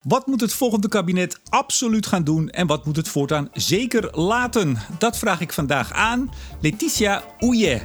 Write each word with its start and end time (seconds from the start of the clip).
Wat 0.00 0.26
moet 0.26 0.40
het 0.40 0.52
volgende 0.52 0.88
kabinet 0.88 1.40
absoluut 1.48 2.06
gaan 2.06 2.24
doen 2.24 2.50
en 2.50 2.66
wat 2.66 2.86
moet 2.86 2.96
het 2.96 3.08
voortaan 3.08 3.48
zeker 3.52 4.18
laten? 4.18 4.76
Dat 4.98 5.18
vraag 5.18 5.40
ik 5.40 5.52
vandaag 5.52 5.92
aan 5.92 6.30
Letitia 6.60 7.24
Ouye. 7.38 7.82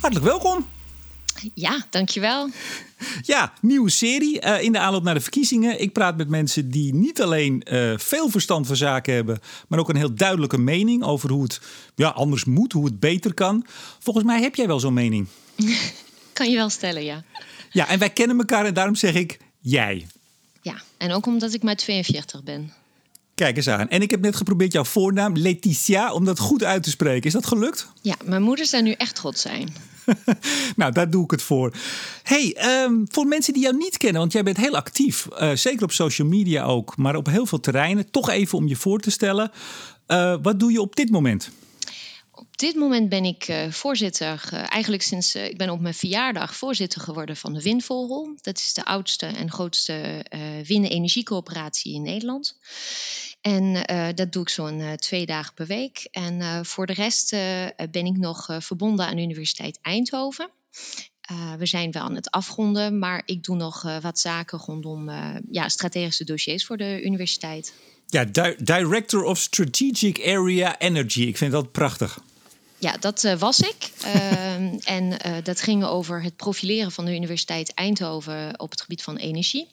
Hartelijk 0.00 0.26
welkom. 0.26 0.66
Ja, 1.54 1.86
dankjewel. 1.90 2.48
Ja, 3.22 3.52
nieuwe 3.60 3.90
serie 3.90 4.44
uh, 4.44 4.62
in 4.62 4.72
de 4.72 4.78
aanloop 4.78 5.02
naar 5.02 5.14
de 5.14 5.20
verkiezingen. 5.20 5.80
Ik 5.80 5.92
praat 5.92 6.16
met 6.16 6.28
mensen 6.28 6.70
die 6.70 6.94
niet 6.94 7.22
alleen 7.22 7.62
uh, 7.72 7.98
veel 7.98 8.28
verstand 8.28 8.66
van 8.66 8.76
zaken 8.76 9.14
hebben, 9.14 9.38
maar 9.68 9.78
ook 9.78 9.88
een 9.88 9.96
heel 9.96 10.14
duidelijke 10.14 10.58
mening 10.58 11.02
over 11.02 11.30
hoe 11.30 11.42
het 11.42 11.60
ja, 11.94 12.08
anders 12.08 12.44
moet, 12.44 12.72
hoe 12.72 12.84
het 12.84 13.00
beter 13.00 13.34
kan. 13.34 13.66
Volgens 13.98 14.24
mij 14.24 14.40
heb 14.40 14.54
jij 14.54 14.66
wel 14.66 14.80
zo'n 14.80 14.94
mening. 14.94 15.26
kan 16.38 16.50
je 16.50 16.56
wel 16.56 16.68
stellen, 16.68 17.04
ja. 17.04 17.24
Ja, 17.70 17.88
en 17.88 17.98
wij 17.98 18.10
kennen 18.10 18.38
elkaar 18.38 18.64
en 18.66 18.74
daarom 18.74 18.94
zeg 18.94 19.14
ik 19.14 19.38
jij. 19.60 20.06
Ja, 20.62 20.74
en 20.96 21.12
ook 21.12 21.26
omdat 21.26 21.54
ik 21.54 21.62
maar 21.62 21.76
42 21.76 22.42
ben. 22.42 22.72
Kijk 23.34 23.56
eens 23.56 23.68
aan. 23.68 23.88
En 23.88 24.02
ik 24.02 24.10
heb 24.10 24.20
net 24.20 24.36
geprobeerd 24.36 24.72
jouw 24.72 24.84
voornaam, 24.84 25.36
Letitia, 25.36 26.12
om 26.12 26.24
dat 26.24 26.38
goed 26.38 26.64
uit 26.64 26.82
te 26.82 26.90
spreken. 26.90 27.26
Is 27.26 27.32
dat 27.32 27.46
gelukt? 27.46 27.88
Ja, 28.02 28.14
mijn 28.24 28.42
moeder 28.42 28.66
zou 28.66 28.82
nu 28.82 28.92
echt 28.92 29.18
God 29.18 29.38
zijn. 29.38 29.74
nou, 30.76 30.92
daar 30.92 31.10
doe 31.10 31.24
ik 31.24 31.30
het 31.30 31.42
voor. 31.42 31.72
hey, 32.22 32.56
um, 32.84 33.04
voor 33.08 33.26
mensen 33.26 33.52
die 33.52 33.62
jou 33.62 33.76
niet 33.76 33.96
kennen, 33.96 34.20
want 34.20 34.32
jij 34.32 34.42
bent 34.42 34.56
heel 34.56 34.76
actief. 34.76 35.28
Uh, 35.40 35.50
zeker 35.54 35.82
op 35.82 35.92
social 35.92 36.28
media 36.28 36.64
ook, 36.64 36.96
maar 36.96 37.16
op 37.16 37.26
heel 37.26 37.46
veel 37.46 37.60
terreinen. 37.60 38.10
Toch 38.10 38.30
even 38.30 38.58
om 38.58 38.68
je 38.68 38.76
voor 38.76 39.00
te 39.00 39.10
stellen. 39.10 39.50
Uh, 40.08 40.36
wat 40.42 40.60
doe 40.60 40.72
je 40.72 40.80
op 40.80 40.96
dit 40.96 41.10
moment? 41.10 41.50
Op 42.38 42.58
dit 42.58 42.74
moment 42.74 43.08
ben 43.08 43.24
ik 43.24 43.48
uh, 43.48 43.70
voorzitter, 43.70 44.50
uh, 44.52 44.72
eigenlijk 44.72 45.02
sinds 45.02 45.36
uh, 45.36 45.44
ik 45.44 45.58
ben 45.58 45.70
op 45.70 45.80
mijn 45.80 45.94
verjaardag 45.94 46.56
voorzitter 46.56 47.00
geworden 47.00 47.36
van 47.36 47.52
de 47.52 47.62
Windvogel. 47.62 48.36
Dat 48.40 48.58
is 48.58 48.72
de 48.72 48.84
oudste 48.84 49.26
en 49.26 49.50
grootste 49.50 50.24
windenergiecoöperatie 50.66 51.94
in 51.94 52.02
Nederland. 52.02 52.58
En 53.40 53.72
dat 54.14 54.32
doe 54.32 54.42
ik 54.42 54.48
zo'n 54.48 54.96
twee 54.96 55.26
dagen 55.26 55.54
per 55.54 55.66
week. 55.66 56.08
En 56.10 56.66
voor 56.66 56.86
de 56.86 56.92
rest 56.92 57.30
ben 57.90 58.06
ik 58.06 58.16
nog 58.16 58.48
verbonden 58.58 59.06
aan 59.06 59.16
de 59.16 59.22
Universiteit 59.22 59.78
Eindhoven. 59.82 60.50
we 61.58 61.66
zijn 61.66 61.90
wel 61.90 62.02
aan 62.02 62.14
het 62.14 62.30
afronden, 62.30 62.98
maar 62.98 63.22
ik 63.24 63.42
doe 63.42 63.56
nog 63.56 64.00
wat 64.00 64.18
zaken 64.18 64.58
rondom 64.58 65.10
ja, 65.50 65.68
strategische 65.68 66.24
dossiers 66.24 66.66
voor 66.66 66.76
de 66.76 67.02
universiteit. 67.04 67.72
Ja, 68.06 68.24
di 68.24 68.54
Director 68.58 69.22
of 69.22 69.38
Strategic 69.38 70.20
Area 70.26 70.78
Energy. 70.78 71.22
Ik 71.22 71.36
vind 71.36 71.52
dat 71.52 71.72
prachtig. 71.72 72.18
Ja, 72.78 72.96
dat 72.96 73.24
uh, 73.24 73.38
was 73.38 73.60
ik. 73.60 73.90
Uh, 74.04 74.52
en 74.96 75.04
uh, 75.04 75.36
dat 75.42 75.60
ging 75.60 75.84
over 75.84 76.22
het 76.22 76.36
profileren 76.36 76.92
van 76.92 77.04
de 77.04 77.14
Universiteit 77.14 77.74
Eindhoven 77.74 78.60
op 78.60 78.70
het 78.70 78.80
gebied 78.80 79.02
van 79.02 79.16
energie. 79.16 79.68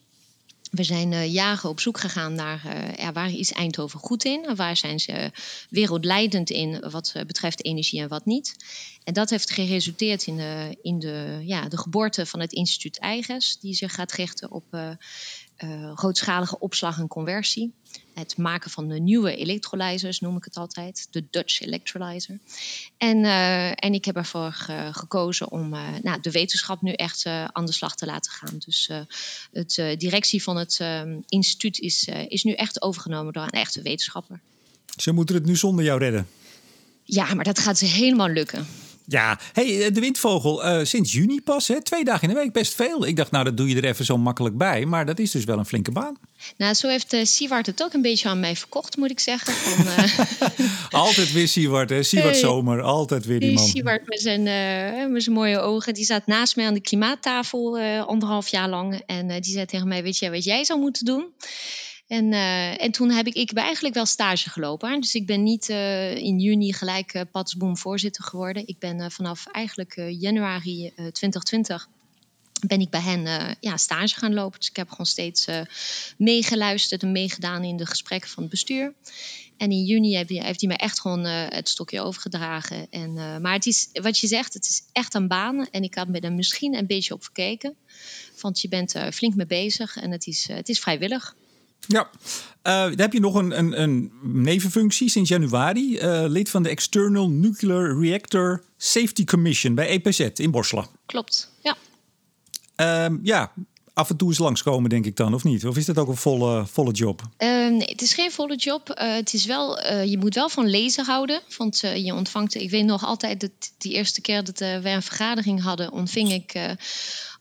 We 0.71 0.83
zijn 0.83 1.31
jaren 1.31 1.69
op 1.69 1.79
zoek 1.79 1.99
gegaan 1.99 2.33
naar 2.33 2.61
ja, 2.97 3.11
waar 3.11 3.31
is 3.31 3.51
Eindhoven 3.51 3.99
goed 3.99 4.25
in 4.25 4.55
waar 4.55 4.77
zijn 4.77 4.99
ze 4.99 5.31
wereldleidend 5.69 6.49
in 6.49 6.89
wat 6.89 7.13
betreft 7.27 7.65
energie 7.65 8.01
en 8.01 8.07
wat 8.07 8.25
niet. 8.25 8.55
En 9.03 9.13
dat 9.13 9.29
heeft 9.29 9.51
geresulteerd 9.51 10.27
in 10.27 10.37
de, 10.37 10.77
in 10.81 10.99
de, 10.99 11.41
ja, 11.41 11.69
de 11.69 11.77
geboorte 11.77 12.25
van 12.25 12.39
het 12.39 12.53
instituut 12.53 12.99
Eiges, 12.99 13.57
die 13.59 13.73
zich 13.73 13.93
gaat 13.93 14.11
richten 14.11 14.51
op 14.51 14.63
grootschalige 15.95 16.59
opslag 16.59 16.99
en 16.99 17.07
conversie. 17.07 17.73
Het 18.15 18.37
maken 18.37 18.71
van 18.71 18.87
de 18.87 18.99
nieuwe 18.99 19.35
electrolyzers 19.35 20.19
noem 20.19 20.37
ik 20.37 20.43
het 20.43 20.57
altijd, 20.57 21.07
de 21.11 21.23
Dutch 21.29 21.61
electrolyzer. 21.61 22.39
En, 22.97 23.17
uh, 23.17 23.69
en 23.69 23.93
ik 23.93 24.05
heb 24.05 24.15
ervoor 24.15 24.51
gekozen 24.91 25.51
om 25.51 25.69
nou, 26.03 26.21
de 26.21 26.31
wetenschap 26.31 26.81
nu 26.81 26.91
echt 26.91 27.25
aan 27.25 27.65
de 27.65 27.71
slag 27.71 27.95
te 27.95 28.05
laten 28.05 28.31
gaan. 28.31 28.57
Dus 28.65 28.91
de 29.51 29.95
directie 29.97 30.43
van 30.43 30.57
het 30.57 30.83
instituut 31.27 31.79
is, 31.79 32.09
is 32.27 32.43
nu 32.43 32.53
echt 32.53 32.81
overgenomen 32.81 33.33
door 33.33 33.43
een 33.43 33.49
echte 33.49 33.81
wetenschapper. 33.81 34.39
Ze 34.97 35.11
moeten 35.11 35.35
het 35.35 35.45
nu 35.45 35.55
zonder 35.55 35.85
jou 35.85 35.99
redden. 35.99 36.27
Ja, 37.03 37.33
maar 37.33 37.43
dat 37.43 37.59
gaat 37.59 37.77
ze 37.77 37.85
helemaal 37.85 38.29
lukken. 38.29 38.67
Ja, 39.07 39.39
hey, 39.53 39.91
de 39.91 39.99
windvogel 39.99 40.65
uh, 40.65 40.85
sinds 40.85 41.11
juni 41.11 41.41
pas, 41.41 41.67
hè? 41.67 41.81
twee 41.81 42.03
dagen 42.03 42.27
in 42.27 42.33
de 42.33 42.41
week, 42.41 42.51
best 42.51 42.73
veel. 42.73 43.05
Ik 43.05 43.15
dacht, 43.15 43.31
nou, 43.31 43.43
dat 43.43 43.57
doe 43.57 43.69
je 43.69 43.75
er 43.75 43.85
even 43.85 44.05
zo 44.05 44.17
makkelijk 44.17 44.57
bij. 44.57 44.85
Maar 44.85 45.05
dat 45.05 45.19
is 45.19 45.31
dus 45.31 45.43
wel 45.43 45.57
een 45.57 45.65
flinke 45.65 45.91
baan. 45.91 46.17
Nou, 46.57 46.73
zo 46.73 46.87
heeft 46.87 47.13
uh, 47.13 47.23
Siewart 47.23 47.65
het 47.65 47.83
ook 47.83 47.93
een 47.93 48.01
beetje 48.01 48.29
aan 48.29 48.39
mij 48.39 48.55
verkocht, 48.55 48.97
moet 48.97 49.11
ik 49.11 49.19
zeggen. 49.19 49.53
Van, 49.53 49.85
uh... 49.85 50.19
altijd 51.03 51.31
weer 51.31 51.47
Siewart, 51.47 51.89
hè? 51.89 52.03
Siewart 52.03 52.31
hey, 52.31 52.39
Zomer, 52.39 52.81
altijd 52.81 53.25
weer 53.25 53.39
die 53.39 53.53
man. 53.53 53.67
Siewart 53.67 54.07
met 54.07 54.21
zijn, 54.21 54.43
met 55.11 55.23
zijn 55.23 55.35
mooie 55.35 55.59
ogen, 55.59 55.93
die 55.93 56.05
zat 56.05 56.27
naast 56.27 56.55
mij 56.55 56.65
aan 56.65 56.73
de 56.73 56.81
klimaattafel 56.81 57.79
anderhalf 57.99 58.47
jaar 58.47 58.69
lang. 58.69 59.01
En 59.05 59.27
die 59.27 59.53
zei 59.53 59.65
tegen 59.65 59.87
mij, 59.87 60.03
weet 60.03 60.17
je 60.17 60.29
wat 60.29 60.43
jij 60.43 60.63
zou 60.63 60.79
moeten 60.79 61.05
doen? 61.05 61.33
En, 62.07 62.31
uh, 62.31 62.81
en 62.81 62.91
toen 62.91 63.11
heb 63.11 63.27
ik, 63.27 63.33
ik 63.33 63.47
heb 63.47 63.57
eigenlijk 63.57 63.95
wel 63.95 64.05
stage 64.05 64.49
gelopen. 64.49 65.01
Dus 65.01 65.15
ik 65.15 65.25
ben 65.25 65.43
niet 65.43 65.69
uh, 65.69 66.15
in 66.15 66.39
juni 66.39 66.73
gelijk 66.73 67.13
uh, 67.13 67.21
Patsboom 67.31 67.77
voorzitter 67.77 68.23
geworden. 68.23 68.67
Ik 68.67 68.79
ben 68.79 69.11
vanaf 69.11 69.47
eigenlijk 69.47 69.93
januari 70.09 70.91
2020 70.95 71.87
ben 72.67 72.79
ik 72.79 72.89
bij 72.89 73.01
hen 73.01 73.55
ja, 73.59 73.77
stage 73.77 74.15
gaan 74.15 74.33
lopen. 74.33 74.59
Dus 74.59 74.69
ik 74.69 74.75
heb 74.75 74.89
gewoon 74.89 75.05
steeds 75.05 75.47
meegeluisterd 76.17 77.03
en 77.03 77.11
meegedaan 77.11 77.63
in 77.63 77.77
de 77.77 77.85
gesprekken 77.85 78.29
van 78.29 78.43
het 78.43 78.51
bestuur. 78.51 78.93
En 79.57 79.71
in 79.71 79.83
juni 79.83 80.15
heeft 80.15 80.29
hij, 80.29 80.45
heeft 80.45 80.61
me 80.61 80.73
echt 80.73 81.01
gewoon 81.01 81.25
het 81.25 81.69
stokje 81.69 82.01
overgedragen. 82.01 82.87
En, 82.89 83.13
maar 83.41 83.53
het 83.53 83.65
is, 83.65 83.89
wat 83.93 84.19
je 84.19 84.27
zegt, 84.27 84.53
het 84.53 84.65
is 84.65 84.83
echt 84.91 85.13
een 85.13 85.27
baan. 85.27 85.67
En 85.69 85.83
ik 85.83 85.95
had 85.95 86.07
me 86.07 86.19
er 86.19 86.33
misschien 86.33 86.75
een 86.75 86.87
beetje 86.87 87.13
op 87.13 87.23
verkeken. 87.23 87.75
Want 88.41 88.61
je 88.61 88.67
bent 88.67 88.95
flink 89.13 89.35
mee 89.35 89.45
bezig 89.45 89.95
en 89.95 90.11
het 90.11 90.27
is, 90.27 90.47
het 90.47 90.69
is 90.69 90.79
vrijwillig. 90.79 91.35
Ja, 91.87 92.09
uh, 92.67 92.83
dan 92.83 92.99
heb 92.99 93.13
je 93.13 93.19
nog 93.19 93.35
een, 93.35 93.57
een, 93.57 93.81
een 93.81 94.11
nevenfunctie 94.21 95.09
sinds 95.09 95.29
januari. 95.29 95.99
Uh, 95.99 96.25
lid 96.27 96.49
van 96.49 96.63
de 96.63 96.69
External 96.69 97.29
Nuclear 97.29 97.99
Reactor 97.99 98.63
Safety 98.77 99.23
Commission 99.23 99.75
bij 99.75 99.87
EPZ 99.87 100.19
in 100.19 100.51
Borselen. 100.51 100.85
Klopt, 101.05 101.51
ja. 101.61 101.77
Uh, 102.77 103.17
ja, 103.23 103.51
af 103.93 104.09
en 104.09 104.17
toe 104.17 104.29
eens 104.29 104.37
langskomen, 104.37 104.89
denk 104.89 105.05
ik 105.05 105.15
dan, 105.15 105.33
of 105.33 105.43
niet? 105.43 105.65
Of 105.65 105.77
is 105.77 105.85
dat 105.85 105.97
ook 105.97 106.07
een 106.07 106.15
volle, 106.15 106.65
volle 106.65 106.91
job? 106.91 107.21
nee, 107.37 107.79
het 107.79 108.01
is 108.01 108.13
geen 108.13 108.31
volle 108.31 108.55
job. 108.55 108.91
het 108.93 109.33
is 109.33 109.45
wel, 109.45 109.87
je 110.03 110.17
moet 110.17 110.35
wel 110.35 110.49
van 110.49 110.67
lezen 110.67 111.05
houden. 111.05 111.41
Want 111.57 111.79
je 111.79 112.13
ontvangt, 112.13 112.55
ik 112.55 112.69
weet 112.69 112.85
nog 112.85 113.03
altijd, 113.03 113.39
dat 113.39 113.51
die 113.77 113.93
eerste 113.93 114.21
keer 114.21 114.43
dat 114.43 114.59
wij 114.59 114.93
een 114.93 115.01
vergadering 115.01 115.61
hadden, 115.61 115.91
ontving 115.91 116.31
ik 116.31 116.53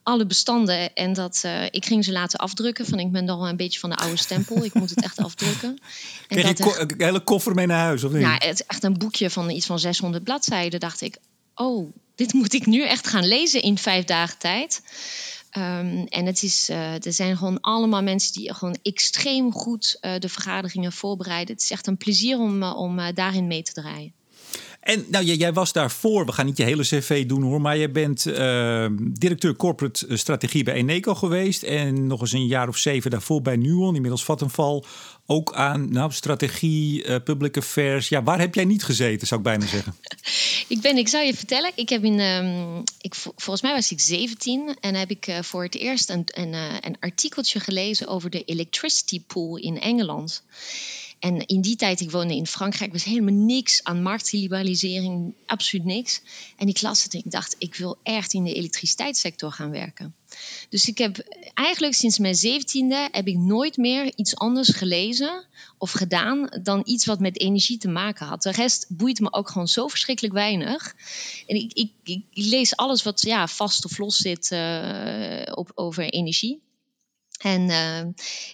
alle 0.04 0.26
bestanden. 0.26 0.94
En 0.94 1.12
dat, 1.12 1.42
uh, 1.46 1.64
ik 1.64 1.86
ging 1.86 2.04
ze 2.04 2.12
laten 2.12 2.38
afdrukken. 2.38 2.86
Van 2.86 2.98
ik 2.98 3.12
ben 3.12 3.24
nog 3.24 3.38
wel 3.38 3.48
een 3.48 3.56
beetje 3.56 3.78
van 3.78 3.90
de 3.90 3.96
oude 3.96 4.16
stempel. 4.16 4.64
Ik 4.64 4.74
moet 4.74 4.90
het 4.90 5.02
echt 5.02 5.18
afdrukken. 5.28 5.78
En 6.28 6.38
Kreeg 6.38 6.58
je 6.58 6.80
een 6.80 6.94
hele 6.96 7.20
koffer 7.20 7.54
mee 7.54 7.66
naar 7.66 7.84
huis? 7.84 8.04
Of 8.04 8.12
niet? 8.12 8.20
Ja, 8.20 8.32
het 8.32 8.60
is 8.60 8.66
echt 8.66 8.82
een 8.82 8.98
boekje 8.98 9.30
van 9.30 9.50
iets 9.50 9.66
van 9.66 9.78
600 9.78 10.24
bladzijden. 10.24 10.80
Dacht 10.80 11.00
ik, 11.00 11.16
oh, 11.54 11.92
dit 12.14 12.32
moet 12.32 12.52
ik 12.52 12.66
nu 12.66 12.82
echt 12.82 13.06
gaan 13.06 13.26
lezen 13.26 13.62
in 13.62 13.78
vijf 13.78 14.04
dagen 14.04 14.38
tijd. 14.38 14.82
Um, 15.56 16.06
en 16.06 16.26
het 16.26 16.42
is, 16.42 16.70
uh, 16.70 17.04
er 17.04 17.12
zijn 17.12 17.36
gewoon 17.36 17.60
allemaal 17.60 18.02
mensen 18.02 18.32
die 18.32 18.54
gewoon 18.54 18.78
extreem 18.82 19.52
goed 19.52 19.98
uh, 20.00 20.12
de 20.18 20.28
vergaderingen 20.28 20.92
voorbereiden. 20.92 21.54
Het 21.54 21.62
is 21.62 21.70
echt 21.70 21.86
een 21.86 21.96
plezier 21.96 22.38
om, 22.38 22.62
om 22.62 23.00
daarin 23.14 23.46
mee 23.46 23.62
te 23.62 23.72
draaien. 23.72 24.12
En 24.84 25.04
nou, 25.08 25.24
jij, 25.24 25.36
jij, 25.36 25.52
was 25.52 25.72
daarvoor, 25.72 26.26
we 26.26 26.32
gaan 26.32 26.46
niet 26.46 26.56
je 26.56 26.64
hele 26.64 26.82
cv 26.82 27.26
doen 27.26 27.42
hoor, 27.42 27.60
maar 27.60 27.76
je 27.76 27.90
bent 27.90 28.26
uh, 28.26 28.86
directeur 28.98 29.56
corporate 29.56 30.16
strategie 30.16 30.64
bij 30.64 30.74
Eneco 30.74 31.14
geweest. 31.14 31.62
En 31.62 32.06
nog 32.06 32.20
eens 32.20 32.32
een 32.32 32.46
jaar 32.46 32.68
of 32.68 32.76
zeven 32.76 33.10
daarvoor 33.10 33.42
bij 33.42 33.56
Nuon, 33.56 33.94
inmiddels 33.94 34.24
Vattenval. 34.24 34.84
Ook 35.26 35.54
aan 35.54 35.92
nou, 35.92 36.12
strategie, 36.12 37.04
uh, 37.04 37.16
public 37.24 37.56
affairs. 37.56 38.08
Ja, 38.08 38.22
waar 38.22 38.38
heb 38.38 38.54
jij 38.54 38.64
niet 38.64 38.84
gezeten, 38.84 39.26
zou 39.26 39.40
ik 39.40 39.46
bijna 39.46 39.66
zeggen? 39.66 39.96
ik 40.74 40.80
ben, 40.80 40.96
ik 40.96 41.08
zou 41.08 41.24
je 41.24 41.34
vertellen, 41.34 41.72
ik 41.74 41.88
heb 41.88 42.04
in, 42.04 42.20
um, 42.20 42.82
ik, 43.00 43.14
volgens 43.14 43.62
mij 43.62 43.74
was 43.74 43.92
ik 43.92 44.00
17 44.00 44.76
en 44.80 44.94
heb 44.94 45.10
ik 45.10 45.38
voor 45.40 45.62
het 45.62 45.74
eerst 45.74 46.10
een, 46.10 46.24
een, 46.26 46.54
een 46.80 46.96
artikeltje 47.00 47.60
gelezen 47.60 48.06
over 48.06 48.30
de 48.30 48.44
electricity 48.44 49.22
pool 49.26 49.56
in 49.56 49.80
Engeland. 49.80 50.42
En 51.24 51.46
in 51.46 51.60
die 51.60 51.76
tijd, 51.76 52.00
ik 52.00 52.10
woonde 52.10 52.34
in 52.34 52.46
Frankrijk, 52.46 52.92
was 52.92 53.04
helemaal 53.04 53.34
niks 53.34 53.84
aan 53.84 54.02
marktliberalisering, 54.02 55.34
absoluut 55.46 55.84
niks. 55.84 56.20
En 56.56 56.68
ik 56.68 56.82
las 56.82 57.02
het 57.02 57.14
en 57.14 57.18
ik 57.18 57.30
dacht, 57.30 57.54
ik 57.58 57.74
wil 57.74 57.98
echt 58.02 58.32
in 58.32 58.44
de 58.44 58.52
elektriciteitssector 58.52 59.52
gaan 59.52 59.70
werken. 59.70 60.14
Dus 60.68 60.88
ik 60.88 60.98
heb 60.98 61.18
eigenlijk 61.54 61.94
sinds 61.94 62.18
mijn 62.18 62.34
zeventiende 62.34 63.08
heb 63.12 63.26
ik 63.26 63.36
nooit 63.36 63.76
meer 63.76 64.12
iets 64.16 64.36
anders 64.36 64.68
gelezen 64.68 65.44
of 65.78 65.90
gedaan 65.90 66.48
dan 66.62 66.82
iets 66.84 67.06
wat 67.06 67.20
met 67.20 67.40
energie 67.40 67.78
te 67.78 67.88
maken 67.88 68.26
had. 68.26 68.42
De 68.42 68.50
rest 68.50 68.86
boeit 68.88 69.20
me 69.20 69.32
ook 69.32 69.48
gewoon 69.48 69.68
zo 69.68 69.88
verschrikkelijk 69.88 70.34
weinig. 70.34 70.94
En 71.46 71.56
ik, 71.56 71.72
ik, 71.72 71.92
ik 72.04 72.24
lees 72.32 72.76
alles 72.76 73.02
wat 73.02 73.22
ja, 73.22 73.48
vast 73.48 73.84
of 73.84 73.98
los 73.98 74.16
zit 74.16 74.50
uh, 74.50 75.52
op, 75.54 75.72
over 75.74 76.04
energie. 76.04 76.60
En 77.40 77.66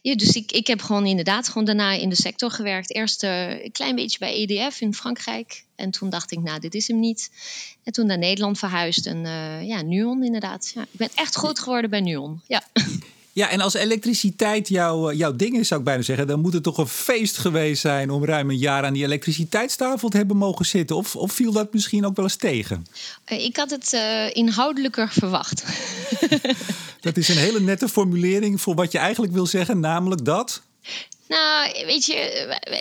ja, 0.02 0.14
dus 0.14 0.36
ik, 0.36 0.52
ik 0.52 0.66
heb 0.66 0.82
gewoon 0.82 1.06
inderdaad 1.06 1.48
gewoon 1.48 1.64
daarna 1.64 1.92
in 1.92 2.08
de 2.08 2.14
sector 2.14 2.50
gewerkt. 2.50 2.94
Eerst 2.94 3.22
een 3.22 3.72
klein 3.72 3.94
beetje 3.94 4.18
bij 4.18 4.34
EDF 4.34 4.80
in 4.80 4.94
Frankrijk. 4.94 5.64
En 5.76 5.90
toen 5.90 6.10
dacht 6.10 6.32
ik, 6.32 6.38
nou, 6.38 6.60
dit 6.60 6.74
is 6.74 6.88
hem 6.88 6.98
niet. 6.98 7.30
En 7.84 7.92
toen 7.92 8.06
naar 8.06 8.18
Nederland 8.18 8.58
verhuisd. 8.58 9.06
En 9.06 9.20
ja, 9.66 9.82
Nuon 9.82 10.24
inderdaad. 10.24 10.72
Ja, 10.74 10.82
ik 10.82 10.98
ben 10.98 11.10
echt 11.14 11.34
groot 11.34 11.58
geworden 11.58 11.90
bij 11.90 12.00
Nuon. 12.00 12.40
Ja. 12.46 12.62
Ja, 13.32 13.48
en 13.48 13.60
als 13.60 13.74
elektriciteit 13.74 14.68
jouw, 14.68 15.12
jouw 15.12 15.36
ding 15.36 15.58
is, 15.58 15.68
zou 15.68 15.80
ik 15.80 15.86
bijna 15.86 16.02
zeggen, 16.02 16.26
dan 16.26 16.40
moet 16.40 16.52
het 16.52 16.62
toch 16.62 16.78
een 16.78 16.88
feest 16.88 17.38
geweest 17.38 17.80
zijn 17.80 18.10
om 18.10 18.24
ruim 18.24 18.50
een 18.50 18.58
jaar 18.58 18.84
aan 18.84 18.92
die 18.92 19.04
elektriciteitstafel 19.04 20.08
te 20.08 20.16
hebben 20.16 20.36
mogen 20.36 20.66
zitten. 20.66 20.96
Of, 20.96 21.16
of 21.16 21.32
viel 21.32 21.52
dat 21.52 21.72
misschien 21.72 22.06
ook 22.06 22.16
wel 22.16 22.24
eens 22.24 22.36
tegen? 22.36 22.86
ik 23.26 23.56
had 23.56 23.70
het 23.70 23.92
inhoudelijker 24.32 25.08
verwacht. 25.08 25.64
dat 27.00 27.16
is 27.16 27.28
een 27.28 27.36
hele 27.36 27.60
nette 27.60 27.88
formulering 27.88 28.60
voor 28.60 28.74
wat 28.74 28.92
je 28.92 28.98
eigenlijk 28.98 29.32
wil 29.32 29.46
zeggen, 29.46 29.80
namelijk 29.80 30.24
dat. 30.24 30.62
Nou, 31.28 31.72
weet 31.86 32.06
je, 32.06 32.14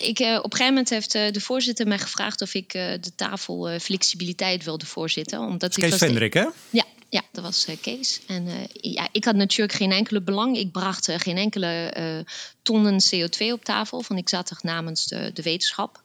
ik, 0.01 0.19
op 0.19 0.43
een 0.43 0.51
gegeven 0.51 0.65
moment 0.65 0.89
heeft 0.89 1.11
de 1.11 1.41
voorzitter 1.41 1.87
mij 1.87 1.99
gevraagd 1.99 2.41
of 2.41 2.53
ik 2.53 2.71
de 2.71 3.11
tafel 3.15 3.79
flexibiliteit 3.79 4.63
wilde 4.63 4.85
voorzitten. 4.85 5.39
Omdat 5.39 5.75
Kees 5.75 5.95
Vendrik, 5.95 6.33
hè? 6.33 6.45
Ja, 6.69 6.85
ja, 7.09 7.21
dat 7.31 7.43
was 7.43 7.67
Kees. 7.81 8.21
En 8.27 8.67
ja, 8.73 9.09
ik 9.11 9.25
had 9.25 9.35
natuurlijk 9.35 9.77
geen 9.77 9.91
enkele 9.91 10.21
belang. 10.21 10.57
Ik 10.57 10.71
bracht 10.71 11.11
geen 11.11 11.37
enkele 11.37 12.25
tonnen 12.61 13.01
CO2 13.15 13.51
op 13.51 13.63
tafel. 13.63 14.01
Van 14.01 14.17
ik 14.17 14.29
zat 14.29 14.49
er 14.49 14.59
namens 14.61 15.07
de, 15.07 15.31
de 15.33 15.41
wetenschap. 15.41 16.03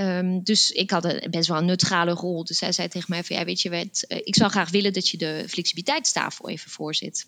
Um, 0.00 0.42
dus 0.44 0.70
ik 0.70 0.90
had 0.90 1.04
een 1.04 1.30
best 1.30 1.48
wel 1.48 1.58
een 1.58 1.64
neutrale 1.64 2.12
rol. 2.12 2.44
Dus 2.44 2.60
hij 2.60 2.72
zei 2.72 2.88
tegen 2.88 3.10
mij 3.10 3.24
van 3.24 3.36
ja, 3.36 3.44
weet 3.44 3.62
je 3.62 3.88
ik 4.08 4.36
zou 4.36 4.50
graag 4.50 4.70
willen 4.70 4.92
dat 4.92 5.08
je 5.08 5.16
de 5.16 5.44
flexibiliteitstafel 5.48 6.48
even 6.48 6.70
voorzit. 6.70 7.26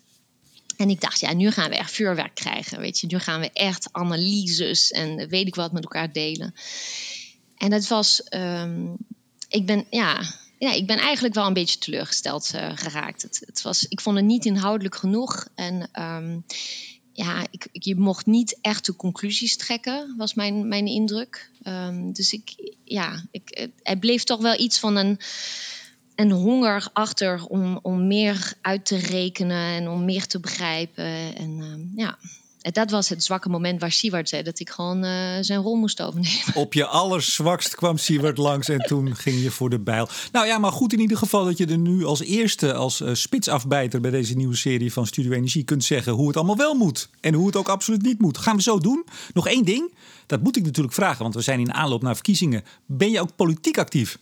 En 0.77 0.89
ik 0.89 1.01
dacht, 1.01 1.19
ja, 1.19 1.33
nu 1.33 1.51
gaan 1.51 1.69
we 1.69 1.75
echt 1.75 1.91
vuurwerk 1.91 2.35
krijgen. 2.35 2.79
Weet 2.79 2.99
je, 2.99 3.07
nu 3.07 3.19
gaan 3.19 3.39
we 3.39 3.49
echt 3.53 3.89
analyses 3.91 4.91
en 4.91 5.27
weet 5.27 5.47
ik 5.47 5.55
wat 5.55 5.71
met 5.71 5.83
elkaar 5.83 6.11
delen. 6.11 6.53
En 7.57 7.69
dat 7.69 7.87
was, 7.87 8.21
um, 8.29 8.97
ik 9.49 9.65
ben, 9.65 9.85
ja, 9.89 10.21
ja, 10.59 10.73
ik 10.73 10.87
ben 10.87 10.97
eigenlijk 10.97 11.35
wel 11.35 11.45
een 11.45 11.53
beetje 11.53 11.77
teleurgesteld 11.77 12.51
uh, 12.55 12.71
geraakt. 12.75 13.21
Het, 13.21 13.43
het, 13.45 13.61
was, 13.61 13.87
ik 13.87 14.01
vond 14.01 14.15
het 14.15 14.25
niet 14.25 14.45
inhoudelijk 14.45 14.95
genoeg. 14.95 15.47
En 15.55 15.89
um, 16.01 16.43
ja, 17.13 17.47
ik, 17.51 17.67
je 17.71 17.95
mocht 17.95 18.25
niet 18.25 18.57
echt 18.61 18.85
de 18.85 18.95
conclusies 18.95 19.57
trekken, 19.57 20.13
was 20.17 20.33
mijn, 20.33 20.67
mijn 20.67 20.85
indruk. 20.85 21.51
Um, 21.63 22.13
dus 22.13 22.33
ik, 22.33 22.73
ja, 22.83 23.25
ik, 23.31 23.69
er 23.83 23.97
bleef 23.97 24.23
toch 24.23 24.41
wel 24.41 24.59
iets 24.59 24.79
van 24.79 24.95
een 24.95 25.19
en 26.15 26.31
honger 26.31 26.89
achter 26.93 27.45
om, 27.45 27.79
om 27.81 28.07
meer 28.07 28.53
uit 28.61 28.85
te 28.85 28.97
rekenen 28.97 29.75
en 29.75 29.89
om 29.89 30.05
meer 30.05 30.27
te 30.27 30.39
begrijpen. 30.39 31.35
En 31.35 31.57
uh, 31.57 31.97
ja, 32.05 32.17
dat 32.61 32.91
was 32.91 33.09
het 33.09 33.23
zwakke 33.23 33.49
moment 33.49 33.81
waar 33.81 33.91
Siewert 33.91 34.29
zei 34.29 34.43
dat 34.43 34.59
ik 34.59 34.69
gewoon 34.69 35.05
uh, 35.05 35.11
zijn 35.41 35.61
rol 35.61 35.75
moest 35.75 36.01
overnemen. 36.01 36.55
Op 36.55 36.73
je 36.73 36.85
allerzwakst 36.85 37.75
kwam 37.75 37.97
Siewert 37.97 38.37
langs 38.37 38.69
en 38.69 38.79
toen 38.79 39.15
ging 39.15 39.41
je 39.41 39.51
voor 39.51 39.69
de 39.69 39.79
bijl. 39.79 40.07
Nou 40.31 40.47
ja, 40.47 40.57
maar 40.57 40.71
goed 40.71 40.93
in 40.93 40.99
ieder 40.99 41.17
geval 41.17 41.45
dat 41.45 41.57
je 41.57 41.65
er 41.65 41.77
nu 41.77 42.05
als 42.05 42.21
eerste, 42.21 42.73
als 42.73 43.01
uh, 43.01 43.13
spitsafbijter 43.13 44.01
bij 44.01 44.11
deze 44.11 44.35
nieuwe 44.35 44.55
serie 44.55 44.93
van 44.93 45.07
Studio 45.07 45.31
Energie 45.31 45.63
kunt 45.63 45.83
zeggen 45.83 46.13
hoe 46.13 46.27
het 46.27 46.37
allemaal 46.37 46.57
wel 46.57 46.73
moet 46.73 47.09
en 47.19 47.33
hoe 47.33 47.45
het 47.45 47.55
ook 47.55 47.69
absoluut 47.69 48.01
niet 48.01 48.19
moet. 48.19 48.37
Gaan 48.37 48.55
we 48.55 48.61
zo 48.61 48.79
doen. 48.79 49.05
Nog 49.33 49.47
één 49.47 49.65
ding, 49.65 49.93
dat 50.25 50.43
moet 50.43 50.57
ik 50.57 50.63
natuurlijk 50.63 50.95
vragen, 50.95 51.21
want 51.23 51.35
we 51.35 51.41
zijn 51.41 51.59
in 51.59 51.73
aanloop 51.73 52.01
naar 52.01 52.15
verkiezingen. 52.15 52.63
Ben 52.85 53.11
je 53.11 53.21
ook 53.21 53.35
politiek 53.35 53.77
actief? 53.77 54.17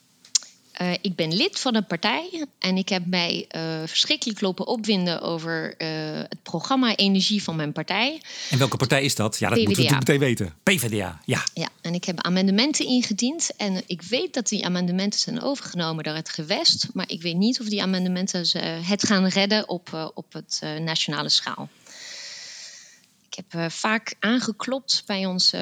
Uh, 0.82 0.92
ik 1.02 1.16
ben 1.16 1.34
lid 1.34 1.60
van 1.60 1.76
een 1.76 1.86
partij 1.86 2.46
en 2.60 2.78
ik 2.78 2.90
heb 2.90 3.06
mij 3.06 3.46
uh, 3.56 3.62
verschrikkelijk 3.86 4.42
lopen 4.42 4.68
opwinden 4.68 5.22
over 5.22 5.76
uh, 5.78 5.88
het 6.14 6.44
programma 6.44 6.96
Energie 6.96 7.44
van 7.44 7.56
mijn 7.56 7.72
partij. 7.72 8.22
En 8.50 8.58
welke 8.58 8.78
partij 8.78 9.04
is 9.04 9.16
dat? 9.16 9.40
Ja, 9.40 9.50
dat 9.50 9.58
PvdA. 9.58 9.68
moeten 9.68 9.88
we 9.88 9.96
meteen 9.96 10.20
weten. 10.20 10.54
PvdA, 10.64 11.22
ja. 11.26 11.44
Ja, 11.54 11.70
en 11.82 11.94
ik 11.94 12.04
heb 12.04 12.22
amendementen 12.22 12.86
ingediend. 12.86 13.52
En 13.58 13.84
ik 13.86 14.02
weet 14.02 14.34
dat 14.34 14.48
die 14.48 14.66
amendementen 14.66 15.20
zijn 15.20 15.42
overgenomen 15.42 16.04
door 16.04 16.16
het 16.16 16.30
gewest. 16.30 16.88
Maar 16.94 17.10
ik 17.10 17.22
weet 17.22 17.38
niet 17.38 17.60
of 17.60 17.68
die 17.68 17.82
amendementen 17.82 18.40
het 18.86 19.04
gaan 19.04 19.28
redden 19.28 19.70
op, 19.70 20.12
op 20.14 20.34
het 20.34 20.62
nationale 20.80 21.30
schaal 21.30 21.70
heb 23.38 23.54
uh, 23.54 23.70
vaak 23.70 24.16
aangeklopt 24.20 25.04
bij 25.06 25.26
ons, 25.26 25.54
uh, 25.54 25.60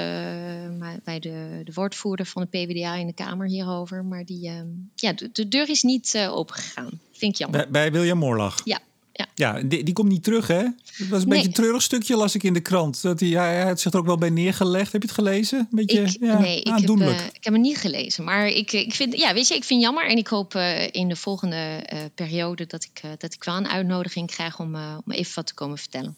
bij 1.04 1.18
de, 1.18 1.60
de, 1.64 1.72
woordvoerder 1.74 2.26
van 2.26 2.42
de 2.42 2.48
PvdA 2.48 2.94
in 2.94 3.06
de 3.06 3.12
Kamer 3.12 3.46
hierover. 3.46 4.04
Maar 4.04 4.24
die, 4.24 4.48
uh, 4.48 4.60
ja, 4.94 5.12
de, 5.12 5.30
de, 5.32 5.48
deur 5.48 5.68
is 5.68 5.82
niet 5.82 6.14
uh, 6.16 6.36
opengegaan. 6.36 7.00
Vind 7.12 7.32
ik 7.32 7.38
jammer. 7.38 7.60
Bij, 7.60 7.70
bij 7.70 7.92
William 7.92 8.18
Moorlag? 8.18 8.60
Ja. 8.64 8.78
Ja, 9.12 9.26
ja 9.34 9.62
die, 9.62 9.82
die 9.82 9.94
komt 9.94 10.08
niet 10.08 10.22
terug, 10.22 10.46
hè? 10.46 10.62
Dat 10.62 11.08
was 11.08 11.22
een 11.22 11.28
beetje 11.28 11.46
een 11.46 11.52
treurig 11.52 11.82
stukje, 11.82 12.16
las 12.16 12.34
ik 12.34 12.42
in 12.42 12.52
de 12.52 12.60
krant. 12.60 13.02
Dat 13.02 13.20
hij, 13.20 13.28
hij 13.28 13.62
had 13.62 13.80
zich 13.80 13.92
er 13.92 13.98
ook 13.98 14.06
wel 14.06 14.18
bij 14.18 14.30
neergelegd. 14.30 14.92
Heb 14.92 15.02
je 15.02 15.08
het 15.08 15.16
gelezen? 15.16 15.58
Een 15.58 15.66
beetje 15.70 16.02
ik, 16.02 16.16
ja, 16.20 16.38
nee, 16.38 16.60
ik 16.60 16.66
heb, 16.66 16.80
ik 17.32 17.44
heb 17.44 17.52
het 17.52 17.62
niet 17.62 17.78
gelezen. 17.78 18.24
Maar 18.24 18.46
ik, 18.48 18.72
ik 18.72 18.94
vind, 18.94 19.16
ja, 19.16 19.34
weet 19.34 19.48
je, 19.48 19.54
ik 19.54 19.64
vind 19.64 19.80
het 19.80 19.88
jammer. 19.88 20.10
En 20.10 20.16
ik 20.16 20.26
hoop 20.26 20.54
in 20.90 21.08
de 21.08 21.16
volgende 21.16 21.86
periode 22.14 22.66
dat 22.66 22.84
ik, 22.84 23.20
dat 23.20 23.34
ik 23.34 23.44
wel 23.44 23.56
een 23.56 23.68
uitnodiging 23.68 24.30
krijg 24.30 24.60
om, 24.60 24.74
om 24.74 25.12
even 25.12 25.34
wat 25.34 25.46
te 25.46 25.54
komen 25.54 25.78
vertellen. 25.78 26.16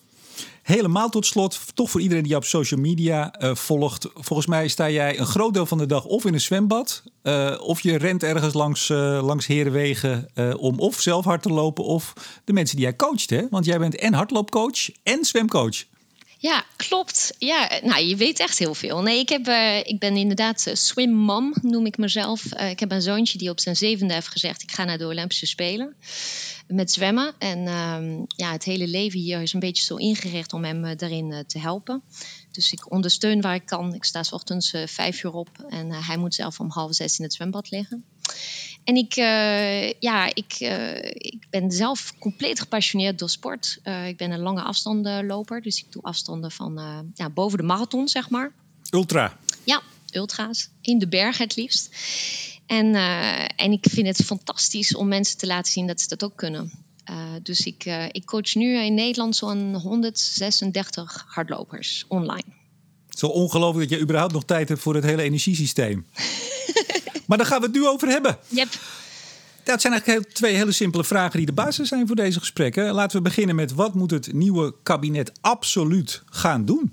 Helemaal 0.62 1.08
tot 1.08 1.26
slot, 1.26 1.60
toch 1.74 1.90
voor 1.90 2.00
iedereen 2.00 2.22
die 2.22 2.32
jou 2.32 2.42
op 2.42 2.48
social 2.48 2.80
media 2.80 3.34
uh, 3.38 3.54
volgt. 3.54 4.08
Volgens 4.14 4.46
mij 4.46 4.68
sta 4.68 4.90
jij 4.90 5.18
een 5.18 5.26
groot 5.26 5.54
deel 5.54 5.66
van 5.66 5.78
de 5.78 5.86
dag 5.86 6.04
of 6.04 6.24
in 6.24 6.34
een 6.34 6.40
zwembad. 6.40 7.02
Uh, 7.22 7.54
of 7.60 7.80
je 7.80 7.96
rent 7.96 8.22
ergens 8.22 8.54
langs, 8.54 8.88
uh, 8.88 9.20
langs 9.22 9.46
Herenwegen 9.46 10.28
om 10.58 10.78
of 10.78 11.00
zelf 11.00 11.24
hard 11.24 11.42
te 11.42 11.48
lopen. 11.48 11.84
Of 11.84 12.12
de 12.44 12.52
mensen 12.52 12.76
die 12.76 12.84
jij 12.84 12.96
coacht. 12.96 13.30
Hè? 13.30 13.48
Want 13.50 13.64
jij 13.64 13.78
bent 13.78 13.96
en 13.96 14.12
hardloopcoach 14.12 14.90
en 15.02 15.24
zwemcoach. 15.24 15.84
Ja, 16.38 16.64
klopt. 16.76 17.34
Ja, 17.38 17.80
nou, 17.82 18.04
je 18.04 18.16
weet 18.16 18.40
echt 18.40 18.58
heel 18.58 18.74
veel. 18.74 19.02
Nee, 19.02 19.18
ik, 19.18 19.28
heb, 19.28 19.46
ik 19.86 19.98
ben 19.98 20.16
inderdaad 20.16 20.64
uh, 20.68 20.74
swim 20.74 21.12
mom, 21.12 21.54
noem 21.62 21.86
ik 21.86 21.96
mezelf. 21.96 22.44
Ik 22.44 22.80
heb 22.80 22.92
een 22.92 23.02
zoontje 23.02 23.38
die 23.38 23.50
op 23.50 23.60
zijn 23.60 23.76
zevende 23.76 24.14
heeft 24.14 24.28
gezegd... 24.28 24.62
ik 24.62 24.72
ga 24.72 24.84
naar 24.84 24.98
de 24.98 25.06
Olympische 25.06 25.46
Spelen 25.46 25.96
met 26.68 26.92
zwemmen. 26.92 27.34
En 27.38 27.58
um, 27.58 28.24
ja, 28.26 28.52
het 28.52 28.64
hele 28.64 28.88
leven 28.88 29.20
hier 29.20 29.42
is 29.42 29.52
een 29.52 29.60
beetje 29.60 29.84
zo 29.84 29.96
ingericht 29.96 30.52
om 30.52 30.64
hem 30.64 30.96
daarin 30.96 31.44
te 31.46 31.58
helpen. 31.58 32.02
Dus 32.50 32.72
ik 32.72 32.90
ondersteun 32.90 33.40
waar 33.40 33.54
ik 33.54 33.66
kan. 33.66 33.94
Ik 33.94 34.04
sta 34.04 34.22
s 34.22 34.32
ochtends 34.32 34.74
vijf 34.84 35.22
uur 35.24 35.32
op 35.32 35.48
en 35.68 35.92
hij 35.92 36.16
moet 36.16 36.34
zelf 36.34 36.60
om 36.60 36.70
half 36.70 36.94
zes 36.94 37.18
in 37.18 37.24
het 37.24 37.34
zwembad 37.34 37.70
liggen. 37.70 38.04
En 38.84 38.96
ik, 38.96 39.14
ja, 40.00 40.34
ik, 40.34 40.60
ik 41.12 41.46
ben 41.50 41.70
zelf 41.70 42.14
compleet 42.18 42.60
gepassioneerd 42.60 43.18
door 43.18 43.30
sport. 43.30 43.80
Ik 44.06 44.16
ben 44.16 44.30
een 44.30 44.40
lange 44.40 44.62
afstandenloper, 44.62 45.62
dus 45.62 45.78
ik 45.78 45.92
doe 45.92 46.02
afstanden 46.02 46.50
van 46.50 46.80
ja, 47.14 47.30
boven 47.30 47.58
de 47.58 47.64
marathon, 47.64 48.08
zeg 48.08 48.30
maar. 48.30 48.52
Ultra? 48.90 49.38
Ja, 49.64 49.82
ultra's. 50.10 50.68
In 50.80 50.98
de 50.98 51.08
berg 51.08 51.38
het 51.38 51.56
liefst. 51.56 51.96
En, 52.68 52.94
en 53.56 53.72
ik 53.72 53.86
vind 53.90 54.06
het 54.06 54.24
fantastisch 54.24 54.94
om 54.94 55.08
mensen 55.08 55.38
te 55.38 55.46
laten 55.46 55.72
zien 55.72 55.86
dat 55.86 56.00
ze 56.00 56.08
dat 56.08 56.24
ook 56.24 56.36
kunnen. 56.36 56.72
dus 57.42 57.66
ik, 57.66 57.84
ik 58.12 58.24
coach 58.24 58.54
nu 58.54 58.78
in 58.78 58.94
Nederland 58.94 59.36
zo'n 59.36 59.74
136 59.74 61.24
hardlopers 61.28 62.04
online. 62.08 62.44
Zo 63.08 63.26
ongelooflijk 63.26 63.88
dat 63.88 63.98
je 63.98 64.04
überhaupt 64.04 64.32
nog 64.32 64.44
tijd 64.44 64.68
hebt 64.68 64.80
voor 64.80 64.94
het 64.94 65.04
hele 65.04 65.22
energiesysteem. 65.22 66.06
Maar 67.26 67.38
daar 67.38 67.46
gaan 67.46 67.60
we 67.60 67.66
het 67.66 67.74
nu 67.74 67.86
over 67.86 68.08
hebben. 68.08 68.38
Yep. 68.48 68.68
Dat 69.64 69.80
zijn 69.80 69.92
eigenlijk 69.92 70.32
twee 70.32 70.54
hele 70.54 70.72
simpele 70.72 71.04
vragen 71.04 71.36
die 71.36 71.46
de 71.46 71.52
basis 71.52 71.88
zijn 71.88 72.06
voor 72.06 72.16
deze 72.16 72.38
gesprekken. 72.38 72.92
Laten 72.92 73.16
we 73.16 73.22
beginnen 73.22 73.56
met 73.56 73.74
wat 73.74 73.94
moet 73.94 74.10
het 74.10 74.32
nieuwe 74.32 74.74
kabinet 74.82 75.32
absoluut 75.40 76.22
gaan 76.26 76.64
doen? 76.64 76.92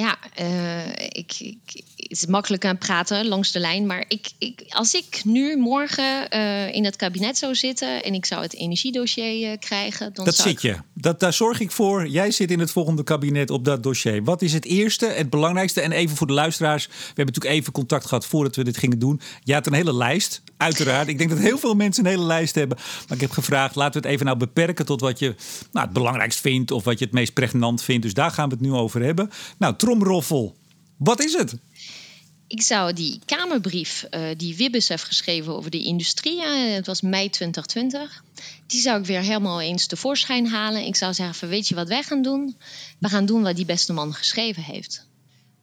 Ja, 0.00 0.18
uh, 0.40 0.86
ik, 1.08 1.32
ik, 1.38 1.58
het 1.96 2.10
is 2.10 2.26
makkelijk 2.26 2.64
aan 2.64 2.78
praten 2.78 3.26
langs 3.26 3.52
de 3.52 3.58
lijn. 3.58 3.86
Maar 3.86 4.04
ik, 4.08 4.30
ik, 4.38 4.64
als 4.68 4.94
ik 4.94 5.20
nu 5.24 5.56
morgen 5.56 6.34
uh, 6.34 6.74
in 6.74 6.84
het 6.84 6.96
kabinet 6.96 7.38
zou 7.38 7.54
zitten 7.54 8.02
en 8.02 8.14
ik 8.14 8.26
zou 8.26 8.42
het 8.42 8.54
energiedossier 8.54 9.50
uh, 9.50 9.58
krijgen. 9.58 10.12
Dan 10.14 10.24
dat 10.24 10.34
zou 10.34 10.48
zit 10.48 10.62
je. 10.62 10.76
Dat, 10.94 11.20
daar 11.20 11.32
zorg 11.32 11.60
ik 11.60 11.70
voor. 11.70 12.08
Jij 12.08 12.30
zit 12.30 12.50
in 12.50 12.58
het 12.58 12.70
volgende 12.70 13.02
kabinet 13.02 13.50
op 13.50 13.64
dat 13.64 13.82
dossier. 13.82 14.24
Wat 14.24 14.42
is 14.42 14.52
het 14.52 14.64
eerste, 14.64 15.06
het 15.06 15.30
belangrijkste? 15.30 15.80
En 15.80 15.92
even 15.92 16.16
voor 16.16 16.26
de 16.26 16.32
luisteraars. 16.32 16.86
We 16.86 16.92
hebben 17.06 17.26
natuurlijk 17.26 17.54
even 17.54 17.72
contact 17.72 18.06
gehad 18.06 18.26
voordat 18.26 18.56
we 18.56 18.64
dit 18.64 18.76
gingen 18.76 18.98
doen. 18.98 19.20
Je 19.42 19.52
had 19.54 19.66
een 19.66 19.72
hele 19.72 19.94
lijst, 19.94 20.42
uiteraard. 20.60 21.08
Ik 21.08 21.18
denk 21.18 21.30
dat 21.30 21.38
heel 21.38 21.58
veel 21.58 21.74
mensen 21.74 22.04
een 22.04 22.10
hele 22.10 22.24
lijst 22.24 22.54
hebben. 22.54 22.78
Maar 23.08 23.16
ik 23.16 23.20
heb 23.20 23.30
gevraagd, 23.30 23.74
laten 23.74 24.00
we 24.00 24.06
het 24.06 24.14
even 24.14 24.26
nou 24.26 24.38
beperken 24.38 24.86
tot 24.86 25.00
wat 25.00 25.18
je 25.18 25.34
nou, 25.72 25.84
het 25.84 25.94
belangrijkst 25.94 26.40
vindt. 26.40 26.70
Of 26.70 26.84
wat 26.84 26.98
je 26.98 27.04
het 27.04 27.14
meest 27.14 27.32
pregnant 27.32 27.82
vindt. 27.82 28.02
Dus 28.02 28.14
daar 28.14 28.30
gaan 28.30 28.48
we 28.48 28.54
het 28.54 28.64
nu 28.64 28.72
over 28.72 29.02
hebben. 29.02 29.30
Nou, 29.58 29.76
tromroffel. 29.76 30.56
Wat 30.96 31.22
is 31.22 31.32
het? 31.32 31.54
Ik 32.46 32.62
zou 32.62 32.92
die 32.92 33.20
Kamerbrief 33.24 34.06
uh, 34.10 34.20
die 34.36 34.56
Wibbes 34.56 34.88
heeft 34.88 35.04
geschreven 35.04 35.56
over 35.56 35.70
de 35.70 35.82
industrie, 35.82 36.36
uh, 36.36 36.74
het 36.74 36.86
was 36.86 37.00
mei 37.00 37.30
2020, 37.30 38.24
die 38.66 38.80
zou 38.80 39.00
ik 39.00 39.06
weer 39.06 39.20
helemaal 39.20 39.60
eens 39.60 39.86
tevoorschijn 39.86 40.46
halen. 40.46 40.86
Ik 40.86 40.96
zou 40.96 41.14
zeggen: 41.14 41.48
Weet 41.48 41.68
je 41.68 41.74
wat 41.74 41.88
wij 41.88 42.02
gaan 42.02 42.22
doen? 42.22 42.56
We 42.98 43.08
gaan 43.08 43.26
doen 43.26 43.42
wat 43.42 43.56
die 43.56 43.64
beste 43.64 43.92
man 43.92 44.14
geschreven 44.14 44.62
heeft. 44.62 45.06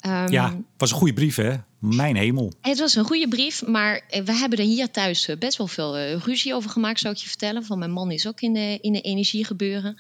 Um, 0.06 0.32
ja, 0.32 0.50
het 0.50 0.64
was 0.78 0.92
een 0.92 0.98
goede 0.98 1.14
brief, 1.14 1.36
hè? 1.36 1.56
Mijn 1.80 2.16
hemel. 2.16 2.54
Het 2.62 2.80
was 2.80 2.96
een 2.96 3.06
goede 3.06 3.28
brief, 3.28 3.66
maar 3.66 4.02
we 4.10 4.34
hebben 4.34 4.60
er 4.60 4.66
hier 4.66 4.92
thuis 4.92 5.30
best 5.40 5.58
wel 5.58 5.68
veel 5.68 5.98
uh, 5.98 6.22
ruzie 6.22 6.54
over 6.54 6.70
gemaakt, 6.70 7.00
zou 7.00 7.14
ik 7.14 7.20
je 7.20 7.28
vertellen. 7.28 7.66
Van 7.66 7.80
mijn 7.80 7.92
man 7.92 8.12
is 8.12 8.28
ook 8.28 8.42
in 8.42 8.54
de, 8.54 8.78
in 8.82 8.94
de 8.94 9.02
energie 9.02 9.46
gebeuren. 9.46 9.98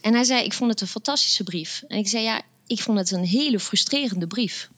En 0.00 0.14
hij 0.14 0.24
zei, 0.24 0.44
ik 0.44 0.52
vond 0.52 0.70
het 0.70 0.80
een 0.80 0.86
fantastische 0.86 1.44
brief. 1.44 1.82
En 1.88 1.98
ik 1.98 2.08
zei, 2.08 2.22
ja, 2.22 2.42
ik 2.66 2.80
vond 2.80 2.98
het 2.98 3.10
een 3.10 3.24
hele 3.24 3.60
frustrerende 3.60 4.26
brief. 4.26 4.68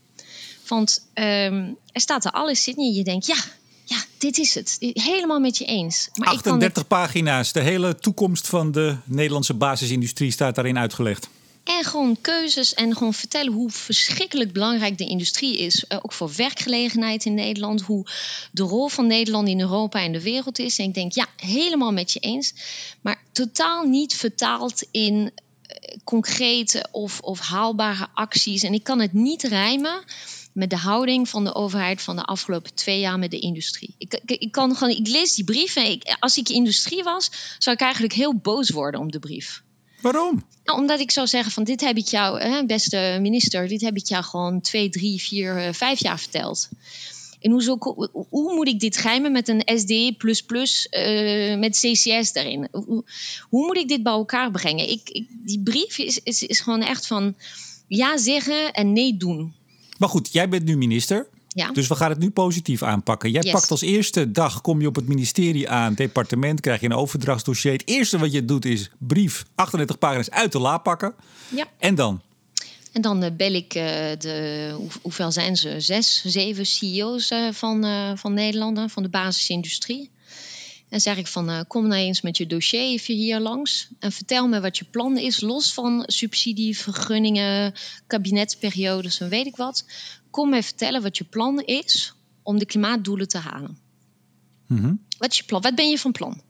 Want 0.68 1.06
ehm, 1.14 1.72
er 1.92 2.00
staat 2.00 2.24
er 2.24 2.30
alles 2.30 2.68
in 2.68 2.76
en 2.76 2.92
je 2.92 3.04
denkt, 3.04 3.26
ja, 3.26 3.36
ja, 3.84 4.04
dit 4.18 4.38
is 4.38 4.54
het. 4.54 4.76
Helemaal 4.80 5.40
met 5.40 5.58
je 5.58 5.64
eens. 5.64 6.08
Maar 6.14 6.28
38 6.28 6.86
pagina's. 6.86 7.52
De 7.52 7.60
hele 7.60 7.96
toekomst 7.96 8.48
van 8.48 8.72
de 8.72 8.96
Nederlandse 9.04 9.54
basisindustrie 9.54 10.30
staat 10.30 10.54
daarin 10.54 10.78
uitgelegd. 10.78 11.28
En 11.66 11.84
gewoon 11.84 12.20
keuzes 12.20 12.74
en 12.74 12.96
gewoon 12.96 13.14
vertellen 13.14 13.52
hoe 13.52 13.70
verschrikkelijk 13.70 14.52
belangrijk 14.52 14.98
de 14.98 15.06
industrie 15.06 15.58
is. 15.58 15.86
Eh, 15.86 15.98
ook 16.02 16.12
voor 16.12 16.30
werkgelegenheid 16.36 17.24
in 17.24 17.34
Nederland. 17.34 17.80
Hoe 17.80 18.06
de 18.52 18.62
rol 18.62 18.88
van 18.88 19.06
Nederland 19.06 19.48
in 19.48 19.60
Europa 19.60 20.00
en 20.02 20.12
de 20.12 20.22
wereld 20.22 20.58
is. 20.58 20.78
En 20.78 20.84
ik 20.84 20.94
denk, 20.94 21.12
ja, 21.12 21.26
helemaal 21.36 21.92
met 21.92 22.12
je 22.12 22.18
eens. 22.18 22.54
Maar 23.00 23.22
totaal 23.32 23.84
niet 23.84 24.14
vertaald 24.14 24.86
in 24.90 25.30
eh, 25.62 25.96
concrete 26.04 26.88
of, 26.90 27.20
of 27.20 27.40
haalbare 27.40 28.08
acties. 28.14 28.62
En 28.62 28.74
ik 28.74 28.82
kan 28.82 29.00
het 29.00 29.12
niet 29.12 29.42
rijmen 29.42 30.04
met 30.52 30.70
de 30.70 30.76
houding 30.76 31.28
van 31.28 31.44
de 31.44 31.54
overheid 31.54 32.02
van 32.02 32.16
de 32.16 32.24
afgelopen 32.24 32.74
twee 32.74 33.00
jaar 33.00 33.18
met 33.18 33.30
de 33.30 33.38
industrie. 33.38 33.94
Ik, 33.98 34.20
ik, 34.26 34.52
kan 34.52 34.76
gewoon, 34.76 34.96
ik 34.96 35.08
lees 35.08 35.34
die 35.34 35.44
brief 35.44 35.76
en 35.76 36.00
als 36.18 36.36
ik 36.36 36.48
industrie 36.48 37.02
was, 37.02 37.30
zou 37.58 37.76
ik 37.76 37.82
eigenlijk 37.82 38.12
heel 38.12 38.34
boos 38.34 38.70
worden 38.70 39.00
om 39.00 39.10
de 39.10 39.18
brief. 39.18 39.64
Waarom? 40.12 40.44
Nou, 40.64 40.78
omdat 40.80 41.00
ik 41.00 41.10
zou 41.10 41.26
zeggen 41.26 41.52
van 41.52 41.64
dit 41.64 41.80
heb 41.80 41.96
ik 41.96 42.06
jou, 42.06 42.40
hè, 42.40 42.66
beste 42.66 43.18
minister, 43.20 43.68
dit 43.68 43.80
heb 43.80 43.96
ik 43.96 44.06
jou 44.06 44.24
gewoon 44.24 44.60
twee, 44.60 44.88
drie, 44.88 45.20
vier, 45.20 45.56
eh, 45.56 45.72
vijf 45.72 46.00
jaar 46.00 46.18
verteld. 46.18 46.68
En 47.40 47.50
hoe, 47.50 47.62
zo, 47.62 47.76
hoe 48.28 48.54
moet 48.54 48.68
ik 48.68 48.80
dit 48.80 48.96
geheimen 48.96 49.32
met 49.32 49.48
een 49.48 49.62
SD 49.78 49.90
uh, 49.90 51.58
met 51.58 51.78
CCS 51.78 52.32
daarin? 52.32 52.68
Hoe, 52.70 53.04
hoe, 53.48 53.66
moet 53.66 53.76
ik 53.76 53.88
dit 53.88 54.02
bij 54.02 54.12
elkaar 54.12 54.50
brengen? 54.50 54.90
Ik, 54.90 55.10
ik, 55.10 55.26
die 55.44 55.60
brief 55.60 55.98
is, 55.98 56.20
is, 56.22 56.42
is 56.42 56.60
gewoon 56.60 56.82
echt 56.82 57.06
van 57.06 57.34
ja 57.88 58.16
zeggen 58.16 58.72
en 58.72 58.92
nee 58.92 59.16
doen. 59.16 59.54
Maar 59.98 60.08
goed, 60.08 60.32
jij 60.32 60.48
bent 60.48 60.64
nu 60.64 60.76
minister. 60.76 61.28
Ja. 61.56 61.70
Dus 61.72 61.88
we 61.88 61.94
gaan 61.94 62.10
het 62.10 62.18
nu 62.18 62.30
positief 62.30 62.82
aanpakken. 62.82 63.30
Jij 63.30 63.50
pakt 63.50 63.70
als 63.70 63.80
eerste 63.80 64.30
dag, 64.30 64.60
kom 64.60 64.80
je 64.80 64.86
op 64.86 64.94
het 64.94 65.08
ministerie 65.08 65.68
aan, 65.68 65.94
departement, 65.94 66.60
krijg 66.60 66.80
je 66.80 66.86
een 66.86 66.94
overdrachtsdossier. 66.94 67.72
Het 67.72 67.88
eerste 67.88 68.18
wat 68.18 68.32
je 68.32 68.44
doet 68.44 68.64
is 68.64 68.90
brief, 68.98 69.44
38 69.54 69.98
pagina's 69.98 70.30
uit 70.30 70.52
de 70.52 70.58
la 70.58 70.78
pakken. 70.78 71.14
Ja. 71.48 71.66
En 71.78 71.94
dan? 71.94 72.20
En 72.92 73.02
dan 73.02 73.24
uh, 73.24 73.30
bel 73.36 73.52
ik 73.52 73.74
uh, 73.74 73.82
de, 74.18 74.70
hoe, 74.76 74.88
hoeveel 75.02 75.32
zijn 75.32 75.56
ze? 75.56 75.80
Zes, 75.80 76.22
zeven 76.26 76.66
CEO's 76.66 77.30
uh, 77.30 77.52
van, 77.52 77.84
van 78.18 78.34
Nederland, 78.34 78.92
van 78.92 79.02
de 79.02 79.08
basisindustrie. 79.08 80.10
En 80.88 81.00
zeg 81.00 81.16
ik 81.16 81.26
van, 81.26 81.64
kom 81.66 81.86
nou 81.86 82.00
eens 82.00 82.20
met 82.20 82.36
je 82.36 82.46
dossier 82.46 82.80
even 82.80 83.14
hier 83.14 83.40
langs. 83.40 83.88
En 83.98 84.12
vertel 84.12 84.48
me 84.48 84.60
wat 84.60 84.78
je 84.78 84.84
plan 84.84 85.18
is, 85.18 85.40
los 85.40 85.72
van 85.72 86.02
subsidie, 86.06 86.78
vergunningen, 86.78 87.74
kabinetsperiodes 88.06 89.20
en 89.20 89.28
weet 89.28 89.46
ik 89.46 89.56
wat 89.56 89.84
kom 90.36 90.50
mij 90.50 90.62
vertellen 90.62 91.02
wat 91.02 91.16
je 91.16 91.24
plan 91.24 91.60
is 91.60 92.14
om 92.42 92.58
de 92.58 92.66
klimaatdoelen 92.66 93.28
te 93.28 93.38
halen. 93.38 93.78
Mhm. 94.66 94.94
Wat 95.18 95.30
is 95.30 95.36
je 95.36 95.44
plan? 95.44 95.62
Wat 95.62 95.74
ben 95.74 95.88
je 95.88 95.98
van 95.98 96.12
plan? 96.12 96.42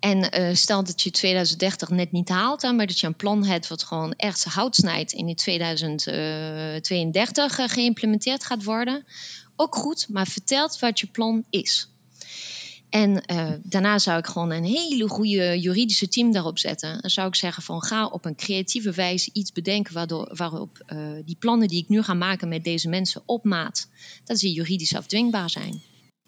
En 0.00 0.40
uh, 0.40 0.54
stel 0.54 0.84
dat 0.84 1.02
je 1.02 1.10
2030 1.10 1.88
net 1.88 2.12
niet 2.12 2.28
haalt, 2.28 2.62
maar 2.62 2.86
dat 2.86 3.00
je 3.00 3.06
een 3.06 3.16
plan 3.16 3.44
hebt 3.44 3.68
wat 3.68 3.82
gewoon 3.82 4.12
echt 4.12 4.44
hout 4.44 4.76
snijdt 4.76 5.14
en 5.14 5.28
in 5.28 5.34
2032 5.34 7.58
uh, 7.58 7.68
geïmplementeerd 7.68 8.44
gaat 8.44 8.64
worden. 8.64 9.04
Ook 9.56 9.74
goed, 9.74 10.08
maar 10.08 10.26
vertelt 10.26 10.78
wat 10.78 11.00
je 11.00 11.06
plan 11.06 11.44
is. 11.50 11.91
En 12.92 13.22
uh, 13.30 13.50
daarna 13.62 13.98
zou 13.98 14.18
ik 14.18 14.26
gewoon 14.26 14.50
een 14.50 14.64
hele 14.64 15.08
goede 15.08 15.60
juridische 15.60 16.08
team 16.08 16.32
daarop 16.32 16.58
zetten. 16.58 17.00
Dan 17.00 17.10
zou 17.10 17.28
ik 17.28 17.34
zeggen 17.34 17.62
van 17.62 17.82
ga 17.82 18.06
op 18.06 18.24
een 18.24 18.34
creatieve 18.34 18.92
wijze 18.92 19.30
iets 19.32 19.52
bedenken 19.52 19.94
waardoor, 19.94 20.30
waarop 20.36 20.82
uh, 20.92 20.98
die 21.24 21.36
plannen 21.38 21.68
die 21.68 21.82
ik 21.82 21.88
nu 21.88 22.02
ga 22.02 22.14
maken 22.14 22.48
met 22.48 22.64
deze 22.64 22.88
mensen 22.88 23.22
op 23.26 23.44
maat, 23.44 23.88
dat 24.24 24.38
ze 24.38 24.52
juridisch 24.52 24.96
afdwingbaar 24.96 25.50
zijn. 25.50 25.82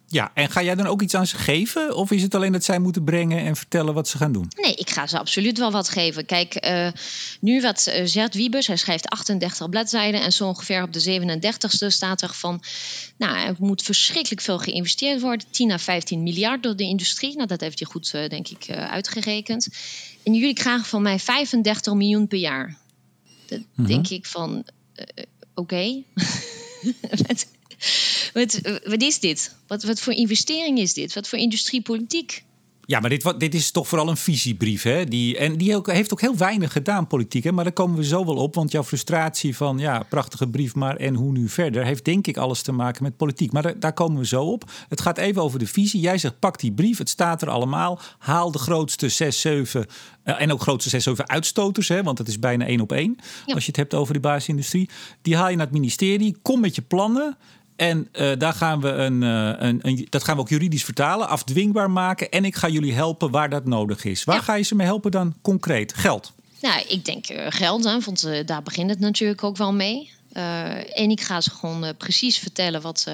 Ja, 0.06 0.30
en 0.34 0.50
ga 0.50 0.62
jij 0.62 0.74
dan 0.74 0.86
ook 0.86 1.02
iets 1.02 1.14
aan 1.14 1.26
ze 1.26 1.36
geven? 1.36 1.96
Of 1.96 2.10
is 2.10 2.22
het 2.22 2.34
alleen 2.34 2.52
dat 2.52 2.64
zij 2.64 2.78
moeten 2.78 3.04
brengen 3.04 3.38
en 3.38 3.56
vertellen 3.56 3.94
wat 3.94 4.08
ze 4.08 4.16
gaan 4.16 4.32
doen? 4.32 4.48
Nee, 4.56 4.74
ik 4.74 4.90
ga 4.90 5.06
ze 5.06 5.18
absoluut 5.18 5.58
wel 5.58 5.70
wat 5.70 5.88
geven. 5.88 6.26
Kijk, 6.26 6.66
uh, 6.66 6.88
nu 7.40 7.60
wat 7.60 7.86
uh, 7.88 8.04
Zert 8.04 8.34
Wiebes, 8.34 8.66
hij 8.66 8.76
schrijft 8.76 9.08
38 9.08 9.68
bladzijden... 9.68 10.22
en 10.22 10.32
zo 10.32 10.46
ongeveer 10.46 10.82
op 10.82 10.92
de 10.92 11.20
37ste 11.20 11.86
staat 11.86 12.22
er 12.22 12.34
van... 12.34 12.62
nou, 13.16 13.46
er 13.46 13.54
moet 13.58 13.82
verschrikkelijk 13.82 14.40
veel 14.40 14.58
geïnvesteerd 14.58 15.20
worden. 15.20 15.46
10 15.50 15.70
à 15.70 15.78
15 15.78 16.22
miljard 16.22 16.62
door 16.62 16.76
de 16.76 16.84
industrie. 16.84 17.36
Nou, 17.36 17.48
dat 17.48 17.60
heeft 17.60 17.78
hij 17.78 17.88
goed, 17.88 18.12
uh, 18.14 18.28
denk 18.28 18.48
ik, 18.48 18.70
uitgerekend. 18.70 19.68
En 20.22 20.34
jullie 20.34 20.54
krijgen 20.54 20.84
van 20.84 21.02
mij 21.02 21.18
35 21.18 21.94
miljoen 21.94 22.26
per 22.26 22.38
jaar. 22.38 22.76
Dat 23.46 23.60
mm 23.74 23.86
denk 23.86 24.08
ik 24.08 24.26
van, 24.26 24.64
oké... 25.54 26.02
Okay. 27.14 27.46
Wat, 28.32 28.60
wat 28.84 29.02
is 29.02 29.20
dit? 29.20 29.54
Wat, 29.66 29.82
wat 29.82 30.00
voor 30.00 30.12
investering 30.12 30.78
is 30.78 30.92
dit? 30.92 31.14
Wat 31.14 31.28
voor 31.28 31.38
industriepolitiek? 31.38 32.44
Ja, 32.86 33.00
maar 33.00 33.10
dit, 33.10 33.34
dit 33.38 33.54
is 33.54 33.70
toch 33.70 33.88
vooral 33.88 34.08
een 34.08 34.16
visiebrief. 34.16 34.82
Hè? 34.82 35.04
Die, 35.04 35.38
en 35.38 35.56
die 35.56 35.80
heeft 35.84 36.12
ook 36.12 36.20
heel 36.20 36.36
weinig 36.36 36.72
gedaan, 36.72 37.06
politiek. 37.06 37.44
Hè? 37.44 37.52
Maar 37.52 37.64
daar 37.64 37.72
komen 37.72 37.96
we 37.96 38.04
zo 38.04 38.24
wel 38.24 38.36
op. 38.36 38.54
Want 38.54 38.72
jouw 38.72 38.84
frustratie 38.84 39.56
van, 39.56 39.78
ja, 39.78 40.02
prachtige 40.08 40.48
brief, 40.48 40.74
maar 40.74 40.96
en 40.96 41.14
hoe 41.14 41.32
nu 41.32 41.48
verder... 41.48 41.84
heeft 41.84 42.04
denk 42.04 42.26
ik 42.26 42.36
alles 42.36 42.62
te 42.62 42.72
maken 42.72 43.02
met 43.02 43.16
politiek. 43.16 43.52
Maar 43.52 43.62
daar, 43.62 43.80
daar 43.80 43.92
komen 43.92 44.18
we 44.18 44.26
zo 44.26 44.44
op. 44.44 44.70
Het 44.88 45.00
gaat 45.00 45.18
even 45.18 45.42
over 45.42 45.58
de 45.58 45.66
visie. 45.66 46.00
Jij 46.00 46.18
zegt, 46.18 46.38
pak 46.38 46.60
die 46.60 46.72
brief, 46.72 46.98
het 46.98 47.08
staat 47.08 47.42
er 47.42 47.50
allemaal. 47.50 48.00
Haal 48.18 48.50
de 48.50 48.58
grootste 48.58 49.08
6, 49.08 49.40
7 49.40 49.86
uh, 50.24 50.40
en 50.40 50.52
ook 50.52 50.60
grootste 50.60 50.88
6, 50.88 51.02
7 51.02 51.28
uitstoters. 51.28 51.88
Hè? 51.88 52.02
Want 52.02 52.18
het 52.18 52.28
is 52.28 52.38
bijna 52.38 52.66
één 52.66 52.80
op 52.80 52.92
één, 52.92 53.16
als 53.46 53.62
je 53.62 53.68
het 53.68 53.76
hebt 53.76 53.94
over 53.94 54.14
de 54.14 54.20
basisindustrie. 54.20 54.88
Die 55.22 55.36
haal 55.36 55.48
je 55.48 55.56
naar 55.56 55.66
het 55.66 55.74
ministerie. 55.74 56.36
Kom 56.42 56.60
met 56.60 56.74
je 56.74 56.82
plannen. 56.82 57.36
En 57.76 58.08
uh, 58.12 58.32
daar 58.38 58.52
gaan 58.52 58.80
we 58.80 58.88
een, 58.88 59.22
uh, 59.22 59.52
een, 59.58 59.78
een, 59.82 60.06
dat 60.10 60.24
gaan 60.24 60.34
we 60.34 60.40
ook 60.40 60.48
juridisch 60.48 60.84
vertalen, 60.84 61.28
afdwingbaar 61.28 61.90
maken. 61.90 62.30
En 62.30 62.44
ik 62.44 62.54
ga 62.54 62.68
jullie 62.68 62.94
helpen 62.94 63.30
waar 63.30 63.50
dat 63.50 63.64
nodig 63.64 64.04
is. 64.04 64.24
Waar 64.24 64.42
ga 64.42 64.54
je 64.54 64.62
ze 64.62 64.74
mee 64.74 64.86
helpen 64.86 65.10
dan 65.10 65.34
concreet? 65.42 65.94
Geld? 65.94 66.32
Nou, 66.60 66.84
ik 66.88 67.04
denk 67.04 67.30
uh, 67.30 67.46
geld, 67.48 67.84
hè, 67.84 68.00
want 68.00 68.46
daar 68.46 68.62
begint 68.62 68.90
het 68.90 69.00
natuurlijk 69.00 69.44
ook 69.44 69.56
wel 69.56 69.72
mee. 69.72 70.12
en 70.92 71.10
ik 71.10 71.20
ga 71.20 71.40
ze 71.40 71.50
gewoon 71.50 71.96
precies 71.96 72.38
vertellen 72.38 72.80
wat, 72.80 73.06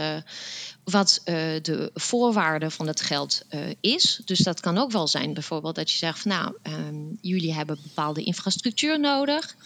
wat 0.84 1.20
de 1.62 1.90
voorwaarde 1.94 2.70
van 2.70 2.86
het 2.86 3.00
geld 3.00 3.44
is. 3.80 4.22
Dus 4.24 4.38
dat 4.38 4.60
kan 4.60 4.78
ook 4.78 4.90
wel 4.90 5.08
zijn 5.08 5.34
bijvoorbeeld 5.34 5.74
dat 5.74 5.90
je 5.90 5.96
zegt 5.96 6.18
van 6.18 6.30
nou, 6.30 6.56
ehm, 6.62 6.96
jullie 7.20 7.54
hebben 7.54 7.78
bepaalde 7.82 8.22
infrastructuur 8.22 9.00
nodig. 9.00 9.56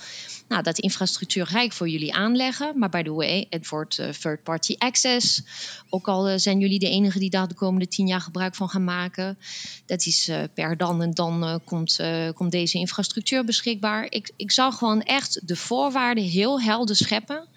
Nou, 0.49 0.63
dat 0.63 0.79
infrastructuur 0.79 1.47
ga 1.47 1.61
ik 1.61 1.73
voor 1.73 1.89
jullie 1.89 2.15
aanleggen. 2.15 2.79
Maar 2.79 2.89
by 2.89 3.03
the 3.03 3.13
way, 3.13 3.47
het 3.51 3.69
wordt 3.69 3.99
uh, 3.99 4.09
third-party 4.09 4.75
access. 4.79 5.43
Ook 5.89 6.09
al 6.09 6.31
uh, 6.31 6.35
zijn 6.37 6.59
jullie 6.59 6.79
de 6.79 6.89
enige 6.89 7.19
die 7.19 7.31
daar 7.31 7.49
de 7.49 7.55
komende 7.55 7.89
tien 7.89 8.07
jaar 8.07 8.21
gebruik 8.21 8.55
van 8.55 8.69
gaan 8.69 8.85
maken. 8.85 9.39
Dat 9.87 10.07
is 10.07 10.29
uh, 10.29 10.43
per 10.55 10.77
dan 10.77 11.03
en 11.03 11.11
dan 11.11 11.61
komt, 11.65 12.01
komt 12.35 12.53
deze 12.53 12.79
infrastructuur 12.79 13.45
beschikbaar. 13.45 14.07
Ik, 14.09 14.33
ik 14.37 14.51
zou 14.51 14.73
gewoon 14.73 15.03
echt 15.03 15.49
de 15.49 15.57
voorwaarden 15.57 16.25
heel 16.25 16.61
helder 16.61 16.97
scheppen. 16.97 17.49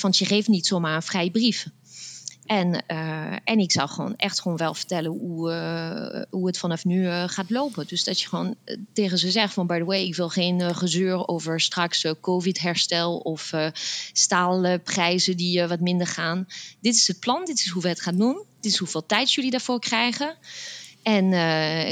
want 0.00 0.18
je 0.18 0.24
geeft 0.24 0.48
niet 0.48 0.66
zomaar 0.66 0.94
een 0.94 1.02
vrij 1.02 1.30
brief. 1.30 1.66
En, 2.48 2.84
uh, 2.88 3.32
en 3.44 3.58
ik 3.58 3.72
zou 3.72 3.88
gewoon 3.88 4.16
echt 4.16 4.40
gewoon 4.40 4.56
wel 4.56 4.74
vertellen 4.74 5.10
hoe, 5.10 5.52
uh, 5.52 6.22
hoe 6.30 6.46
het 6.46 6.58
vanaf 6.58 6.84
nu 6.84 7.02
uh, 7.02 7.24
gaat 7.26 7.50
lopen. 7.50 7.86
Dus 7.86 8.04
dat 8.04 8.20
je 8.20 8.28
gewoon 8.28 8.56
tegen 8.92 9.18
ze 9.18 9.30
zegt 9.30 9.52
van 9.52 9.66
by 9.66 9.78
the 9.78 9.84
way, 9.84 10.02
ik 10.02 10.14
wil 10.14 10.28
geen 10.28 10.74
gezeur 10.74 11.28
over 11.28 11.60
straks 11.60 12.06
COVID-herstel 12.20 13.16
of 13.16 13.52
staalprijzen 14.12 15.36
die 15.36 15.66
wat 15.66 15.80
minder 15.80 16.06
gaan. 16.06 16.46
Dit 16.80 16.94
is 16.94 17.08
het 17.08 17.20
plan, 17.20 17.44
dit 17.44 17.58
is 17.58 17.68
hoe 17.68 17.82
we 17.82 17.88
het 17.88 18.00
gaan 18.00 18.16
doen. 18.16 18.42
Dit 18.60 18.72
is 18.72 18.78
hoeveel 18.78 19.06
tijd 19.06 19.32
jullie 19.32 19.50
daarvoor 19.50 19.80
krijgen. 19.80 20.36
En 21.02 21.32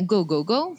go, 0.07 0.25
go, 0.25 0.45
go. 0.45 0.77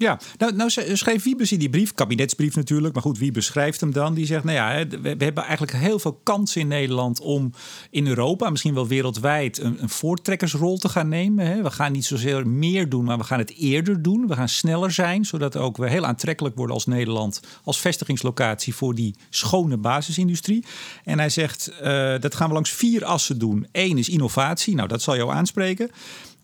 Ja, 0.00 0.18
nou, 0.38 0.54
nou 0.54 0.70
schreef 0.92 1.22
Wiebes 1.22 1.52
in 1.52 1.58
die 1.58 1.70
brief, 1.70 1.94
kabinetsbrief 1.94 2.56
natuurlijk, 2.56 2.94
maar 2.94 3.02
goed, 3.02 3.18
wie 3.18 3.32
beschrijft 3.32 3.80
hem 3.80 3.92
dan? 3.92 4.14
Die 4.14 4.26
zegt, 4.26 4.44
nou 4.44 4.56
ja, 4.56 4.86
we, 4.88 5.16
we 5.16 5.24
hebben 5.24 5.44
eigenlijk 5.44 5.76
heel 5.76 5.98
veel 5.98 6.20
kansen 6.22 6.60
in 6.60 6.68
Nederland 6.68 7.20
om 7.20 7.52
in 7.90 8.06
Europa, 8.06 8.50
misschien 8.50 8.74
wel 8.74 8.86
wereldwijd, 8.86 9.58
een, 9.58 9.82
een 9.82 9.88
voortrekkersrol 9.88 10.78
te 10.78 10.88
gaan 10.88 11.08
nemen. 11.08 11.46
Hè. 11.46 11.62
We 11.62 11.70
gaan 11.70 11.92
niet 11.92 12.04
zozeer 12.04 12.46
meer 12.46 12.88
doen, 12.88 13.04
maar 13.04 13.18
we 13.18 13.24
gaan 13.24 13.38
het 13.38 13.54
eerder 13.56 14.02
doen. 14.02 14.26
We 14.26 14.34
gaan 14.34 14.48
sneller 14.48 14.92
zijn, 14.92 15.24
zodat 15.24 15.56
ook 15.56 15.76
we 15.76 15.88
heel 15.88 16.06
aantrekkelijk 16.06 16.56
worden 16.56 16.74
als 16.74 16.86
Nederland 16.86 17.40
als 17.64 17.80
vestigingslocatie 17.80 18.74
voor 18.74 18.94
die 18.94 19.14
schone 19.30 19.76
basisindustrie. 19.76 20.64
En 21.04 21.18
hij 21.18 21.30
zegt, 21.30 21.72
uh, 21.82 22.14
dat 22.18 22.34
gaan 22.34 22.48
we 22.48 22.54
langs 22.54 22.70
vier 22.70 23.04
assen 23.04 23.38
doen. 23.38 23.66
Eén 23.72 23.98
is 23.98 24.08
innovatie, 24.08 24.74
nou 24.74 24.88
dat 24.88 25.02
zal 25.02 25.16
jou 25.16 25.32
aanspreken. 25.32 25.90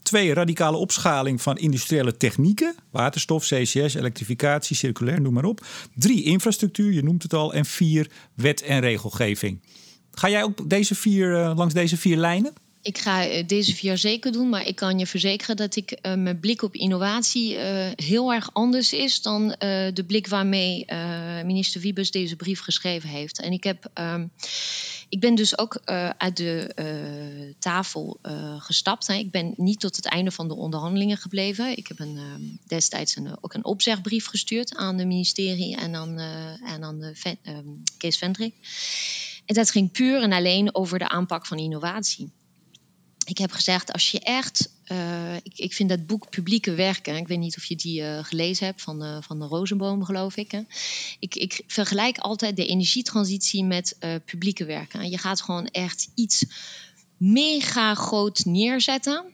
Twee, 0.07 0.35
radicale 0.35 0.77
opschaling 0.77 1.43
van 1.43 1.59
industriële 1.59 2.17
technieken. 2.17 2.75
Waterstof, 2.91 3.45
CCS, 3.45 3.95
elektrificatie, 3.95 4.77
circulair, 4.77 5.21
noem 5.21 5.33
maar 5.33 5.45
op. 5.45 5.67
Drie, 5.95 6.23
infrastructuur, 6.23 6.93
je 6.93 7.03
noemt 7.03 7.23
het 7.23 7.35
al. 7.35 7.55
En 7.55 7.65
vier, 7.65 8.11
wet 8.35 8.63
en 8.63 8.81
regelgeving. 8.81 9.61
Ga 10.11 10.29
jij 10.29 10.43
ook 10.43 10.71
deze 10.71 10.95
vier, 10.95 11.31
uh, 11.31 11.53
langs 11.57 11.75
deze 11.75 11.97
vier 11.97 12.17
lijnen? 12.17 12.53
Ik 12.83 12.99
ga 12.99 13.27
eh, 13.27 13.47
deze 13.47 13.75
vier 13.75 13.99
zeker 13.99 14.33
doen, 14.33 14.49
maar 14.49 14.67
ik 14.67 14.77
kan 14.77 14.99
je 14.99 15.07
verzekeren 15.07 15.57
dat 15.57 15.77
ik 15.77 15.99
uh, 16.03 16.15
mijn 16.15 16.41
blik 16.41 16.63
op 16.63 16.75
innovatie 16.75 17.57
heel 17.97 18.33
erg 18.33 18.51
anders 18.53 18.93
is 18.93 19.23
dan 19.23 19.49
de 19.95 20.05
blik 20.07 20.27
waarmee 20.27 20.85
minister 21.45 21.81
Wiebes 21.81 22.11
deze 22.11 22.37
brief 22.37 22.61
geschreven 22.61 23.09
heeft. 23.09 23.41
En 23.41 23.53
ik 23.53 23.65
heb. 23.65 23.91
Um, 23.95 24.31
ik 25.09 25.21
ben 25.21 25.35
dus 25.35 25.59
ook 25.59 25.81
uit 26.19 26.37
de 26.37 27.55
tafel 27.59 28.19
gestapt. 28.59 29.07
Hè. 29.07 29.15
Ik 29.15 29.31
ben 29.31 29.55
niet 29.57 29.81
tot 29.81 29.97
het 29.97 30.07
einde 30.07 30.31
van 30.31 30.49
de 30.49 30.55
onderhandelingen 30.55 31.17
gebleven. 31.17 31.77
Ik 31.77 31.87
heb 31.89 31.99
een, 31.99 32.17
uh, 32.17 32.23
destijds 32.67 33.17
een, 33.17 33.37
ook 33.41 33.55
een 33.55 33.65
opzegbrief 33.65 34.27
gestuurd 34.27 34.77
aan 34.77 34.99
het 34.99 35.07
ministerie 35.07 35.77
en 35.77 35.95
aan, 35.95 36.19
en 36.65 36.85
aan 36.85 37.01
de 37.01 37.37
um, 37.43 37.83
Kees 37.99 38.19
Vendrik. 38.19 38.55
En 39.45 39.55
dat 39.55 39.71
ging 39.71 39.93
puur 39.93 40.23
en 40.23 40.33
alleen 40.33 40.75
over 40.75 40.99
de 40.99 41.09
aanpak 41.09 41.47
van 41.47 41.59
innovatie 41.59 42.31
ik 43.27 43.39
heb 43.39 43.53
gezegd, 43.53 43.93
als 43.93 44.11
je 44.11 44.21
echt. 44.21 44.75
Uh, 44.93 45.35
ik, 45.37 45.59
ik, 45.59 45.73
vind 45.73 45.89
dat 45.89 46.07
boek 46.07 46.31
Publieke 46.31 46.75
Werken. 46.75 47.17
Ik 47.17 47.29
weet 47.29 47.39
niet 47.39 47.57
of 47.57 47.65
je 47.65 47.77
die 47.77 48.01
uh, 48.01 48.25
gelezen 48.25 48.67
hebt 48.67 48.83
van, 48.83 49.03
uh, 49.03 49.17
van 49.21 49.39
de 49.39 49.45
Rozenboom, 49.45 50.05
geloof 50.05 50.37
ik, 50.37 50.63
ik. 51.19 51.35
Ik 51.35 51.63
vergelijk 51.67 52.19
altijd 52.19 52.57
de 52.57 52.67
energietransitie 52.67 53.65
met 53.65 53.97
publieke 54.25 54.65
werken. 54.65 55.11
Je 55.11 55.19
gaat 55.19 55.43
gewoon 55.43 55.67
echt 55.67 56.11
iets 56.15 56.45
mega 57.17 57.95
groot 57.95 58.45
neerzetten. 58.45 59.25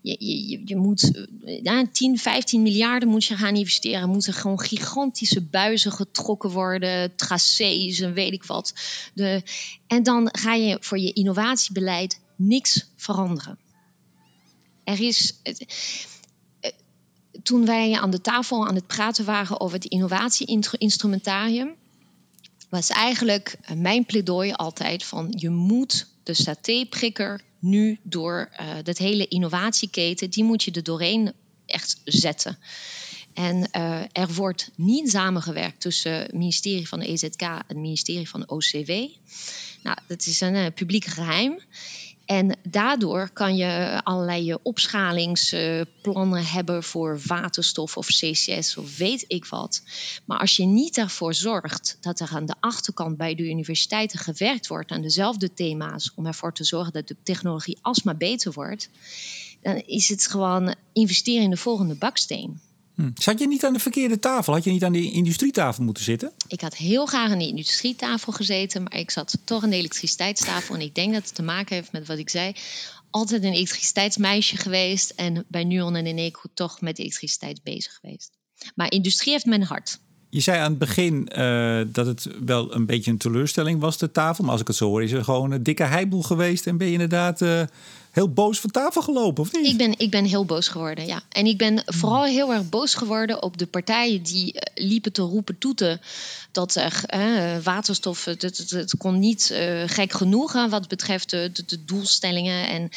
Je, 0.00 0.16
je, 0.18 0.62
je 0.64 0.76
moet 0.76 1.26
ja, 1.62 1.86
10, 1.92 2.18
15 2.18 2.62
miljarden 2.62 3.08
moet 3.08 3.24
je 3.24 3.36
gaan 3.36 3.54
investeren. 3.54 4.08
Moeten 4.08 4.32
gewoon 4.32 4.60
gigantische 4.60 5.40
buizen 5.40 5.92
getrokken 5.92 6.50
worden, 6.50 7.16
tracés 7.16 8.00
en 8.00 8.12
weet 8.12 8.32
ik 8.32 8.44
wat. 8.44 8.74
De, 9.14 9.42
en 9.86 10.02
dan 10.02 10.28
ga 10.32 10.54
je 10.54 10.76
voor 10.80 10.98
je 10.98 11.12
innovatiebeleid 11.12 12.20
niks 12.36 12.86
veranderen. 12.96 13.58
Er 14.84 15.00
is. 15.00 15.34
Eh, 15.42 15.54
toen 17.42 17.64
wij 17.64 17.92
aan 17.92 18.10
de 18.10 18.20
tafel 18.20 18.66
aan 18.66 18.74
het 18.74 18.86
praten 18.86 19.24
waren 19.24 19.60
over 19.60 19.74
het 19.76 19.84
innovatie-instrumentarium, 19.84 21.74
was 22.68 22.88
eigenlijk 22.88 23.58
mijn 23.74 24.04
pleidooi 24.04 24.52
altijd 24.52 25.04
van 25.04 25.34
je 25.36 25.50
moet 25.50 26.06
de 26.22 26.34
satéprikker 26.34 27.40
nu 27.58 27.98
door 28.02 28.50
uh, 28.60 28.74
dat 28.82 28.98
hele 28.98 29.28
innovatieketen, 29.28 30.30
die 30.30 30.44
moet 30.44 30.62
je 30.62 30.70
er 30.70 30.82
doorheen 30.82 31.32
echt 31.66 32.00
zetten. 32.04 32.58
En 33.34 33.70
er 34.12 34.34
wordt 34.34 34.70
niet 34.76 35.10
samengewerkt 35.10 35.80
tussen 35.80 36.12
het 36.12 36.32
ministerie 36.32 36.88
van 36.88 36.98
de 36.98 37.06
EZK 37.06 37.40
en 37.40 37.64
het 37.66 37.76
ministerie 37.76 38.28
van 38.28 38.40
de 38.40 38.46
OCW. 38.46 38.90
Nou, 39.82 39.96
dat 40.06 40.26
is 40.26 40.40
een 40.40 40.72
publiek 40.72 41.04
geheim. 41.04 41.60
En 42.32 42.58
daardoor 42.68 43.30
kan 43.30 43.56
je 43.56 44.00
allerlei 44.04 44.54
opschalingsplannen 44.62 46.44
hebben 46.44 46.82
voor 46.82 47.20
waterstof 47.26 47.96
of 47.96 48.06
CCS 48.06 48.76
of 48.76 48.96
weet 48.96 49.24
ik 49.26 49.44
wat. 49.44 49.82
Maar 50.24 50.38
als 50.38 50.56
je 50.56 50.64
niet 50.64 50.98
ervoor 50.98 51.34
zorgt 51.34 51.96
dat 52.00 52.20
er 52.20 52.30
aan 52.32 52.46
de 52.46 52.54
achterkant 52.60 53.16
bij 53.16 53.34
de 53.34 53.50
universiteiten 53.50 54.18
gewerkt 54.18 54.66
wordt 54.66 54.90
aan 54.90 55.02
dezelfde 55.02 55.54
thema's 55.54 56.12
om 56.14 56.26
ervoor 56.26 56.54
te 56.54 56.64
zorgen 56.64 56.92
dat 56.92 57.08
de 57.08 57.16
technologie 57.22 57.78
alsmaar 57.82 58.16
beter 58.16 58.52
wordt, 58.52 58.90
dan 59.62 59.76
is 59.86 60.08
het 60.08 60.26
gewoon 60.26 60.74
investeren 60.92 61.42
in 61.42 61.50
de 61.50 61.56
volgende 61.56 61.94
baksteen. 61.94 62.60
Hm. 62.94 63.10
Zat 63.14 63.38
je 63.38 63.48
niet 63.48 63.64
aan 63.64 63.72
de 63.72 63.78
verkeerde 63.78 64.18
tafel? 64.18 64.52
Had 64.52 64.64
je 64.64 64.70
niet 64.70 64.84
aan 64.84 64.92
de 64.92 65.10
industrietafel 65.10 65.84
moeten 65.84 66.04
zitten? 66.04 66.32
Ik 66.48 66.60
had 66.60 66.76
heel 66.76 67.06
graag 67.06 67.30
aan 67.30 67.38
de 67.38 67.46
industrietafel 67.46 68.32
gezeten, 68.32 68.82
maar 68.82 68.96
ik 68.96 69.10
zat 69.10 69.38
toch 69.44 69.62
aan 69.62 69.70
de 69.70 69.76
elektriciteitstafel. 69.76 70.74
En 70.74 70.80
ik 70.80 70.94
denk 70.94 71.12
dat 71.12 71.22
het 71.22 71.34
te 71.34 71.42
maken 71.42 71.74
heeft 71.74 71.92
met 71.92 72.06
wat 72.06 72.18
ik 72.18 72.30
zei. 72.30 72.52
Altijd 73.10 73.44
een 73.44 73.52
elektriciteitsmeisje 73.52 74.56
geweest 74.56 75.10
en 75.10 75.44
bij 75.48 75.64
Nuon 75.64 75.96
en 75.96 76.06
Eneco 76.06 76.40
toch 76.54 76.80
met 76.80 76.98
elektriciteit 76.98 77.62
bezig 77.62 77.98
geweest. 78.00 78.30
Maar 78.74 78.90
industrie 78.90 79.32
heeft 79.32 79.46
mijn 79.46 79.62
hart. 79.62 80.00
Je 80.30 80.40
zei 80.40 80.58
aan 80.58 80.70
het 80.70 80.78
begin 80.78 81.28
uh, 81.38 81.80
dat 81.86 82.06
het 82.06 82.28
wel 82.44 82.74
een 82.74 82.86
beetje 82.86 83.10
een 83.10 83.18
teleurstelling 83.18 83.80
was, 83.80 83.98
de 83.98 84.10
tafel. 84.10 84.44
Maar 84.44 84.52
als 84.52 84.60
ik 84.60 84.66
het 84.66 84.76
zo 84.76 84.88
hoor, 84.88 85.02
is 85.02 85.12
er 85.12 85.24
gewoon 85.24 85.50
een 85.50 85.62
dikke 85.62 85.84
heiboel 85.84 86.22
geweest. 86.22 86.66
En 86.66 86.76
ben 86.76 86.86
je 86.86 86.92
inderdaad 86.92 87.40
uh, 87.40 87.62
heel 88.12 88.32
boos 88.32 88.60
van 88.60 88.70
tafel 88.70 89.02
gelopen, 89.02 89.42
of? 89.42 89.52
Ik 89.52 89.76
ben, 89.76 89.98
ik 89.98 90.10
ben 90.10 90.24
heel 90.24 90.44
boos 90.44 90.68
geworden, 90.68 91.06
ja. 91.06 91.22
En 91.28 91.46
ik 91.46 91.58
ben 91.58 91.82
vooral 91.84 92.24
heel 92.24 92.52
erg 92.52 92.68
boos 92.68 92.94
geworden 92.94 93.42
op 93.42 93.58
de 93.58 93.66
partijen 93.66 94.22
die 94.22 94.52
eh, 94.52 94.84
liepen 94.84 95.12
te 95.12 95.22
roepen 95.22 95.58
toeten 95.58 96.00
dat 96.52 96.74
er 96.74 97.02
eh, 97.06 97.58
waterstof, 97.62 98.24
het, 98.24 98.94
kon 98.98 99.18
niet 99.18 99.50
uh, 99.52 99.82
gek 99.86 100.12
genoeg 100.12 100.52
hè, 100.52 100.68
wat 100.68 100.88
betreft 100.88 101.30
de, 101.30 101.50
de, 101.52 101.64
de 101.66 101.84
doelstellingen. 101.84 102.68
En 102.68 102.90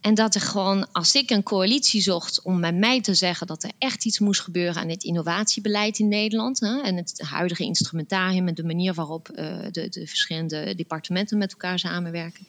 en 0.00 0.14
dat 0.14 0.34
er 0.34 0.40
gewoon, 0.40 0.92
als 0.92 1.14
ik 1.14 1.30
een 1.30 1.42
coalitie 1.42 2.00
zocht 2.00 2.42
om 2.42 2.60
met 2.60 2.76
mij 2.76 3.00
te 3.00 3.14
zeggen 3.14 3.46
dat 3.46 3.62
er 3.62 3.70
echt 3.78 4.04
iets 4.04 4.18
moest 4.18 4.40
gebeuren 4.40 4.82
aan 4.82 4.88
het 4.88 5.04
innovatiebeleid 5.04 5.98
in 5.98 6.08
Nederland 6.08 6.60
hè, 6.60 6.80
en 6.80 6.96
het 6.96 7.20
huidige 7.20 7.64
instrumentarium 7.64 8.48
en 8.48 8.54
de 8.54 8.64
manier 8.64 8.94
waarop 8.94 9.30
uh, 9.30 9.36
de, 9.70 9.88
de, 9.88 10.06
verschillende 10.06 10.74
departementen 10.74 11.38
met 11.38 11.52
elkaar 11.52 11.78
samenwerken, 11.78 12.46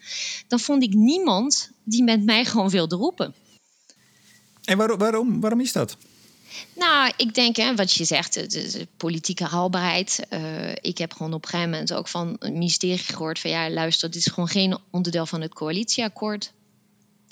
dan 0.48 0.60
vond 0.60 0.84
ik 0.84 0.94
niemand 0.94 1.72
die 1.84 2.04
met 2.04 2.24
mij 2.24 2.46
gewoon 2.46 2.70
wilde 2.70 2.96
roepen. 2.96 3.34
En 4.64 4.78
waarom, 4.78 4.98
waarom, 4.98 5.40
waarom 5.40 5.62
is 5.62 5.72
dat? 5.72 5.98
Nou, 6.76 7.12
ik 7.18 7.34
denk, 7.34 7.56
hè, 7.56 7.76
wat 7.76 7.94
je 7.94 8.06
zegt, 8.06 8.34
de, 8.34 8.48
de 8.48 8.88
politieke 8.98 9.44
haalbaarheid. 9.44 10.20
Uh, 10.30 10.72
ik 10.82 10.98
heb 10.98 11.14
gewoon 11.14 11.34
op 11.34 11.44
een 11.44 11.50
gegeven 11.50 11.72
moment 11.72 11.94
ook 11.94 12.08
van 12.08 12.36
het 12.40 12.54
ministerie 12.54 12.98
gehoord 12.98 13.40
van 13.40 13.52
ja, 13.52 13.70
luister, 13.70 14.12
dit 14.12 14.26
is 14.26 14.34
gewoon 14.34 14.50
geen 14.50 14.78
onderdeel 14.92 15.26
van 15.26 15.42
het 15.42 15.54
coalitieakkoord. 15.54 16.52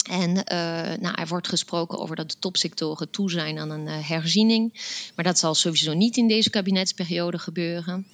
En 0.08 0.30
uh, 0.30 0.96
nou, 1.00 1.14
er 1.14 1.26
wordt 1.28 1.48
gesproken 1.48 1.98
over 1.98 2.16
dat 2.16 2.30
de 2.30 2.38
topsectoren 2.38 3.10
toe 3.10 3.30
zijn 3.30 3.58
aan 3.58 3.70
een 3.70 3.86
uh, 3.86 4.08
herziening. 4.08 4.72
Maar 5.14 5.24
dat 5.24 5.38
zal 5.38 5.54
sowieso 5.54 5.94
niet 5.94 6.16
in 6.16 6.28
deze 6.28 6.50
kabinetsperiode 6.50 7.38
gebeuren. 7.38 8.06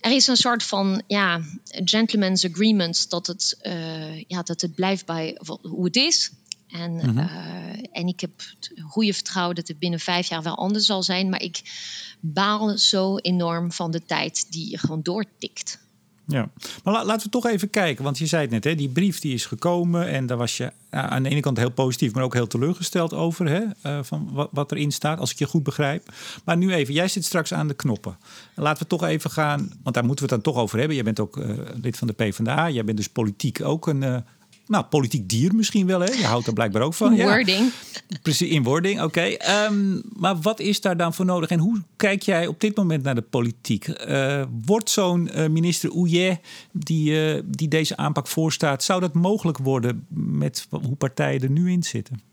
Er 0.00 0.12
is 0.12 0.26
een 0.26 0.36
soort 0.36 0.62
van 0.62 1.02
ja, 1.06 1.40
gentleman's 1.64 2.44
agreement 2.44 3.10
dat 3.10 3.26
het, 3.26 3.58
uh, 3.62 4.20
ja, 4.20 4.42
dat 4.42 4.60
het 4.60 4.74
blijft 4.74 5.06
bij 5.06 5.38
hoe 5.62 5.84
het 5.84 5.96
is. 5.96 6.30
En, 6.68 6.92
mm 6.92 7.00
-hmm. 7.00 7.28
en 7.92 8.06
ik 8.06 8.20
heb 8.20 8.30
het 8.36 8.72
goede 8.88 9.14
vertrouwen 9.14 9.54
dat 9.54 9.68
het 9.68 9.78
binnen 9.78 10.00
vijf 10.00 10.28
jaar 10.28 10.42
wel 10.42 10.56
anders 10.56 10.86
zal 10.86 11.02
zijn. 11.02 11.28
Maar 11.28 11.42
ik 11.42 11.60
baal 12.20 12.78
zo 12.78 13.16
enorm 13.16 13.72
van 13.72 13.90
de 13.90 14.04
tijd 14.04 14.52
die 14.52 14.78
gewoon 14.78 15.02
doortikt. 15.02 15.78
Ja, 16.30 16.48
maar 16.84 17.04
laten 17.04 17.22
we 17.22 17.28
toch 17.28 17.46
even 17.46 17.70
kijken, 17.70 18.04
want 18.04 18.18
je 18.18 18.26
zei 18.26 18.42
het 18.42 18.50
net, 18.50 18.64
hè, 18.64 18.74
die 18.74 18.88
brief 18.88 19.20
die 19.20 19.34
is 19.34 19.46
gekomen 19.46 20.08
en 20.08 20.26
daar 20.26 20.36
was 20.36 20.56
je 20.56 20.72
aan 20.90 21.22
de 21.22 21.28
ene 21.28 21.40
kant 21.40 21.56
heel 21.56 21.70
positief, 21.70 22.14
maar 22.14 22.24
ook 22.24 22.34
heel 22.34 22.46
teleurgesteld 22.46 23.14
over, 23.14 23.48
hè, 23.48 23.62
uh, 23.86 24.02
van 24.02 24.48
wat, 24.52 24.72
erin 24.72 24.92
staat, 24.92 25.18
als 25.18 25.30
ik 25.30 25.38
je 25.38 25.46
goed 25.46 25.62
begrijp. 25.62 26.12
Maar 26.44 26.56
nu 26.56 26.72
even, 26.72 26.94
jij 26.94 27.08
zit 27.08 27.24
straks 27.24 27.54
aan 27.54 27.68
de 27.68 27.74
knoppen. 27.74 28.16
Laten 28.54 28.82
we 28.82 28.88
toch 28.88 29.04
even 29.04 29.30
gaan, 29.30 29.70
want 29.82 29.94
daar 29.94 30.04
moeten 30.04 30.26
we 30.26 30.34
het 30.34 30.44
dan 30.44 30.52
toch 30.52 30.62
over 30.62 30.78
hebben. 30.78 30.96
Jij 30.96 31.04
bent 31.04 31.20
ook 31.20 31.36
uh, 31.36 31.58
lid 31.82 31.98
van 31.98 32.06
de 32.06 32.12
PvdA, 32.12 32.70
jij 32.70 32.84
bent 32.84 32.96
dus 32.96 33.08
politiek 33.08 33.64
ook 33.64 33.86
een, 33.86 34.02
uh, 34.02 34.16
nou, 34.70 34.84
politiek 34.84 35.28
dier 35.28 35.54
misschien 35.54 35.86
wel, 35.86 36.00
hè? 36.00 36.12
Je 36.12 36.24
houdt 36.24 36.46
er 36.46 36.52
blijkbaar 36.52 36.82
ook 36.82 36.94
van. 36.94 37.12
In 37.12 37.26
wording. 37.26 37.72
Ja, 38.08 38.16
precies, 38.22 38.50
in 38.50 38.62
wording, 38.62 39.02
oké. 39.02 39.36
Okay. 39.36 39.66
Um, 39.66 40.02
maar 40.16 40.40
wat 40.40 40.60
is 40.60 40.80
daar 40.80 40.96
dan 40.96 41.14
voor 41.14 41.24
nodig? 41.24 41.50
En 41.50 41.58
hoe 41.58 41.82
kijk 41.96 42.22
jij 42.22 42.46
op 42.46 42.60
dit 42.60 42.76
moment 42.76 43.02
naar 43.02 43.14
de 43.14 43.22
politiek? 43.22 43.88
Uh, 43.88 44.42
wordt 44.64 44.90
zo'n 44.90 45.30
uh, 45.34 45.48
minister 45.48 45.90
Ouillet, 45.90 46.40
die, 46.72 47.34
uh, 47.34 47.42
die 47.46 47.68
deze 47.68 47.96
aanpak 47.96 48.26
voorstaat... 48.26 48.82
zou 48.82 49.00
dat 49.00 49.14
mogelijk 49.14 49.58
worden 49.58 50.06
met 50.08 50.66
hoe 50.70 50.96
partijen 50.96 51.42
er 51.42 51.50
nu 51.50 51.70
in 51.70 51.82
zitten? 51.82 52.29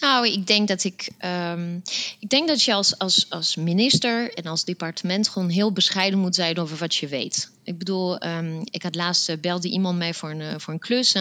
Nou, 0.00 0.28
ik 0.28 0.46
denk 0.46 0.68
dat 0.68 0.84
ik. 0.84 1.10
Um, 1.24 1.82
ik 2.18 2.28
denk 2.28 2.48
dat 2.48 2.62
je 2.62 2.74
als, 2.74 2.98
als, 2.98 3.26
als 3.28 3.56
minister 3.56 4.34
en 4.34 4.44
als 4.44 4.64
departement 4.64 5.28
gewoon 5.28 5.48
heel 5.48 5.72
bescheiden 5.72 6.18
moet 6.18 6.34
zijn 6.34 6.58
over 6.58 6.76
wat 6.76 6.94
je 6.94 7.08
weet. 7.08 7.50
Ik 7.64 7.78
bedoel, 7.78 8.26
um, 8.26 8.62
ik 8.64 8.82
had 8.82 8.94
laatst 8.94 9.28
uh, 9.28 9.36
belde 9.40 9.68
iemand 9.68 9.98
mij 9.98 10.14
voor 10.14 10.30
een, 10.30 10.40
uh, 10.40 10.54
voor 10.56 10.72
een 10.72 10.78
klus. 10.78 11.14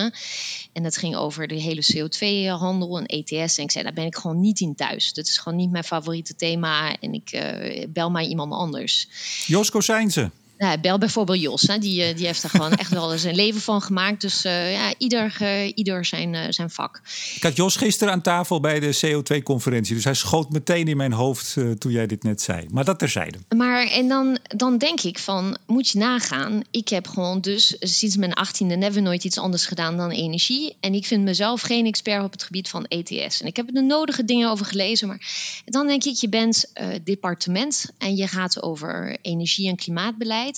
En 0.73 0.83
dat 0.83 0.97
ging 0.97 1.15
over 1.15 1.47
de 1.47 1.55
hele 1.55 1.83
CO2-handel 1.93 2.97
en 2.97 3.05
ETS. 3.05 3.57
En 3.57 3.63
ik 3.63 3.71
zei, 3.71 3.83
daar 3.83 3.93
ben 3.93 4.05
ik 4.05 4.15
gewoon 4.15 4.39
niet 4.39 4.59
in 4.59 4.75
thuis. 4.75 5.13
Dat 5.13 5.25
is 5.25 5.37
gewoon 5.37 5.57
niet 5.57 5.71
mijn 5.71 5.83
favoriete 5.83 6.35
thema. 6.35 6.95
En 6.99 7.13
ik 7.13 7.31
uh, 7.33 7.85
bel 7.89 8.09
maar 8.09 8.23
iemand 8.23 8.53
anders. 8.53 9.07
Josko 9.45 9.79
Seinze. 9.79 10.31
Nou, 10.59 10.79
bel 10.79 10.97
bijvoorbeeld 10.97 11.41
Jos, 11.41 11.61
hè. 11.61 11.77
Die, 11.77 12.03
eh, 12.03 12.15
die 12.15 12.25
heeft 12.25 12.43
er 12.43 12.49
gewoon 12.49 12.71
echt 12.71 12.91
wel 12.91 13.17
zijn 13.17 13.35
leven 13.35 13.61
van 13.61 13.81
gemaakt. 13.81 14.21
Dus 14.21 14.45
uh, 14.45 14.71
ja, 14.71 14.93
ieder, 14.97 15.37
uh, 15.41 15.71
ieder 15.75 16.05
zijn, 16.05 16.33
uh, 16.33 16.41
zijn 16.49 16.69
vak. 16.69 17.01
Ik 17.35 17.43
had 17.43 17.55
Jos 17.55 17.75
gisteren 17.75 18.13
aan 18.13 18.21
tafel 18.21 18.59
bij 18.59 18.79
de 18.79 18.99
CO2-conferentie. 19.05 19.95
Dus 19.95 20.03
hij 20.03 20.13
schoot 20.13 20.49
meteen 20.49 20.87
in 20.87 20.97
mijn 20.97 21.11
hoofd 21.11 21.57
toen 21.77 21.91
jij 21.91 22.07
dit 22.07 22.23
net 22.23 22.41
zei. 22.41 22.67
Maar 22.71 22.85
dat 22.85 22.99
terzijde. 22.99 23.37
Maar 23.55 23.87
en 23.87 24.07
dan, 24.07 24.37
dan 24.43 24.77
denk 24.77 25.01
ik 25.01 25.19
van, 25.19 25.57
moet 25.67 25.89
je 25.89 25.97
nagaan. 25.97 26.61
Ik 26.71 26.89
heb 26.89 27.07
gewoon 27.07 27.41
dus 27.41 27.75
sinds 27.79 28.15
mijn 28.15 28.33
achttiende 28.33 28.75
never 28.75 29.01
nooit 29.01 29.23
iets 29.23 29.37
anders 29.37 29.65
gedaan 29.65 29.97
dan 29.97 30.09
energie. 30.11 30.75
En 30.79 30.93
ik 30.93 31.05
vind 31.05 31.23
mezelf 31.23 31.61
geen 31.61 31.85
expert 31.85 32.23
op 32.23 32.31
het 32.31 32.43
gebied 32.43 32.69
van 32.69 32.85
ETS. 32.85 33.41
En 33.41 33.47
ik 33.47 33.55
heb 33.55 33.67
er 33.67 33.73
de 33.73 33.81
nodige 33.81 34.25
dingen 34.25 34.51
over 34.51 34.65
gelezen. 34.65 35.07
Maar 35.07 35.61
dan 35.65 35.87
denk 35.87 36.03
ik, 36.03 36.15
je 36.15 36.29
bent 36.29 36.71
departement 37.03 37.85
en 37.97 38.15
je 38.15 38.27
gaat 38.27 38.61
over 38.61 39.17
energie- 39.21 39.67
en 39.67 39.75
klimaatbeleid. 39.75 40.48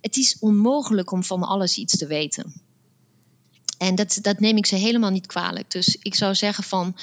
Het 0.00 0.16
is 0.16 0.36
onmogelijk 0.38 1.12
om 1.12 1.24
van 1.24 1.42
alles 1.42 1.76
iets 1.76 1.96
te 1.96 2.06
weten. 2.06 2.62
En 3.78 3.94
dat, 3.94 4.18
dat 4.22 4.40
neem 4.40 4.56
ik 4.56 4.66
ze 4.66 4.76
helemaal 4.76 5.10
niet 5.10 5.26
kwalijk. 5.26 5.70
Dus 5.70 5.96
ik 6.02 6.14
zou 6.14 6.34
zeggen 6.34 6.64
van, 6.64 6.96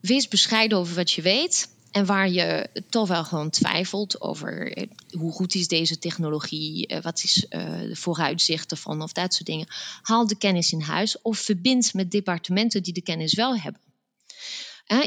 wees 0.00 0.28
bescheiden 0.28 0.78
over 0.78 0.94
wat 0.94 1.10
je 1.10 1.22
weet. 1.22 1.68
En 1.90 2.06
waar 2.06 2.30
je 2.30 2.68
toch 2.88 3.08
wel 3.08 3.24
gewoon 3.24 3.50
twijfelt 3.50 4.20
over 4.20 4.72
eh, 4.72 4.88
hoe 5.10 5.32
goed 5.32 5.54
is 5.54 5.68
deze 5.68 5.98
technologie, 5.98 6.86
eh, 6.86 7.02
wat 7.02 7.22
is 7.22 7.46
uh, 7.50 7.80
de 7.80 7.96
vooruitzicht 7.96 8.70
ervan 8.70 9.02
of 9.02 9.12
dat 9.12 9.34
soort 9.34 9.46
dingen. 9.46 9.66
Haal 10.02 10.26
de 10.26 10.36
kennis 10.36 10.72
in 10.72 10.80
huis 10.80 11.22
of 11.22 11.38
verbind 11.38 11.94
met 11.94 12.10
departementen 12.10 12.82
die 12.82 12.92
de 12.92 13.02
kennis 13.02 13.34
wel 13.34 13.56
hebben. 13.58 13.80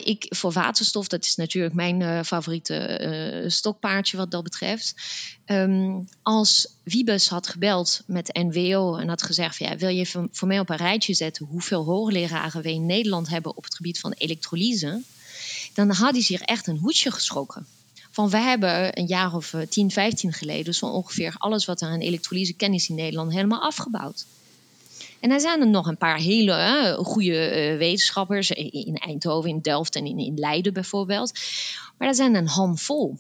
Ik, 0.04 0.26
voor 0.30 0.52
waterstof, 0.52 1.08
dat 1.08 1.26
is 1.26 1.36
natuurlijk 1.36 1.74
mijn 1.74 2.26
favoriete 2.26 3.46
stokpaardje 3.48 4.18
wat 4.18 4.32
dat 4.32 4.44
betreft. 4.44 4.96
Um, 5.46 6.10
als 6.22 6.68
Wiebes 6.84 7.28
had 7.28 7.48
gebeld 7.48 8.02
met 8.06 8.34
NWO 8.34 8.96
en 8.96 9.08
had 9.08 9.24
gezegd: 9.24 9.58
ja, 9.58 9.76
Wil 9.76 9.90
je 9.90 10.06
voor 10.32 10.48
mij 10.48 10.60
op 10.60 10.70
een 10.70 10.76
rijtje 10.76 11.14
zetten 11.14 11.46
hoeveel 11.46 11.84
hoogleraren 11.84 12.62
we 12.62 12.72
in 12.72 12.86
Nederland 12.86 13.30
hebben 13.30 13.58
op 13.58 13.64
het 13.64 13.76
gebied 13.76 14.00
van 14.00 14.12
elektrolyse? 14.12 15.02
dan 15.78 15.92
had 15.92 16.12
hij 16.12 16.22
zich 16.22 16.42
echt 16.42 16.68
een 16.68 16.78
hoedje 16.78 17.12
geschrokken. 17.12 17.66
Van 18.12 18.30
we 18.30 18.38
hebben 18.38 19.00
een 19.00 19.08
jaar 19.08 19.34
of 19.34 19.56
10, 19.70 19.88
eh, 19.88 19.94
15 19.94 20.34
geleden 20.34 20.74
zo 20.74 20.86
ongeveer 20.86 21.36
alles 21.38 21.66
wat 21.66 21.82
er 21.82 21.88
aan 21.88 22.00
elektrolyse 22.00 22.54
kennis 22.54 22.90
in 22.90 22.96
Nederland 22.96 23.32
helemaal 23.32 23.62
afgebouwd. 23.62 24.26
En 25.20 25.32
er 25.32 25.40
zijn 25.40 25.62
er 25.62 25.68
nog 25.68 25.88
een 25.88 25.98
paar 25.98 26.18
hele 26.18 26.98
goede 27.04 27.72
uh, 27.72 27.78
wetenschappers 27.78 28.52
in 28.52 28.96
Eindhoven, 28.96 29.50
in 29.50 29.62
Delft 29.62 29.96
en 29.96 30.06
in, 30.06 30.18
in 30.18 30.38
Leiden 30.38 30.74
bijvoorbeeld. 30.74 31.40
Maar 31.98 32.08
er 32.08 32.16
zijn 32.16 32.36
een 32.36 32.48
handvol. 32.48 33.18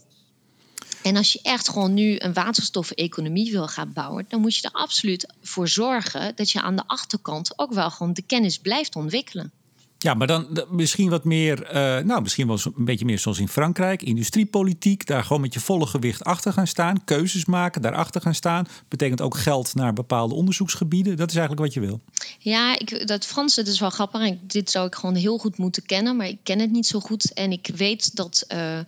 En 1.03 1.15
als 1.15 1.33
je 1.33 1.39
echt 1.41 1.69
gewoon 1.69 1.93
nu 1.93 2.15
een 2.17 2.33
waterstof-economie 2.33 3.51
wil 3.51 3.67
gaan 3.67 3.93
bouwen, 3.93 4.25
dan 4.27 4.41
moet 4.41 4.55
je 4.55 4.62
er 4.62 4.79
absoluut 4.81 5.33
voor 5.41 5.67
zorgen 5.67 6.36
dat 6.36 6.51
je 6.51 6.62
aan 6.62 6.75
de 6.75 6.88
achterkant 6.88 7.60
ook 7.60 7.73
wel 7.73 7.91
gewoon 7.91 8.13
de 8.13 8.21
kennis 8.21 8.57
blijft 8.57 8.95
ontwikkelen. 8.95 9.51
Ja, 9.99 10.13
maar 10.13 10.27
dan 10.27 10.65
misschien 10.69 11.10
wat 11.10 11.23
meer, 11.23 11.65
uh, 11.65 12.05
nou 12.05 12.21
misschien 12.21 12.47
wel 12.47 12.60
een 12.63 12.86
beetje 12.86 13.05
meer 13.05 13.19
zoals 13.19 13.39
in 13.39 13.47
Frankrijk, 13.47 14.01
industriepolitiek, 14.01 15.05
daar 15.05 15.23
gewoon 15.23 15.41
met 15.41 15.53
je 15.53 15.60
volle 15.60 15.86
gewicht 15.86 16.23
achter 16.23 16.53
gaan 16.53 16.67
staan, 16.67 17.03
keuzes 17.03 17.45
maken, 17.45 17.81
daarachter 17.81 18.21
gaan 18.21 18.36
staan, 18.36 18.67
betekent 18.88 19.21
ook 19.21 19.38
geld 19.38 19.75
naar 19.75 19.93
bepaalde 19.93 20.36
onderzoeksgebieden. 20.36 21.17
Dat 21.17 21.29
is 21.29 21.36
eigenlijk 21.36 21.65
wat 21.65 21.73
je 21.73 21.79
wil. 21.79 22.01
Ja, 22.39 22.79
ik, 22.79 23.07
dat 23.07 23.25
Frans, 23.25 23.55
dat 23.55 23.67
is 23.67 23.79
wel 23.79 23.89
grappig. 23.89 24.33
Dit 24.41 24.71
zou 24.71 24.88
ik 24.88 24.95
gewoon 24.95 25.15
heel 25.15 25.38
goed 25.38 25.57
moeten 25.57 25.86
kennen, 25.86 26.15
maar 26.15 26.27
ik 26.27 26.39
ken 26.43 26.60
het 26.60 26.71
niet 26.71 26.88
zo 26.88 26.99
goed. 26.99 27.33
En 27.33 27.51
ik 27.51 27.69
weet 27.75 28.15
dat 28.15 28.45
uh, 28.53 28.79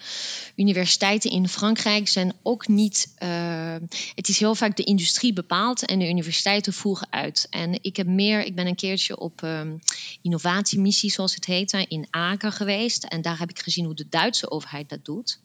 universiteiten 0.55 1.31
in 1.31 1.47
Frankrijk 1.47 2.07
zijn 2.07 2.33
ook 2.43 2.67
niet. 2.67 3.13
Uh, 3.23 3.29
het 4.15 4.27
is 4.29 4.39
heel 4.39 4.55
vaak 4.55 4.77
de 4.77 4.83
industrie 4.83 5.33
bepaald 5.33 5.85
en 5.85 5.99
de 5.99 6.09
universiteiten 6.09 6.73
voegen 6.73 7.07
uit. 7.09 7.47
En 7.49 7.79
ik 7.81 7.97
heb 7.97 8.07
meer, 8.07 8.45
ik 8.45 8.55
ben 8.55 8.67
een 8.67 8.75
keertje 8.75 9.19
op 9.19 9.41
um, 9.43 9.79
innovatiemissie 10.21 10.98
zoals 11.07 11.35
het 11.35 11.45
heet, 11.45 11.73
in 11.73 12.07
Aken 12.09 12.51
geweest. 12.51 13.03
En 13.03 13.21
daar 13.21 13.39
heb 13.39 13.49
ik 13.49 13.59
gezien 13.59 13.85
hoe 13.85 13.95
de 13.95 14.09
Duitse 14.09 14.51
overheid 14.51 14.89
dat 14.89 15.05
doet. 15.05 15.39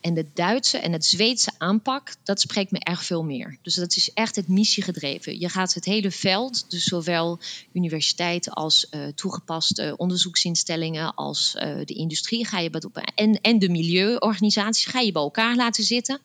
En 0.00 0.14
de 0.14 0.26
Duitse 0.34 0.78
en 0.78 0.92
het 0.92 1.04
Zweedse 1.04 1.50
aanpak, 1.58 2.14
dat 2.22 2.40
spreekt 2.40 2.70
me 2.70 2.78
erg 2.78 3.04
veel 3.04 3.24
meer. 3.24 3.58
Dus 3.62 3.74
dat 3.74 3.96
is 3.96 4.12
echt 4.12 4.36
het 4.36 4.48
missiegedreven. 4.48 5.38
Je 5.38 5.48
gaat 5.48 5.74
het 5.74 5.84
hele 5.84 6.10
veld, 6.10 6.70
dus 6.70 6.84
zowel 6.84 7.38
universiteiten 7.72 8.52
als 8.52 8.86
uh, 8.90 9.06
toegepaste 9.14 9.94
onderzoeksinstellingen, 9.96 11.14
als 11.14 11.56
uh, 11.58 11.76
de 11.84 11.94
industrie, 11.94 12.46
ga 12.46 12.58
je 12.58 12.74
op, 12.84 12.96
en, 13.14 13.40
en 13.40 13.58
de 13.58 13.68
milieuorganisaties, 13.68 14.84
ga 14.84 15.00
je 15.00 15.12
bij 15.12 15.22
elkaar 15.22 15.56
laten 15.56 15.84
zitten. 15.84 16.20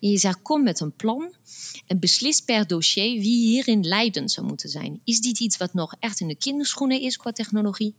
En 0.00 0.10
je 0.10 0.18
zegt, 0.18 0.42
kom 0.42 0.62
met 0.62 0.80
een 0.80 0.96
plan 0.96 1.32
en 1.86 1.98
beslis 1.98 2.40
per 2.40 2.66
dossier 2.66 3.20
wie 3.20 3.46
hierin 3.46 3.86
leidend 3.86 4.30
zou 4.30 4.46
moeten 4.46 4.68
zijn. 4.68 5.00
Is 5.04 5.20
dit 5.20 5.40
iets 5.40 5.56
wat 5.56 5.74
nog 5.74 5.94
echt 5.98 6.20
in 6.20 6.28
de 6.28 6.36
kinderschoenen 6.36 7.00
is 7.00 7.16
qua 7.16 7.32
technologie? 7.32 7.94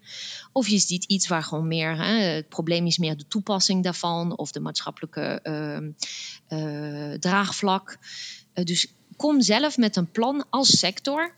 Of 0.51 0.67
is 0.67 0.87
dit 0.87 1.03
iets 1.03 1.27
waar 1.27 1.43
gewoon 1.43 1.67
meer, 1.67 1.97
hè, 1.97 2.13
het 2.13 2.49
probleem 2.49 2.85
is 2.85 2.97
meer 2.97 3.17
de 3.17 3.27
toepassing 3.27 3.83
daarvan 3.83 4.37
of 4.37 4.51
de 4.51 4.59
maatschappelijke 4.59 5.39
uh, 6.49 7.13
draagvlak. 7.13 7.97
Uh, 8.53 8.65
dus 8.65 8.87
kom 9.15 9.41
zelf 9.41 9.77
met 9.77 9.95
een 9.95 10.11
plan 10.11 10.45
als 10.49 10.79
sector 10.79 11.35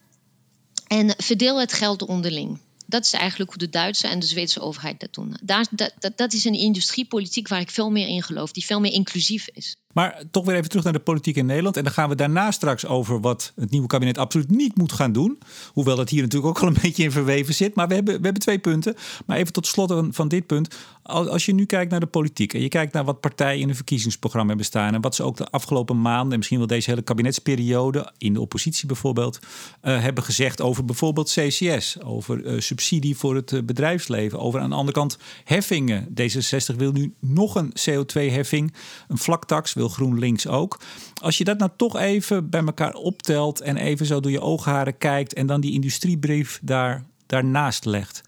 en 0.87 1.13
verdeel 1.17 1.59
het 1.59 1.73
geld 1.73 2.01
onderling. 2.01 2.59
Dat 2.87 3.05
is 3.05 3.13
eigenlijk 3.13 3.49
hoe 3.49 3.59
de 3.59 3.69
Duitse 3.69 4.07
en 4.07 4.19
de 4.19 4.25
Zweedse 4.25 4.59
overheid 4.59 4.99
dat 4.99 5.13
doen. 5.13 5.37
Daar, 5.43 5.67
dat, 5.71 6.11
dat 6.15 6.33
is 6.33 6.45
een 6.45 6.53
industriepolitiek 6.53 7.47
waar 7.47 7.59
ik 7.59 7.69
veel 7.69 7.89
meer 7.89 8.07
in 8.07 8.23
geloof, 8.23 8.51
die 8.51 8.65
veel 8.65 8.79
meer 8.79 8.91
inclusief 8.91 9.47
is. 9.53 9.75
Maar 9.93 10.23
toch 10.31 10.45
weer 10.45 10.55
even 10.55 10.69
terug 10.69 10.83
naar 10.83 10.93
de 10.93 10.99
politiek 10.99 11.35
in 11.35 11.45
Nederland. 11.45 11.77
En 11.77 11.83
dan 11.83 11.93
gaan 11.93 12.09
we 12.09 12.15
daarna 12.15 12.51
straks 12.51 12.85
over 12.85 13.21
wat 13.21 13.53
het 13.55 13.71
nieuwe 13.71 13.87
kabinet 13.87 14.17
absoluut 14.17 14.49
niet 14.49 14.77
moet 14.77 14.91
gaan 14.91 15.11
doen. 15.11 15.39
Hoewel 15.73 15.95
dat 15.95 16.09
hier 16.09 16.21
natuurlijk 16.21 16.57
ook 16.57 16.63
al 16.63 16.67
een 16.67 16.81
beetje 16.81 17.03
in 17.03 17.11
verweven 17.11 17.53
zit. 17.53 17.75
Maar 17.75 17.87
we 17.87 17.93
hebben, 17.93 18.17
we 18.17 18.23
hebben 18.23 18.41
twee 18.41 18.59
punten. 18.59 18.95
Maar 19.25 19.37
even 19.37 19.53
tot 19.53 19.67
slot 19.67 19.93
van 20.11 20.27
dit 20.27 20.45
punt. 20.45 20.75
Als 21.03 21.45
je 21.45 21.53
nu 21.53 21.65
kijkt 21.65 21.91
naar 21.91 21.99
de 21.99 22.05
politiek 22.05 22.53
en 22.53 22.61
je 22.61 22.67
kijkt 22.67 22.93
naar 22.93 23.05
wat 23.05 23.19
partijen 23.19 23.59
in 23.59 23.65
hun 23.65 23.75
verkiezingsprogramma 23.75 24.47
hebben 24.47 24.65
staan. 24.65 24.93
En 24.93 25.01
wat 25.01 25.15
ze 25.15 25.23
ook 25.23 25.37
de 25.37 25.49
afgelopen 25.49 26.01
maanden 26.01 26.31
en 26.31 26.37
misschien 26.37 26.57
wel 26.57 26.67
deze 26.67 26.89
hele 26.89 27.01
kabinetsperiode, 27.01 28.11
in 28.17 28.33
de 28.33 28.41
oppositie 28.41 28.87
bijvoorbeeld, 28.87 29.39
uh, 29.83 30.01
hebben 30.01 30.23
gezegd 30.23 30.61
over 30.61 30.85
bijvoorbeeld 30.85 31.31
CCS. 31.31 32.01
Over 32.03 32.45
uh, 32.45 32.59
subsidie 32.59 33.17
voor 33.17 33.35
het 33.35 33.51
uh, 33.51 33.63
bedrijfsleven. 33.63 34.39
Over 34.39 34.59
aan 34.59 34.69
de 34.69 34.75
andere 34.75 34.97
kant 34.97 35.17
heffingen. 35.43 36.07
D66 36.09 36.75
wil 36.77 36.91
nu 36.91 37.13
nog 37.19 37.55
een 37.55 37.73
CO2-heffing, 37.79 38.73
een 39.07 39.17
vlaktax 39.17 39.73
wil 39.81 39.89
GroenLinks 39.89 40.47
ook. 40.47 40.79
Als 41.21 41.37
je 41.37 41.43
dat 41.43 41.57
nou 41.57 41.71
toch 41.77 41.97
even 41.97 42.49
bij 42.49 42.63
elkaar 42.65 42.93
optelt 42.93 43.61
en 43.61 43.77
even 43.77 44.05
zo 44.05 44.19
door 44.19 44.31
je 44.31 44.41
oogharen 44.41 44.97
kijkt 44.97 45.33
en 45.33 45.47
dan 45.47 45.61
die 45.61 45.73
industriebrief 45.73 46.59
daar, 46.61 47.05
daarnaast 47.25 47.85
legt. 47.85 48.21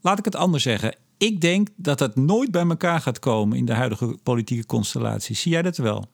Laat 0.00 0.18
ik 0.18 0.24
het 0.24 0.36
anders 0.36 0.62
zeggen. 0.62 0.96
Ik 1.18 1.40
denk 1.40 1.68
dat 1.76 1.98
dat 1.98 2.16
nooit 2.16 2.50
bij 2.50 2.66
elkaar 2.66 3.00
gaat 3.00 3.18
komen 3.18 3.58
in 3.58 3.64
de 3.64 3.72
huidige 3.74 4.18
politieke 4.22 4.66
constellatie. 4.66 5.36
Zie 5.36 5.52
jij 5.52 5.62
dat 5.62 5.76
wel? 5.76 6.04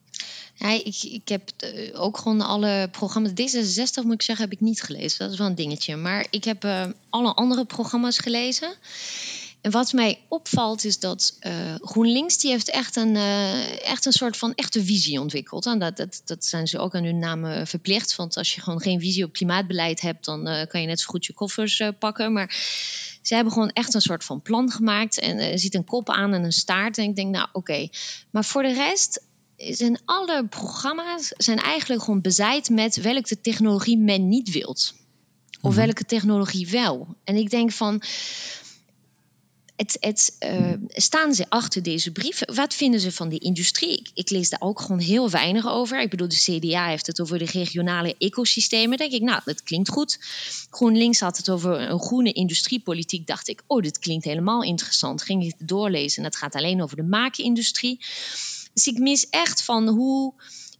Ja, 0.55 0.69
ik, 0.69 1.03
ik 1.03 1.27
heb 1.27 1.51
eh, 1.57 2.01
ook 2.01 2.17
gewoon 2.17 2.41
alle 2.41 2.87
programma's. 2.91 3.31
D66 3.31 4.03
moet 4.03 4.13
ik 4.13 4.21
zeggen, 4.21 4.45
heb 4.45 4.53
ik 4.53 4.61
niet 4.61 4.81
gelezen. 4.81 5.19
Dat 5.19 5.31
is 5.31 5.37
wel 5.37 5.47
een 5.47 5.55
dingetje. 5.55 5.95
Maar 5.95 6.27
ik 6.29 6.43
heb 6.43 6.65
uh, 6.65 6.85
alle 7.09 7.33
andere 7.33 7.65
programma's 7.65 8.17
gelezen. 8.17 8.73
En 9.63 9.71
wat 9.71 9.93
mij 9.93 10.19
opvalt 10.27 10.83
is 10.83 10.99
dat 10.99 11.37
uh, 11.41 11.75
GroenLinks 11.81 12.37
die 12.37 12.51
heeft 12.51 12.69
echt 12.69 12.95
een, 12.95 13.15
uh, 13.15 13.89
echt 13.89 14.05
een 14.05 14.11
soort 14.11 14.37
van 14.37 14.53
echte 14.55 14.83
visie 14.83 15.19
ontwikkeld. 15.19 15.65
En 15.65 15.79
dat, 15.79 15.97
dat, 15.97 16.21
dat 16.25 16.45
zijn 16.45 16.67
ze 16.67 16.79
ook 16.79 16.95
aan 16.95 17.03
hun 17.03 17.19
naam 17.19 17.65
verplicht. 17.65 18.15
Want 18.15 18.37
als 18.37 18.55
je 18.55 18.61
gewoon 18.61 18.81
geen 18.81 18.99
visie 18.99 19.23
op 19.23 19.33
klimaatbeleid 19.33 20.01
hebt, 20.01 20.25
dan 20.25 20.47
uh, 20.47 20.65
kan 20.67 20.81
je 20.81 20.87
net 20.87 20.99
zo 20.99 21.07
goed 21.07 21.25
je 21.25 21.33
koffers 21.33 21.81
pakken. 21.99 22.33
Maar 22.33 22.55
ze 23.21 23.35
hebben 23.35 23.53
gewoon 23.53 23.69
echt 23.69 23.93
een 23.93 24.01
soort 24.01 24.23
van 24.23 24.41
plan 24.41 24.71
gemaakt. 24.71 25.19
En 25.19 25.39
er 25.39 25.59
ziet 25.59 25.75
een 25.75 25.85
kop 25.85 26.09
aan 26.09 26.33
en 26.33 26.43
een 26.43 26.51
staart. 26.51 26.97
En 26.97 27.03
ik 27.03 27.15
denk, 27.15 27.33
nou 27.33 27.47
oké. 27.47 27.57
Okay. 27.57 27.91
Maar 28.29 28.45
voor 28.45 28.63
de 28.63 28.73
rest 28.73 29.21
zijn 29.57 29.99
alle 30.05 30.47
programma's 30.47 31.33
zijn 31.37 31.57
eigenlijk 31.57 32.03
gewoon 32.03 32.21
bezaaid 32.21 32.69
met 32.69 32.95
welke 32.95 33.41
technologie 33.41 33.97
men 33.97 34.27
niet 34.27 34.51
wilt. 34.51 34.93
Of 35.61 35.75
mhm. 35.75 35.85
welke 35.85 36.05
technologie 36.05 36.69
wel. 36.69 37.15
En 37.23 37.35
ik 37.35 37.49
denk 37.49 37.71
van 37.71 38.01
het, 39.75 39.97
het, 39.99 40.35
uh, 40.39 40.73
staan 40.87 41.33
ze 41.33 41.45
achter 41.49 41.83
deze 41.83 42.11
brief? 42.11 42.41
Wat 42.53 42.73
vinden 42.73 42.99
ze 42.99 43.11
van 43.11 43.29
die 43.29 43.39
industrie? 43.39 43.97
Ik, 43.97 44.09
ik, 44.13 44.29
lees 44.29 44.49
daar 44.49 44.61
ook 44.61 44.81
gewoon 44.81 44.99
heel 44.99 45.29
weinig 45.29 45.67
over. 45.67 46.01
Ik 46.01 46.09
bedoel, 46.09 46.27
de 46.27 46.59
CDA 46.59 46.87
heeft 46.87 47.07
het 47.07 47.21
over 47.21 47.39
de 47.39 47.45
regionale 47.45 48.15
ecosystemen. 48.17 48.97
Denk 48.97 49.11
ik, 49.11 49.21
nou, 49.21 49.41
dat 49.45 49.63
klinkt 49.63 49.89
goed. 49.89 50.19
GroenLinks 50.69 51.19
had 51.19 51.37
het 51.37 51.49
over 51.49 51.79
een 51.79 51.99
groene 51.99 52.31
industriepolitiek. 52.31 53.27
Dacht 53.27 53.47
ik, 53.47 53.63
oh, 53.67 53.81
dit 53.81 53.99
klinkt 53.99 54.25
helemaal 54.25 54.63
interessant. 54.63 55.21
Ging 55.21 55.43
ik 55.43 55.53
het 55.57 55.67
doorlezen 55.67 56.17
en 56.17 56.29
het 56.29 56.37
gaat 56.37 56.55
alleen 56.55 56.81
over 56.81 56.95
de 56.95 57.03
maakindustrie. 57.03 57.97
Dus 58.73 58.87
ik 58.87 58.97
mis 58.97 59.29
echt 59.29 59.63
van 59.63 59.87
hoe 59.87 60.33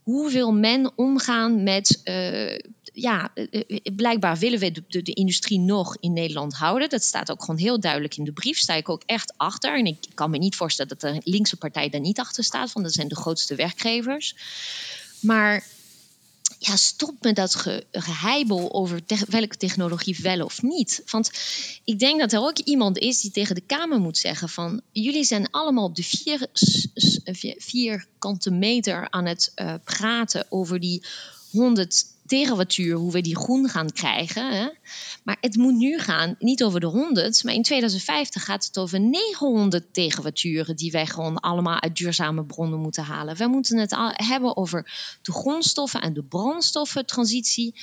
hoe 0.04 0.32
wil 0.32 0.52
men 0.52 0.92
omgaan 0.96 1.64
met. 1.64 2.02
Uh, 2.04 2.58
ja, 2.94 3.32
eh, 3.34 3.46
eh, 3.52 3.96
blijkbaar 3.96 4.38
willen 4.38 4.60
we 4.60 4.72
de, 4.72 5.02
de, 5.02 5.14
industrie 5.14 5.60
nog 5.60 5.98
in 6.00 6.14
Nederland 6.14 6.54
houden. 6.54 6.90
Dat 6.90 7.04
staat 7.04 7.32
ook 7.32 7.44
gewoon 7.44 7.60
heel 7.60 7.80
duidelijk 7.80 8.18
in 8.18 8.24
de 8.24 8.32
brief. 8.32 8.58
Sta 8.58 8.74
ik 8.74 8.90
ook 8.90 9.04
echt 9.06 9.34
achter. 9.38 9.78
En 9.78 9.86
ik 9.86 9.98
kan 10.14 10.30
me 10.30 10.38
niet 10.38 10.56
voorstellen 10.56 10.98
dat 10.98 11.14
de 11.14 11.32
linkse 11.32 11.58
partij 11.58 11.90
daar 11.90 12.02
niet 12.02 12.20
achter 12.20 12.44
staat, 12.44 12.74
want 12.74 12.86
dat 12.86 12.96
zijn 12.96 13.08
de 13.08 13.16
grootste 13.16 13.56
werkgevers. 13.56 14.36
Maar 15.20 15.64
ja, 16.66 16.76
stop 16.76 17.16
met 17.22 17.36
dat 17.36 17.56
ge 17.56 17.86
geheibel 17.92 18.74
over 18.74 19.02
welke 19.28 19.58
technologie 19.58 20.20
wel 20.22 20.46
of 20.46 20.62
niet. 20.62 21.02
Want 21.06 21.32
ik 21.84 22.00
denk 22.00 22.20
dat 22.20 22.34
er 22.34 22.40
ook 22.40 22.58
iemand 22.58 22.98
is 22.98 23.22
die 23.22 23.32
tegen 23.32 23.56
de 23.56 23.62
Kamer 23.62 24.00
moet 24.00 24.18
zeggen 24.18 24.50
van... 24.50 24.82
jullie 24.92 25.24
zijn 25.24 25.52
allemaal 25.52 25.84
op 25.84 25.96
de 25.96 26.04
vier, 26.04 26.48
vierkante 27.58 28.52
meter 28.52 29.10
aan 29.10 29.26
het 29.26 29.52
uh, 29.56 29.74
praten 29.84 30.46
over 30.50 30.80
die 30.80 31.06
100 31.52 32.06
terawattuur, 32.26 32.96
hoe 32.96 33.12
we 33.12 33.22
die 33.22 33.36
groen 33.36 33.70
gaan 33.70 33.92
krijgen. 33.92 34.52
Hè? 34.58 34.70
Maar 35.24 35.38
het 35.42 35.56
moet 35.56 35.76
nu 35.76 36.00
gaan, 36.00 36.36
niet 36.40 36.64
over 36.64 36.80
de 36.80 36.86
100, 36.86 37.44
maar 37.44 37.54
in 37.54 37.64
2050 37.64 38.44
gaat 38.44 38.66
het 38.66 38.78
over 38.78 39.00
900 39.00 39.94
terawatturen 39.94 40.76
die 40.76 40.92
wij 40.92 41.06
gewoon 41.06 41.40
allemaal 41.40 41.82
uit 41.82 41.98
duurzame 41.98 42.46
bronnen 42.46 42.80
moeten 42.80 43.04
halen. 43.04 43.38
Wij 43.38 43.48
moeten 43.48 43.78
het 43.78 43.96
hebben 44.14 44.58
over 44.58 44.92
de 45.22 45.32
grondstoffen 45.32 46.02
en 46.02 46.14
de 46.14 46.24
brandstoffentransitie. 46.24 47.76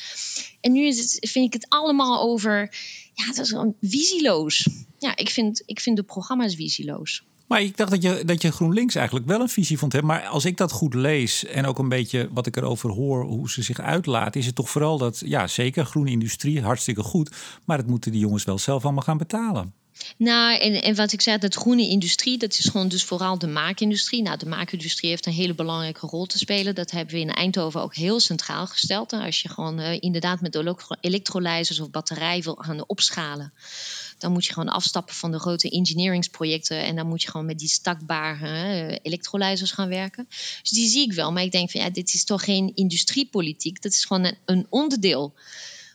En 0.61 0.73
nu 0.73 0.87
is 0.87 0.99
het, 0.99 1.31
vind 1.31 1.47
ik 1.47 1.53
het 1.53 1.67
allemaal 1.69 2.21
over, 2.21 2.75
ja, 3.15 3.27
dat 3.27 3.39
is 3.39 3.49
gewoon 3.49 3.75
visieloos. 3.81 4.69
Ja, 4.99 5.17
ik 5.17 5.31
vind, 5.31 5.63
ik 5.67 5.81
vind 5.81 5.97
de 5.97 6.03
programma's 6.03 6.55
visieloos. 6.55 7.25
Maar 7.51 7.63
ik 7.63 7.77
dacht 7.77 7.91
dat 7.91 8.03
je, 8.03 8.23
dat 8.25 8.43
je 8.43 8.53
GroenLinks 8.53 8.95
eigenlijk 8.95 9.27
wel 9.27 9.41
een 9.41 9.49
visie 9.49 9.79
vond. 9.79 9.93
Hè? 9.93 10.03
Maar 10.03 10.27
als 10.27 10.45
ik 10.45 10.57
dat 10.57 10.73
goed 10.73 10.95
lees 10.95 11.45
en 11.45 11.67
ook 11.67 11.79
een 11.79 11.89
beetje 11.89 12.29
wat 12.33 12.47
ik 12.47 12.57
erover 12.57 12.91
hoor, 12.91 13.25
hoe 13.25 13.51
ze 13.51 13.63
zich 13.63 13.81
uitlaten, 13.81 14.41
is 14.41 14.47
het 14.47 14.55
toch 14.55 14.71
vooral 14.71 14.99
dat, 14.99 15.23
ja, 15.25 15.47
zeker 15.47 15.87
groene 15.87 16.11
industrie, 16.11 16.63
hartstikke 16.63 17.03
goed. 17.03 17.31
Maar 17.65 17.77
dat 17.77 17.87
moeten 17.87 18.13
die 18.13 18.21
jongens 18.21 18.45
wel 18.45 18.59
zelf 18.59 18.85
allemaal 18.85 19.03
gaan 19.03 19.19
betalen. 19.19 19.73
Nou, 20.17 20.59
en, 20.59 20.83
en 20.83 20.95
wat 20.95 21.13
ik 21.13 21.21
zei, 21.21 21.39
dat 21.39 21.55
groene 21.55 21.89
industrie, 21.89 22.39
dat 22.39 22.59
is 22.59 22.69
gewoon 22.69 22.89
dus 22.89 23.05
vooral 23.05 23.39
de 23.39 23.47
maakindustrie. 23.47 24.23
Nou, 24.23 24.39
de 24.39 24.49
maakindustrie 24.49 25.11
heeft 25.11 25.27
een 25.27 25.33
hele 25.33 25.55
belangrijke 25.55 26.07
rol 26.07 26.27
te 26.27 26.39
spelen. 26.39 26.75
Dat 26.75 26.91
hebben 26.91 27.15
we 27.15 27.21
in 27.21 27.31
Eindhoven 27.31 27.83
ook 27.83 27.95
heel 27.95 28.21
centraal 28.21 28.67
gesteld. 28.67 29.13
Als 29.13 29.43
je 29.43 29.49
gewoon 29.49 29.81
uh, 29.81 29.97
inderdaad 30.01 30.41
met 30.41 30.77
elektrolyzers 31.01 31.81
of 31.81 31.91
batterij 31.91 32.43
wil 32.43 32.55
gaan 32.55 32.85
opschalen 32.87 33.53
dan 34.21 34.33
moet 34.33 34.45
je 34.45 34.53
gewoon 34.53 34.69
afstappen 34.69 35.15
van 35.15 35.31
de 35.31 35.39
grote 35.39 35.71
engineeringsprojecten. 35.71 36.85
En 36.85 36.97
dan 36.97 37.07
moet 37.07 37.23
je 37.23 37.31
gewoon 37.31 37.47
met 37.47 37.59
die 37.59 37.69
stakbare 37.69 38.89
uh, 38.91 38.97
elektrolyzers 39.03 39.73
gaan 39.73 39.89
werken. 39.89 40.27
Dus 40.63 40.71
die 40.71 40.89
zie 40.89 41.03
ik 41.03 41.13
wel. 41.13 41.33
Maar 41.33 41.43
ik 41.43 41.53
denk 41.53 41.71
van 41.71 41.81
ja, 41.81 41.91
dit 41.91 42.15
is 42.15 42.25
toch 42.25 42.45
geen 42.45 42.73
industriepolitiek. 42.75 43.83
Dat 43.83 43.93
is 43.93 44.05
gewoon 44.05 44.25
een, 44.25 44.37
een 44.45 44.67
onderdeel 44.69 45.35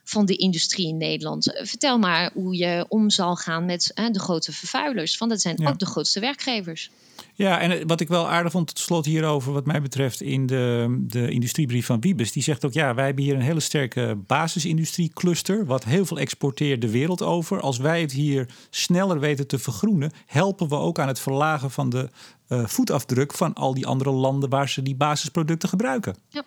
van 0.06 0.26
de 0.26 0.36
industrie 0.36 0.88
in 0.88 0.98
Nederland. 0.98 1.60
Vertel 1.64 1.98
maar 1.98 2.32
hoe 2.34 2.58
je 2.58 2.86
om 2.90 3.10
zal 3.10 3.36
gaan 3.36 3.66
met 3.66 3.92
de 4.12 4.20
grote 4.20 4.52
vervuilers. 4.52 5.18
Want 5.18 5.32
dat 5.32 5.42
zijn 5.42 5.68
ook 5.68 5.80
de 5.80 5.86
grootste 5.86 6.20
werkgevers. 6.20 6.90
Ja, 7.34 7.60
en 7.60 7.88
wat 7.88 8.02
ik 8.02 8.08
wel 8.08 8.30
aardig 8.30 8.52
vond 8.52 8.68
tot 8.68 8.80
slot 8.80 9.06
hierover, 9.06 9.54
wat 9.54 9.66
mij 9.66 9.82
betreft, 9.82 10.22
in 10.22 10.46
de, 10.46 10.96
de 11.00 11.30
industriebrief 11.30 11.86
van 11.86 12.02
Wiebes. 12.02 12.32
Die 12.32 12.44
zegt 12.44 12.66
ook, 12.66 12.74
ja, 12.74 12.94
wij 12.94 13.06
hebben 13.06 13.24
hier 13.24 13.36
een 13.36 13.42
hele 13.42 13.60
sterke 13.60 14.18
basisindustriecluster, 14.28 15.66
wat 15.66 15.84
heel 15.84 16.06
veel 16.06 16.20
exporteert 16.20 16.82
de 16.82 16.90
wereld 16.90 17.22
over. 17.22 17.62
Als 17.62 17.78
wij 17.78 18.02
het 18.02 18.12
hier 18.12 18.50
sneller 18.70 19.20
weten 19.20 19.48
te 19.48 19.60
vergroenen, 19.60 20.12
helpen 20.26 20.70
we 20.70 20.76
ook 20.76 21.00
aan 21.00 21.08
het 21.08 21.20
verlagen 21.20 21.72
van 21.72 21.90
de 21.90 22.10
uh, 22.50 22.66
voetafdruk 22.66 23.34
van 23.34 23.54
al 23.54 23.74
die 23.74 23.88
andere 23.88 24.12
landen 24.12 24.50
waar 24.50 24.70
ze 24.70 24.82
die 24.82 24.96
basisproducten 24.96 25.70
gebruiken. 25.70 26.16
Ja. 26.30 26.44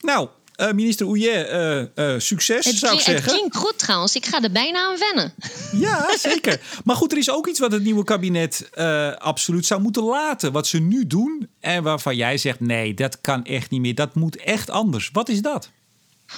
Nou, 0.00 0.28
uh, 0.56 0.72
minister 0.72 1.06
Ouillet, 1.06 1.50
uh, 1.50 2.12
uh, 2.12 2.20
succes 2.20 2.64
het 2.64 2.76
zou 2.76 2.94
ik 2.94 3.00
zeggen. 3.00 3.24
Het 3.24 3.32
klinkt 3.32 3.56
goed 3.56 3.78
trouwens. 3.78 4.16
Ik 4.16 4.26
ga 4.26 4.42
er 4.42 4.52
bijna 4.52 4.78
aan 4.78 4.98
wennen. 4.98 5.34
Ja, 5.86 6.16
zeker. 6.18 6.60
maar 6.84 6.96
goed, 6.96 7.12
er 7.12 7.18
is 7.18 7.30
ook 7.30 7.46
iets 7.46 7.60
wat 7.60 7.72
het 7.72 7.82
nieuwe 7.82 8.04
kabinet 8.04 8.70
absoluut 9.18 9.66
zou 9.66 9.80
moeten 9.80 10.02
laten. 10.02 10.52
Wat 10.52 10.66
ze 10.66 10.78
nu 10.78 11.06
doen 11.06 11.48
en 11.60 11.82
waarvan 11.82 12.16
jij 12.16 12.38
zegt... 12.38 12.60
nee, 12.60 12.94
dat 12.94 13.20
kan 13.20 13.44
echt 13.44 13.70
niet 13.70 13.80
meer. 13.80 13.94
Dat 13.94 14.14
moet 14.14 14.36
echt 14.36 14.70
anders. 14.70 15.10
Wat 15.12 15.28
is 15.28 15.42
dat? 15.42 15.70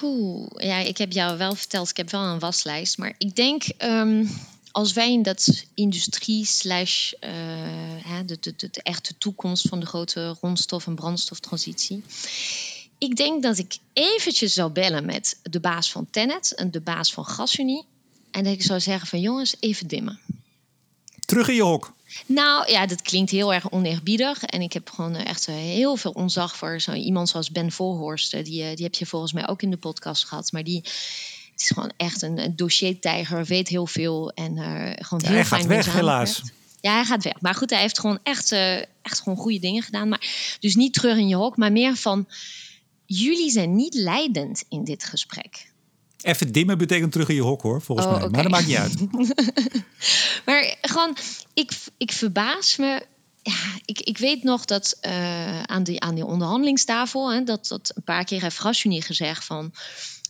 Oeh, 0.02 0.46
ja, 0.56 0.78
ik 0.78 0.98
heb 0.98 1.12
jou 1.12 1.38
wel 1.38 1.54
verteld, 1.54 1.90
ik 1.90 1.96
heb 1.96 2.10
wel 2.10 2.22
een 2.22 2.38
waslijst. 2.38 2.98
Maar 2.98 3.14
ik 3.18 3.36
denk... 3.36 3.64
Um, 3.78 4.30
als 4.72 4.92
wij 4.92 5.12
in 5.12 5.22
dat 5.22 5.64
industrie 5.74 6.44
slash 6.44 7.12
de, 8.26 8.36
de, 8.40 8.52
de, 8.56 8.68
de 8.70 8.82
echte 8.82 9.18
toekomst 9.18 9.68
van 9.68 9.80
de 9.80 9.86
grote 9.86 10.34
grondstof- 10.38 10.86
en 10.86 10.94
brandstoftransitie 10.94 12.02
ik 12.98 13.16
denk 13.16 13.42
dat 13.42 13.58
ik 13.58 13.78
eventjes 13.92 14.52
zou 14.52 14.70
bellen 14.70 15.04
met 15.04 15.38
de 15.42 15.60
baas 15.60 15.90
van 15.90 16.06
Tenet 16.10 16.54
en 16.54 16.70
de 16.70 16.80
baas 16.80 17.12
van 17.12 17.26
GasUnie. 17.26 17.84
En 18.30 18.44
dat 18.44 18.52
ik 18.52 18.62
zou 18.62 18.80
zeggen 18.80 19.08
van 19.08 19.20
jongens, 19.20 19.56
even 19.60 19.86
dimmen. 19.86 20.20
Terug 21.24 21.48
in 21.48 21.54
je 21.54 21.62
hok. 21.62 21.92
Nou 22.26 22.70
ja, 22.70 22.86
dat 22.86 23.02
klinkt 23.02 23.30
heel 23.30 23.54
erg 23.54 23.70
oneerbiedig. 23.70 24.42
En 24.42 24.60
ik 24.60 24.72
heb 24.72 24.90
gewoon 24.90 25.14
echt 25.14 25.46
heel 25.46 25.96
veel 25.96 26.10
onzag 26.10 26.56
voor 26.56 26.80
zo 26.80 26.92
iemand 26.92 27.28
zoals 27.28 27.50
Ben 27.50 27.72
Volhorst. 27.72 28.30
Die, 28.30 28.74
die 28.74 28.84
heb 28.84 28.94
je 28.94 29.06
volgens 29.06 29.32
mij 29.32 29.48
ook 29.48 29.62
in 29.62 29.70
de 29.70 29.76
podcast 29.76 30.24
gehad. 30.24 30.52
Maar 30.52 30.64
die 30.64 30.82
het 31.58 31.70
is 31.70 31.76
gewoon 31.76 31.92
echt 31.96 32.22
een, 32.22 32.38
een 32.38 32.56
dossiertijger, 32.56 33.44
weet 33.44 33.68
heel 33.68 33.86
veel. 33.86 34.32
En 34.34 34.56
uh, 34.56 34.90
gewoon 34.96 35.24
heel 35.24 35.34
hij 35.34 35.44
fijn 35.44 35.60
gaat 35.60 35.70
weg, 35.70 35.92
helaas. 35.92 36.42
Ja, 36.80 36.92
hij 36.92 37.04
gaat 37.04 37.24
weg. 37.24 37.40
Maar 37.40 37.54
goed, 37.54 37.70
hij 37.70 37.80
heeft 37.80 38.00
gewoon 38.00 38.18
echt, 38.22 38.52
uh, 38.52 38.76
echt 38.76 39.20
gewoon 39.22 39.38
goede 39.38 39.58
dingen 39.58 39.82
gedaan. 39.82 40.08
Maar, 40.08 40.56
dus 40.60 40.74
niet 40.74 40.92
terug 40.92 41.16
in 41.16 41.28
je 41.28 41.34
hok, 41.34 41.56
maar 41.56 41.72
meer 41.72 41.96
van 41.96 42.26
jullie 43.08 43.50
zijn 43.50 43.74
niet 43.74 43.94
leidend 43.94 44.64
in 44.68 44.84
dit 44.84 45.04
gesprek. 45.04 45.72
Even 46.20 46.52
dimmen 46.52 46.78
betekent 46.78 47.12
terug 47.12 47.28
in 47.28 47.34
je 47.34 47.42
hok 47.42 47.62
hoor, 47.62 47.82
volgens 47.82 48.06
oh, 48.06 48.20
mij. 48.20 48.28
Maar 48.28 48.42
dat 48.42 48.50
maakt 48.50 48.66
niet 48.66 48.76
uit. 48.76 49.12
maar 50.46 50.76
gewoon, 50.80 51.16
ik, 51.54 51.72
ik 51.96 52.12
verbaas 52.12 52.76
me. 52.76 53.06
Ja, 53.42 53.56
ik, 53.84 54.00
ik 54.00 54.18
weet 54.18 54.42
nog 54.42 54.64
dat 54.64 54.98
uh, 55.02 55.62
aan, 55.62 55.82
die, 55.82 56.00
aan 56.00 56.14
die 56.14 56.24
onderhandelingstafel, 56.24 57.32
hè, 57.32 57.42
dat, 57.42 57.68
dat 57.68 57.92
een 57.94 58.02
paar 58.02 58.24
keer 58.24 58.42
heeft 58.42 58.58
Gasunie 58.58 59.02
gezegd 59.02 59.44
van. 59.44 59.72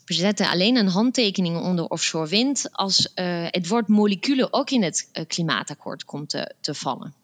We 0.04 0.14
zetten 0.14 0.48
alleen 0.48 0.76
een 0.76 0.88
handtekening 0.88 1.60
onder 1.60 1.84
offshore 1.84 2.28
wind 2.28 2.68
als 2.72 3.12
uh, 3.14 3.46
het 3.46 3.68
woord 3.68 3.88
moleculen 3.88 4.52
ook 4.52 4.70
in 4.70 4.82
het 4.82 5.08
uh, 5.12 5.24
klimaatakkoord 5.26 6.04
komt 6.04 6.28
te, 6.28 6.54
te 6.60 6.74
vallen. 6.74 7.14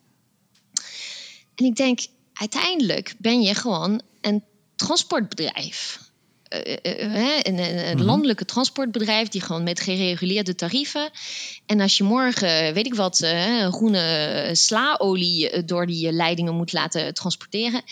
En 1.55 1.65
ik 1.65 1.77
denk, 1.77 2.01
uiteindelijk 2.33 3.15
ben 3.19 3.43
je 3.43 3.55
gewoon 3.55 4.03
transportbedrijf. 4.77 6.03
Uh, 6.51 6.61
een, 7.43 7.59
een, 7.59 7.97
mhm. 7.97 8.05
landelijke 8.05 8.45
transportbedrijf 8.45 9.29
die 9.29 9.41
gewoon 9.41 9.63
met 9.63 9.81
gereguleerde 9.81 10.55
tarieven. 10.55 11.11
En 11.67 11.81
als 11.81 11.97
je 11.97 12.05
morgen, 12.05 12.75
weet 12.75 12.87
ik 12.87 12.95
wat, 12.95 13.21
uh, 13.21 13.73
groene 13.73 14.51
slaolie 14.53 15.65
door 15.65 15.87
die 15.87 16.13
leidingen 16.13 16.55
moet 16.55 16.73
laten 16.73 17.15
transporteren. 17.15 17.83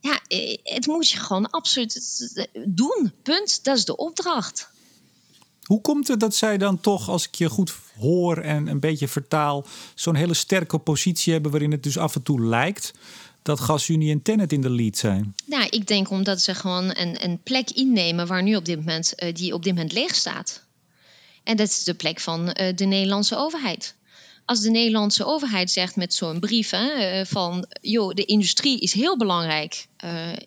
Ja, 0.00 0.20
het 0.62 0.86
moet 0.86 1.10
je 1.10 1.18
gewoon 1.18 1.50
absoluut 1.50 2.28
doen. 2.64 3.12
Punt. 3.22 3.64
Dat 3.64 3.76
is 3.76 3.84
de 3.84 3.96
opdracht. 3.96 4.70
Hoe 5.62 5.80
komt 5.80 6.08
het 6.08 6.20
dat 6.20 6.34
zij 6.34 6.58
dan 6.58 6.80
toch, 6.80 7.08
als 7.08 7.26
ik 7.26 7.34
je 7.34 7.48
goed 7.48 7.74
hoor 7.98 8.38
en 8.38 8.66
een 8.66 8.80
beetje 8.80 9.08
vertaal, 9.08 9.66
zo'n 9.94 10.14
hele 10.14 10.34
sterke 10.34 10.78
positie 10.78 11.32
hebben 11.32 11.50
waarin 11.50 11.72
het 11.72 11.82
dus 11.82 11.98
af 11.98 12.14
en 12.14 12.22
toe 12.22 12.40
lijkt 12.40 12.92
dat 13.42 13.60
GasUnie 13.60 14.10
en 14.10 14.22
Tennet 14.22 14.52
in 14.52 14.60
de 14.60 14.70
lead 14.70 14.96
zijn? 14.96 15.34
Nou, 15.44 15.66
ik 15.70 15.86
denk 15.86 16.10
omdat 16.10 16.40
ze 16.40 16.54
gewoon 16.54 16.84
een, 16.84 17.24
een 17.24 17.40
plek 17.42 17.70
innemen 17.70 18.26
waar 18.26 18.42
nu 18.42 18.56
op 18.56 18.64
dit 18.64 18.78
moment, 18.78 19.12
uh, 19.16 19.34
die 19.34 19.54
op 19.54 19.62
dit 19.62 19.74
moment 19.74 19.92
leeg 19.92 20.14
staat. 20.14 20.62
En 21.44 21.56
dat 21.56 21.68
is 21.68 21.84
de 21.84 21.94
plek 21.94 22.20
van 22.20 22.40
uh, 22.40 22.74
de 22.74 22.84
Nederlandse 22.84 23.36
overheid. 23.36 23.94
Als 24.44 24.60
de 24.60 24.70
Nederlandse 24.70 25.24
overheid 25.24 25.70
zegt 25.70 25.96
met 25.96 26.14
zo'n 26.14 26.40
brief 26.40 26.70
hè, 26.70 27.18
uh, 27.20 27.26
van, 27.26 27.66
joh, 27.80 28.14
de 28.14 28.24
industrie 28.24 28.80
is 28.80 28.92
heel 28.92 29.16
belangrijk, 29.16 29.86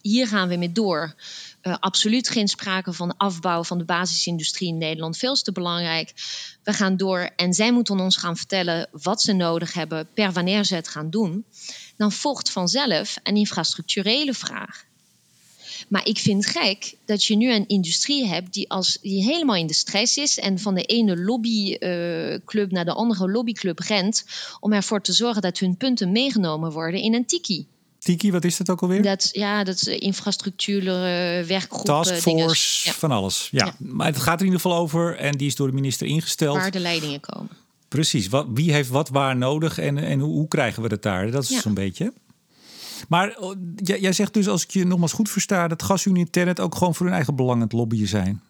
hier 0.01 0.27
gaan 0.27 0.47
we 0.47 0.56
mee 0.56 0.71
door. 0.71 1.15
absoluut 1.62 2.30
geen 2.30 2.47
sprake 2.47 2.93
van 2.93 3.17
afbouw 3.17 3.63
van 3.63 3.77
de 3.77 3.84
basisindustrie 3.84 4.67
in 4.67 4.77
Nederland, 4.77 5.17
veel 5.17 5.34
te 5.34 5.51
belangrijk. 5.51 6.13
We 6.63 6.73
gaan 6.73 6.97
door 6.97 7.30
en 7.36 7.54
zij 7.54 7.73
moeten 7.73 7.99
ons 7.99 8.17
gaan 8.17 8.38
vertellen 8.38 8.88
wat 8.91 9.21
ze 9.21 9.34
nodig 9.34 9.73
hebben, 9.73 10.08
per 10.13 10.32
wanneer 10.32 10.63
ze 10.63 10.75
het 10.75 10.88
gaan 10.88 11.10
doen 11.10 11.45
dan 12.01 12.11
volgt 12.11 12.49
vanzelf 12.49 13.17
een 13.23 13.35
infrastructurele 13.35 14.33
vraag. 14.33 14.85
Maar 15.87 16.07
ik 16.07 16.17
vind 16.17 16.45
gek 16.45 16.95
dat 17.05 17.23
je 17.23 17.35
nu 17.35 17.53
een 17.53 17.67
industrie 17.67 18.27
hebt 18.27 18.53
die, 18.53 18.69
als, 18.69 18.97
die 19.01 19.23
helemaal 19.23 19.55
in 19.55 19.67
de 19.67 19.73
stress 19.73 20.17
is 20.17 20.39
en 20.39 20.59
van 20.59 20.73
de 20.73 20.83
ene 20.83 21.17
lobbyclub 21.17 22.67
uh, 22.67 22.73
naar 22.73 22.85
de 22.85 22.93
andere 22.93 23.31
lobbyclub 23.31 23.79
rent 23.79 24.25
om 24.59 24.73
ervoor 24.73 25.01
te 25.01 25.13
zorgen 25.13 25.41
dat 25.41 25.57
hun 25.57 25.77
punten 25.77 26.11
meegenomen 26.11 26.71
worden 26.71 27.01
in 27.01 27.13
een 27.13 27.25
tiki. 27.25 27.67
Tiki, 27.99 28.31
wat 28.31 28.43
is 28.43 28.57
dat 28.57 28.69
ook 28.69 28.81
alweer? 28.81 29.01
Dat, 29.01 29.29
ja, 29.31 29.63
dat 29.63 29.75
is 29.75 29.83
infrastructuur, 29.83 30.81
uh, 30.81 31.47
werkgroep. 31.47 31.85
Taskforce, 31.85 32.93
van 32.93 33.11
alles. 33.11 33.47
Ja. 33.51 33.65
ja. 33.65 33.75
maar 33.77 34.07
het 34.07 34.17
gaat 34.17 34.33
er 34.33 34.45
in 34.45 34.51
ieder 34.51 34.61
geval 34.61 34.77
over 34.77 35.17
en 35.17 35.37
die 35.37 35.47
is 35.47 35.55
door 35.55 35.67
de 35.67 35.73
minister 35.73 36.07
ingesteld. 36.07 36.55
Waar 36.55 36.71
de 36.71 36.79
leidingen 36.79 37.19
komen. 37.19 37.61
Precies, 37.91 38.27
wat, 38.27 38.47
wie 38.54 38.73
heeft 38.73 38.89
wat 38.89 39.10
waar 39.10 39.38
nodig 39.38 39.77
en, 39.77 39.97
en 39.97 40.19
hoe, 40.19 40.34
hoe 40.34 40.47
krijgen 40.47 40.84
we 40.84 40.89
het 40.89 41.01
daar? 41.01 41.32
Dat 41.32 41.43
is 41.43 41.49
ja. 41.49 41.60
zo'n 41.60 41.73
beetje. 41.73 42.13
Maar 43.08 43.36
oh, 43.39 43.56
jij, 43.75 43.99
jij 43.99 44.13
zegt 44.13 44.34
dus, 44.34 44.47
als 44.47 44.63
ik 44.63 44.69
je 44.69 44.86
nogmaals 44.86 45.13
goed 45.13 45.30
versta, 45.30 45.67
dat 45.67 45.84
GasUnie 45.84 46.25
en 46.25 46.32
Tennet 46.32 46.60
ook 46.60 46.75
gewoon 46.75 46.95
voor 46.95 47.06
hun 47.06 47.15
eigen 47.15 47.36
belang 47.36 47.62
het 47.62 47.71
lobbyen 47.71 48.08
zijn. 48.08 48.41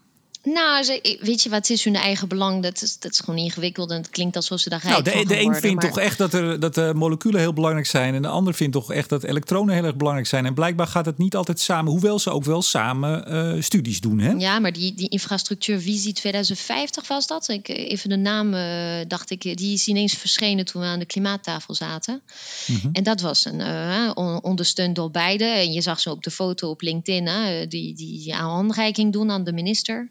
Nou, 0.43 0.83
ze, 0.83 1.17
weet 1.21 1.41
je 1.43 1.49
wat 1.49 1.69
is 1.69 1.83
hun 1.83 1.95
eigen 1.95 2.27
belang? 2.27 2.63
Dat 2.63 2.81
is, 2.81 2.99
dat 2.99 3.11
is 3.11 3.19
gewoon 3.19 3.39
ingewikkeld 3.39 3.89
en 3.91 3.97
het 3.97 4.09
klinkt 4.09 4.35
alsof 4.35 4.59
ze 4.59 4.69
daar 4.69 4.79
rijk 4.81 4.91
nou, 4.91 5.03
de, 5.03 5.11
van 5.11 5.27
de 5.27 5.35
een 5.37 5.43
worden, 5.43 5.61
vindt 5.61 5.81
maar- 5.81 5.91
toch 5.91 5.99
echt 5.99 6.17
dat, 6.17 6.33
er, 6.33 6.59
dat 6.59 6.75
de 6.75 6.91
moleculen 6.95 7.39
heel 7.39 7.53
belangrijk 7.53 7.85
zijn. 7.87 8.13
En 8.15 8.21
de 8.21 8.27
ander 8.27 8.53
vindt 8.53 8.73
toch 8.73 8.91
echt 8.93 9.09
dat 9.09 9.23
elektronen 9.23 9.75
heel 9.75 9.83
erg 9.83 9.95
belangrijk 9.95 10.27
zijn. 10.27 10.45
En 10.45 10.53
blijkbaar 10.53 10.87
gaat 10.87 11.05
het 11.05 11.17
niet 11.17 11.35
altijd 11.35 11.59
samen. 11.59 11.91
Hoewel 11.91 12.19
ze 12.19 12.29
ook 12.29 12.43
wel 12.43 12.61
samen 12.61 13.25
eh, 13.27 13.61
studies 13.61 13.99
doen. 13.99 14.19
Hè? 14.19 14.31
Ja, 14.31 14.59
maar 14.59 14.73
die, 14.73 14.93
die 14.93 15.09
infrastructuurvisie 15.09 16.13
2050 16.13 17.07
was 17.07 17.27
dat. 17.27 17.47
Ik, 17.47 17.67
even 17.67 18.09
de 18.09 18.15
naam 18.17 18.53
eh, 18.53 19.07
dacht 19.07 19.29
ik, 19.29 19.41
die 19.41 19.73
is 19.73 19.87
ineens 19.87 20.13
verschenen 20.13 20.65
toen 20.65 20.81
we 20.81 20.87
aan 20.87 20.99
de 20.99 21.05
klimaattafel 21.05 21.73
zaten. 21.73 22.21
Mhm. 22.67 22.87
En 22.93 23.03
dat 23.03 23.21
was 23.21 23.45
een, 23.45 23.61
eh, 23.61 24.11
on- 24.13 24.43
ondersteund 24.43 24.95
door 24.95 25.11
beide. 25.11 25.45
En 25.45 25.71
je 25.71 25.81
zag 25.81 25.99
ze 25.99 26.11
op 26.11 26.23
de 26.23 26.31
foto 26.31 26.69
op 26.69 26.81
LinkedIn, 26.81 27.29
die, 27.59 27.67
die, 27.67 27.95
die 27.95 28.33
handreiking 28.33 29.13
doen 29.13 29.31
aan 29.31 29.43
de 29.43 29.53
minister. 29.53 30.09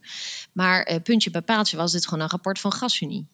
Maar 0.53 0.83
eh, 0.83 1.03
puntje 1.03 1.31
bij 1.31 1.41
paaltje 1.41 1.77
was 1.77 1.93
dit 1.93 2.05
gewoon 2.05 2.25
een 2.25 2.31
rapport 2.31 2.59
van 2.59 2.73
GasUnie. 2.73 3.27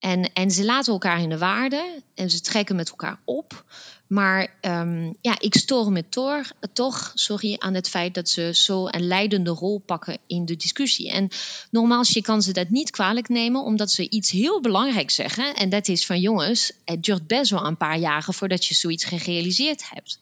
En, 0.00 0.32
en 0.32 0.50
ze 0.50 0.64
laten 0.64 0.92
elkaar 0.92 1.20
in 1.20 1.28
de 1.28 1.38
waarde 1.38 2.02
en 2.14 2.30
ze 2.30 2.40
trekken 2.40 2.76
met 2.76 2.88
elkaar 2.88 3.20
op. 3.24 3.64
Maar 4.06 4.54
ehm, 4.60 5.12
ja, 5.20 5.40
ik 5.40 5.54
stoor 5.54 5.92
me 5.92 6.08
toch, 6.08 6.52
toch 6.72 7.12
sorry, 7.14 7.56
aan 7.58 7.74
het 7.74 7.88
feit 7.88 8.14
dat 8.14 8.28
ze 8.28 8.50
zo 8.54 8.86
een 8.86 9.06
leidende 9.06 9.50
rol 9.50 9.78
pakken 9.78 10.18
in 10.26 10.44
de 10.44 10.56
discussie. 10.56 11.10
En 11.10 11.28
nogmaals, 11.70 12.10
je 12.10 12.22
kan 12.22 12.42
ze 12.42 12.52
dat 12.52 12.68
niet 12.68 12.90
kwalijk 12.90 13.28
nemen, 13.28 13.62
omdat 13.62 13.90
ze 13.90 14.08
iets 14.08 14.30
heel 14.30 14.60
belangrijks 14.60 15.14
zeggen. 15.14 15.54
En 15.54 15.68
dat 15.68 15.88
is 15.88 16.06
van 16.06 16.20
jongens, 16.20 16.72
het 16.84 17.02
duurt 17.02 17.26
best 17.26 17.50
wel 17.50 17.66
een 17.66 17.76
paar 17.76 17.98
jaren 17.98 18.34
voordat 18.34 18.64
je 18.64 18.74
zoiets 18.74 19.04
gerealiseerd 19.04 19.90
hebt. 19.90 20.18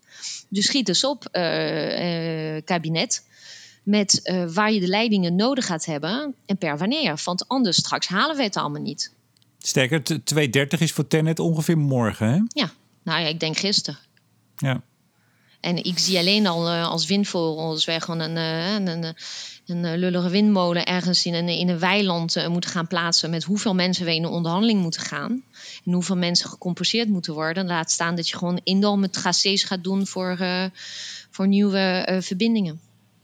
Dus 0.49 0.67
schiet 0.67 0.89
eens 0.89 1.05
op, 1.05 1.25
eh, 1.25 2.63
kabinet. 2.65 3.23
Met 3.89 4.23
eh, 4.23 4.45
waar 4.47 4.73
je 4.73 4.81
de 4.81 4.87
leidingen 4.87 5.37
nodig 5.37 5.67
gaat 5.67 5.85
hebben 5.85 6.35
en 6.47 6.57
per 6.57 6.79
wanneer. 6.79 7.21
Want 7.25 7.49
anders 7.49 7.77
straks 7.77 8.07
halen 8.09 8.37
we 8.37 8.43
het 8.43 8.57
allemaal 8.57 8.83
niet. 8.83 9.13
Sterker, 9.59 10.03
t- 10.03 10.27
230 10.27 10.81
is 10.81 10.93
voor 10.93 11.07
Tenet 11.07 11.39
ongeveer 11.39 11.79
morgen. 11.79 12.29
Hè? 12.29 12.61
Ja, 12.61 12.71
nou 13.03 13.21
ja, 13.21 13.27
ik 13.27 13.41
denk 13.41 13.57
gisteren. 13.59 14.01
Ja. 14.57 14.83
En 15.61 15.85
ik 15.85 15.99
zie 15.99 16.19
alleen 16.19 16.47
al 16.47 16.69
eh, 16.69 16.89
als 16.89 17.07
windvogel, 17.07 17.59
als 17.65 17.85
wij 17.85 18.01
gewoon 18.01 18.21
een, 18.21 18.37
eh, 18.37 18.73
een, 18.75 18.87
een, 18.87 19.15
een 19.67 19.99
lullige 19.99 20.29
windmolen 20.29 20.87
ergens 20.87 21.27
in 21.27 21.35
een, 21.35 21.49
in 21.49 21.69
een 21.69 21.79
weiland 21.79 22.49
moeten 22.49 22.71
gaan 22.71 22.87
plaatsen. 22.87 23.31
met 23.31 23.45
hoeveel 23.45 23.75
mensen 23.75 24.05
we 24.05 24.15
in 24.15 24.25
een 24.25 24.31
onderhandeling 24.31 24.81
moeten 24.81 25.01
gaan. 25.01 25.43
En 25.85 25.93
hoeveel 25.93 26.17
mensen 26.17 26.49
gecompenseerd 26.49 27.09
moeten 27.09 27.35
worden. 27.35 27.67
Laat 27.67 27.91
staan 27.91 28.15
dat 28.15 28.29
je 28.29 28.37
gewoon 28.37 28.61
enorme 28.65 29.11
tracés 29.11 29.65
gaat 29.65 29.85
doen 29.85 30.07
voor, 30.07 30.39
voor 31.31 31.49
nieuwe 31.49 32.19
verbindingen. 32.23 32.81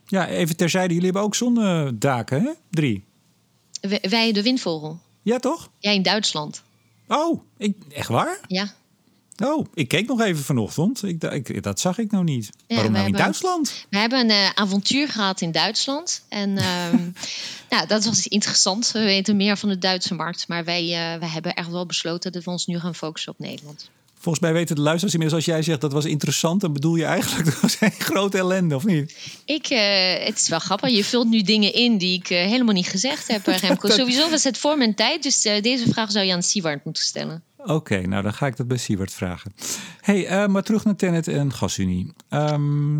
Ja, 0.07 0.29
even 0.29 0.57
terzijde. 0.57 0.89
Jullie 0.95 1.05
hebben 1.05 1.23
ook 1.23 1.35
zonnedaken, 1.35 2.43
hè? 2.43 2.51
Drie. 2.71 3.05
Wij- 3.81 4.05
Wij 4.11 4.33
de 4.33 4.43
windvogel. 4.43 4.99
Ja, 5.23 5.39
toch? 5.39 5.71
Ja, 5.79 5.91
in 5.91 6.03
Duitsland. 6.03 6.63
Oh, 7.09 7.41
ik, 7.59 7.77
echt 7.93 8.09
waar? 8.09 8.39
Ja. 8.47 8.73
Oh, 9.45 9.67
ik 9.75 9.89
keek 9.89 10.07
nog 10.07 10.21
even 10.21 10.45
vanochtend. 10.45 11.03
Ik, 11.03 11.23
ik, 11.23 11.63
dat 11.63 11.81
zag 11.81 11.99
ik 11.99 12.11
nou 12.11 12.25
niet. 12.25 12.51
Waarom 12.69 12.93
nou 12.93 13.07
in 13.07 13.13
Duitsland? 13.13 13.87
We 13.91 13.99
hebben 13.99 14.21
een 14.21 14.31
eh, 14.31 14.49
avontuur 14.55 15.09
gehad 15.09 15.41
in 15.41 15.53
Duitsland. 15.53 16.23
En 16.29 16.59
ehm, 16.69 17.11
nou, 17.71 17.87
dat 17.87 18.05
was 18.05 18.27
interessant. 18.27 18.91
We 18.93 18.99
weten 19.05 19.37
meer 19.37 19.57
van 19.57 19.69
de 19.69 19.79
Duitse 19.79 20.15
markt. 20.15 20.49
Maar 20.49 20.65
wij, 20.65 20.83
eh, 20.83 21.19
wij 21.21 21.29
hebben 21.29 21.55
echt 21.55 21.71
wel 21.71 21.87
besloten 21.87 22.33
dat 22.33 22.45
we 22.45 22.51
ons 22.51 22.67
nu 22.67 22.79
gaan 22.79 22.95
focussen 22.95 23.33
op 23.33 23.39
Nederland. 23.39 23.91
Volgens 24.25 24.45
mij 24.45 24.53
weten 24.53 24.77
de 24.77 24.83
luisteraars 24.83 25.15
inmiddels, 25.15 25.45
als 25.47 25.55
jij 25.55 25.63
zegt 25.63 25.81
dat 25.81 25.93
was 25.93 26.05
interessant, 26.05 26.61
dan 26.61 26.73
bedoel 26.73 26.95
je 26.97 27.05
eigenlijk 27.05 27.45
dat 27.51 27.61
was 27.61 27.77
een 27.81 27.91
grote 27.91 28.39
ellende, 28.39 28.75
of 28.75 28.85
niet? 28.85 29.17
Ik, 29.45 29.67
eh, 29.67 30.25
het 30.25 30.39
is 30.39 30.49
wel 30.49 30.59
grappig. 30.59 30.91
Je 30.91 31.05
vult 31.05 31.29
nu 31.29 31.43
dingen 31.43 31.75
in 31.75 31.99
die 31.99 32.19
ik 32.19 32.31
eh, 32.31 32.39
helemaal 32.47 32.75
niet 32.75 32.87
gezegd 32.89 33.29
heb, 33.29 33.47
eh, 33.47 33.57
Remco. 33.59 33.89
Dat- 33.89 33.97
Sowieso 34.01 34.31
was 34.31 34.45
het 34.45 34.59
voor 34.59 34.79
mijn 34.79 34.95
tijd. 34.95 35.23
Dus 35.23 35.43
deze 35.43 35.89
vraag 35.93 36.11
zou 36.11 36.27
je 36.27 36.33
aan 36.33 36.81
moeten 36.85 37.03
stellen. 37.03 37.43
Oké, 37.57 38.01
nou 38.01 38.23
dan 38.23 38.35
ga 38.35 38.47
ik 38.47 38.57
dat 38.57 38.69
bij 38.69 38.77
Siewert 38.77 39.13
vragen. 39.13 39.55
hey, 40.01 40.49
maar 40.49 40.63
terug 40.63 40.85
naar 40.85 40.97
Tenet 40.97 41.29
en 41.29 41.53
GasUnie. 41.53 42.13
Ehm, 42.29 42.99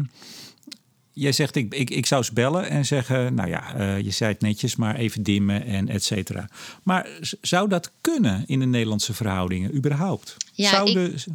jij 1.15 1.33
zegt, 1.33 1.57
ik, 1.57 1.75
ik, 1.75 1.91
ik 1.91 2.07
zou 2.07 2.23
ze 2.23 2.33
bellen 2.33 2.69
en 2.69 2.87
zeggen, 2.87 3.35
nou 3.35 3.49
ja, 3.49 3.75
eh, 3.75 4.01
je 4.01 4.11
zei 4.11 4.33
het 4.33 4.41
netjes, 4.41 4.77
maar 4.77 4.97
even 4.97 5.23
dimmen 5.23 5.65
en 5.65 5.89
et 5.89 6.05
cetera. 6.05 6.49
Maar 6.83 7.09
zou 7.41 7.69
dat 7.69 7.91
kunnen 8.01 8.45
in 8.47 8.59
de 8.59 8.67
Nederlandse 8.67 9.15
verhoudingen, 9.15 9.75
überhaupt? 9.75 10.37
Ja, 10.53 10.85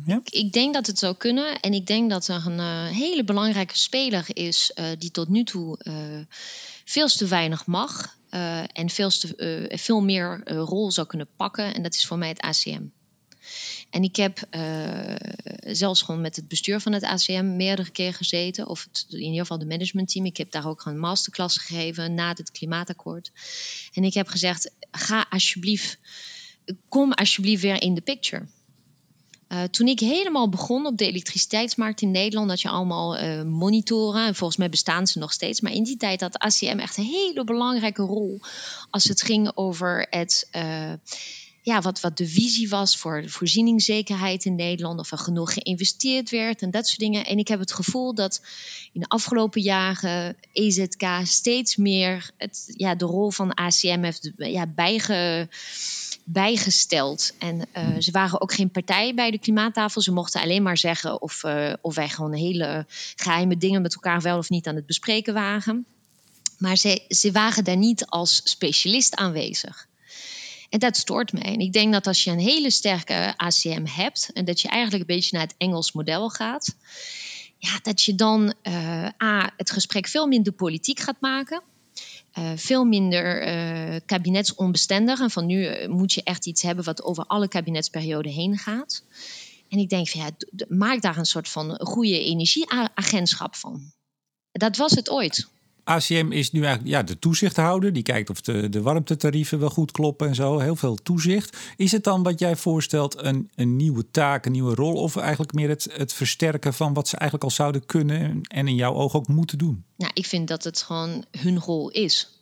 ja? 0.06 0.22
Ik 0.24 0.54
denk 0.54 0.74
dat 0.74 0.88
het 0.88 1.00
zou 1.00 1.16
kunnen. 1.16 1.60
En 1.60 1.74
ik 1.74 1.88
denk 1.88 2.10
dat 2.10 2.28
er 2.28 2.44
een 2.46 2.60
eh, 2.60 2.86
hele 2.86 3.24
belangrijke 3.24 3.78
speler 3.78 4.26
is 4.28 4.72
eh, 4.76 4.86
die 4.98 5.12
tot 5.12 5.30
nu 5.30 5.44
toe 5.44 5.78
veel 6.86 7.08
te 7.08 7.28
weinig 7.28 7.66
mag. 7.66 8.18
en 8.74 8.90
veel, 8.90 9.10
te, 9.10 9.72
veel 9.76 10.02
meer 10.02 10.42
rol 10.46 10.92
zou 10.92 11.08
kunnen 11.08 11.28
pakken. 11.36 11.74
En 11.74 11.84
dat 11.84 11.94
is 11.94 12.06
voor 12.06 12.18
mij 12.18 12.28
het 12.28 12.42
ACM. 12.42 12.82
En 13.90 14.04
ik 14.04 14.16
heb 14.16 14.40
eh, 14.50 15.16
zelfs 15.74 16.02
gewoon 16.02 16.22
met 16.22 16.36
het 16.36 16.48
bestuur 16.48 16.80
van 16.80 16.94
het 16.94 17.04
ACM 17.04 17.56
meerdere 17.56 17.90
keer 17.90 18.14
gezeten. 18.14 18.68
Of 18.68 18.88
in 19.10 19.20
ieder 19.20 19.40
geval 19.40 19.60
de 19.60 19.66
managementteam. 19.66 20.26
Ik 20.26 20.38
heb 20.38 20.52
daar 20.52 20.68
ook 20.68 20.86
een 20.86 21.00
masterclass 21.00 21.58
gegeven 21.58 22.14
na 22.14 22.30
het 22.30 22.52
klimaatakkoord. 22.52 23.32
En 23.94 24.04
ik 24.04 24.14
heb 24.14 24.28
gezegd, 24.28 24.72
ga 24.92 25.26
alsjeblieft, 25.30 25.98
kom 26.90 27.14
alsjeblieft 27.14 27.62
weer 27.62 27.82
in 27.82 27.94
de 27.94 28.02
picture. 28.02 28.46
Uh, 29.50 29.64
toen 29.64 29.88
ik 29.88 30.00
helemaal 30.00 30.50
begon 30.50 30.86
op 30.86 30.98
de 30.98 31.08
elektriciteitsmarkt 31.08 32.02
in 32.02 32.12
Nederland, 32.12 32.50
dat 32.50 32.62
je 32.62 32.70
allemaal 32.70 33.20
uh, 33.20 33.44
monitoren, 33.44 34.26
en 34.26 34.36
volgens 34.36 34.60
mij 34.60 34.70
bestaan 34.70 35.08
ze 35.08 35.20
nog 35.20 35.34
steeds, 35.34 35.62
maar 35.62 35.72
in 35.72 35.84
die 35.84 35.98
tijd 35.98 36.22
had 36.22 36.38
ACM 36.38 36.80
echt 36.80 36.98
een 36.98 37.04
hele 37.04 37.44
belangrijke 37.44 38.02
rol 38.02 38.40
als 38.90 39.04
het 39.04 39.22
ging 39.22 39.52
over 39.56 40.08
het, 40.10 40.50
ja, 41.62 41.82
wat, 41.82 42.00
wat 42.00 42.18
de 42.18 42.28
visie 42.28 42.70
was 42.70 42.98
voor 42.98 43.22
de 43.22 43.30
voorzieningszekerheid 43.30 44.46
in 44.46 44.56
Nederland, 44.56 45.00
of 45.00 45.12
er 45.12 45.18
genoeg 45.18 45.54
geïnvesteerd 45.54 46.30
werd 46.30 46.62
en 46.62 46.72
dat 46.72 46.88
soort 46.88 47.00
dingen. 47.00 47.26
En 47.26 47.38
ik 47.38 47.48
heb 47.48 47.60
het 47.60 47.74
gevoel 47.74 48.16
dat 48.16 48.42
in 48.94 49.00
de 49.00 49.08
afgelopen 49.08 49.62
jaren 49.62 50.38
EZK 50.54 51.04
steeds 51.24 51.76
meer 51.76 52.32
het, 52.38 52.74
ja, 52.78 52.96
de 52.96 53.06
rol 53.06 53.32
van 53.32 53.54
ACM 53.54 54.02
heeft 54.02 54.32
ja, 54.38 54.68
bijge 54.68 55.48
bijgesteld. 56.32 57.34
En 57.38 57.68
uh, 57.78 57.96
ze 58.00 58.12
waren 58.12 58.42
ook 58.42 58.54
geen 58.54 58.72
partij 58.72 59.14
bij 59.14 59.32
de 59.32 59.40
klimaattafel. 59.40 60.02
Ze 60.02 60.12
mochten 60.12 60.42
alleen 60.42 60.64
maar 60.64 60.78
zeggen 60.78 61.22
of, 61.22 61.44
uh, 61.44 61.74
of 61.82 61.96
wij 61.96 62.10
gewoon 62.10 62.34
hele 62.34 62.86
geheime 63.16 63.58
dingen 63.58 63.82
met 63.82 63.94
elkaar 63.94 64.22
wel 64.22 64.38
of 64.38 64.50
niet 64.50 64.68
aan 64.68 64.76
het 64.76 64.86
bespreken 64.86 65.34
waren. 65.34 65.86
Maar 66.58 66.78
ze, 66.78 67.06
ze 67.08 67.32
waren 67.32 67.64
daar 67.64 67.78
niet 67.78 68.06
als 68.06 68.42
specialist 68.44 69.16
aanwezig. 69.16 69.88
En 70.70 70.80
dat 70.80 70.98
stoort 70.98 71.34
mij. 71.34 71.42
En 71.42 71.60
ik 71.60 71.74
denk 71.74 71.94
dat 71.94 72.08
als 72.08 72.24
je 72.24 72.32
een 72.32 72.40
hele 72.40 72.72
sterke 72.72 73.34
ACM 73.38 73.86
hebt 73.86 74.30
en 74.34 74.46
dat 74.46 74.62
je 74.62 74.68
eigenlijk 74.68 75.10
een 75.10 75.16
beetje 75.16 75.38
naar 75.38 75.48
het 75.48 75.56
Engels 75.58 75.92
model 75.92 76.30
gaat, 76.30 76.76
ja, 77.58 77.80
dat 77.82 78.02
je 78.02 78.16
dan 78.16 78.54
uh, 78.64 79.06
A, 79.24 79.54
het 79.58 79.72
gesprek 79.72 80.08
veel 80.08 80.28
minder 80.28 80.54
politiek 80.54 81.00
gaat 81.00 81.22
maken. 81.22 81.62
Uh, 82.40 82.52
veel 82.56 82.86
minder 82.86 83.48
uh, 83.48 84.00
kabinetsonbestendig. 84.06 85.20
En 85.20 85.32
van 85.32 85.46
nu 85.46 85.88
moet 85.88 86.14
je 86.14 86.24
echt 86.24 86.46
iets 86.46 86.62
hebben 86.62 86.86
wat 86.86 87.04
over 87.04 87.26
alle 87.26 87.48
kabinetsperioden 87.48 88.32
heen 88.32 88.58
gaat. 88.58 89.04
En 89.70 89.78
ik 89.78 89.90
denk 89.90 90.10
van 90.10 90.22
ja, 90.22 90.30
maak 90.68 91.02
daar 91.02 91.18
een 91.18 91.26
soort 91.26 91.50
van 91.50 91.80
goede 91.80 92.24
energieagentschap 92.24 93.56
van. 93.56 93.92
Dat 94.52 94.78
was 94.78 94.92
het 94.92 95.10
ooit. 95.10 95.48
ACM 95.90 96.32
is 96.32 96.52
nu 96.52 96.64
eigenlijk 96.64 96.96
ja, 96.96 97.04
de 97.04 97.20
toezichthouder. 97.20 97.94
Die 97.94 98.04
kijkt 98.04 98.30
of 98.30 98.42
de, 98.42 98.70
de 98.70 98.82
warmtetarieven 98.82 99.60
wel 99.60 99.70
goed 99.70 99.92
kloppen 99.92 100.28
en 100.28 100.36
zo. 100.36 100.60
Heel 100.60 100.76
veel 100.76 100.96
toezicht. 100.96 101.58
Is 101.76 101.92
het 101.92 102.04
dan 102.04 102.24
wat 102.24 102.40
jij 102.40 102.56
voorstelt 102.56 103.24
een, 103.24 103.50
een 103.56 103.76
nieuwe 103.76 104.12
taak, 104.12 104.46
een 104.46 104.52
nieuwe 104.52 104.76
rol? 104.76 104.94
Of 104.94 105.16
eigenlijk 105.16 105.54
meer 105.54 105.70
het, 105.70 105.88
het 105.92 106.14
versterken 106.14 106.74
van 106.74 106.94
wat 106.94 107.08
ze 107.08 107.16
eigenlijk 107.16 107.44
al 107.50 107.56
zouden 107.56 107.86
kunnen 107.86 108.42
en 108.42 108.68
in 108.68 108.76
jouw 108.76 108.94
oog 108.94 109.16
ook 109.16 109.28
moeten 109.28 109.58
doen? 109.58 109.84
Nou, 109.98 110.12
ik 110.14 110.26
vind 110.26 110.48
dat 110.48 110.64
het 110.64 110.82
gewoon 110.82 111.26
hun 111.32 111.60
rol 111.60 111.90
is. 111.90 112.39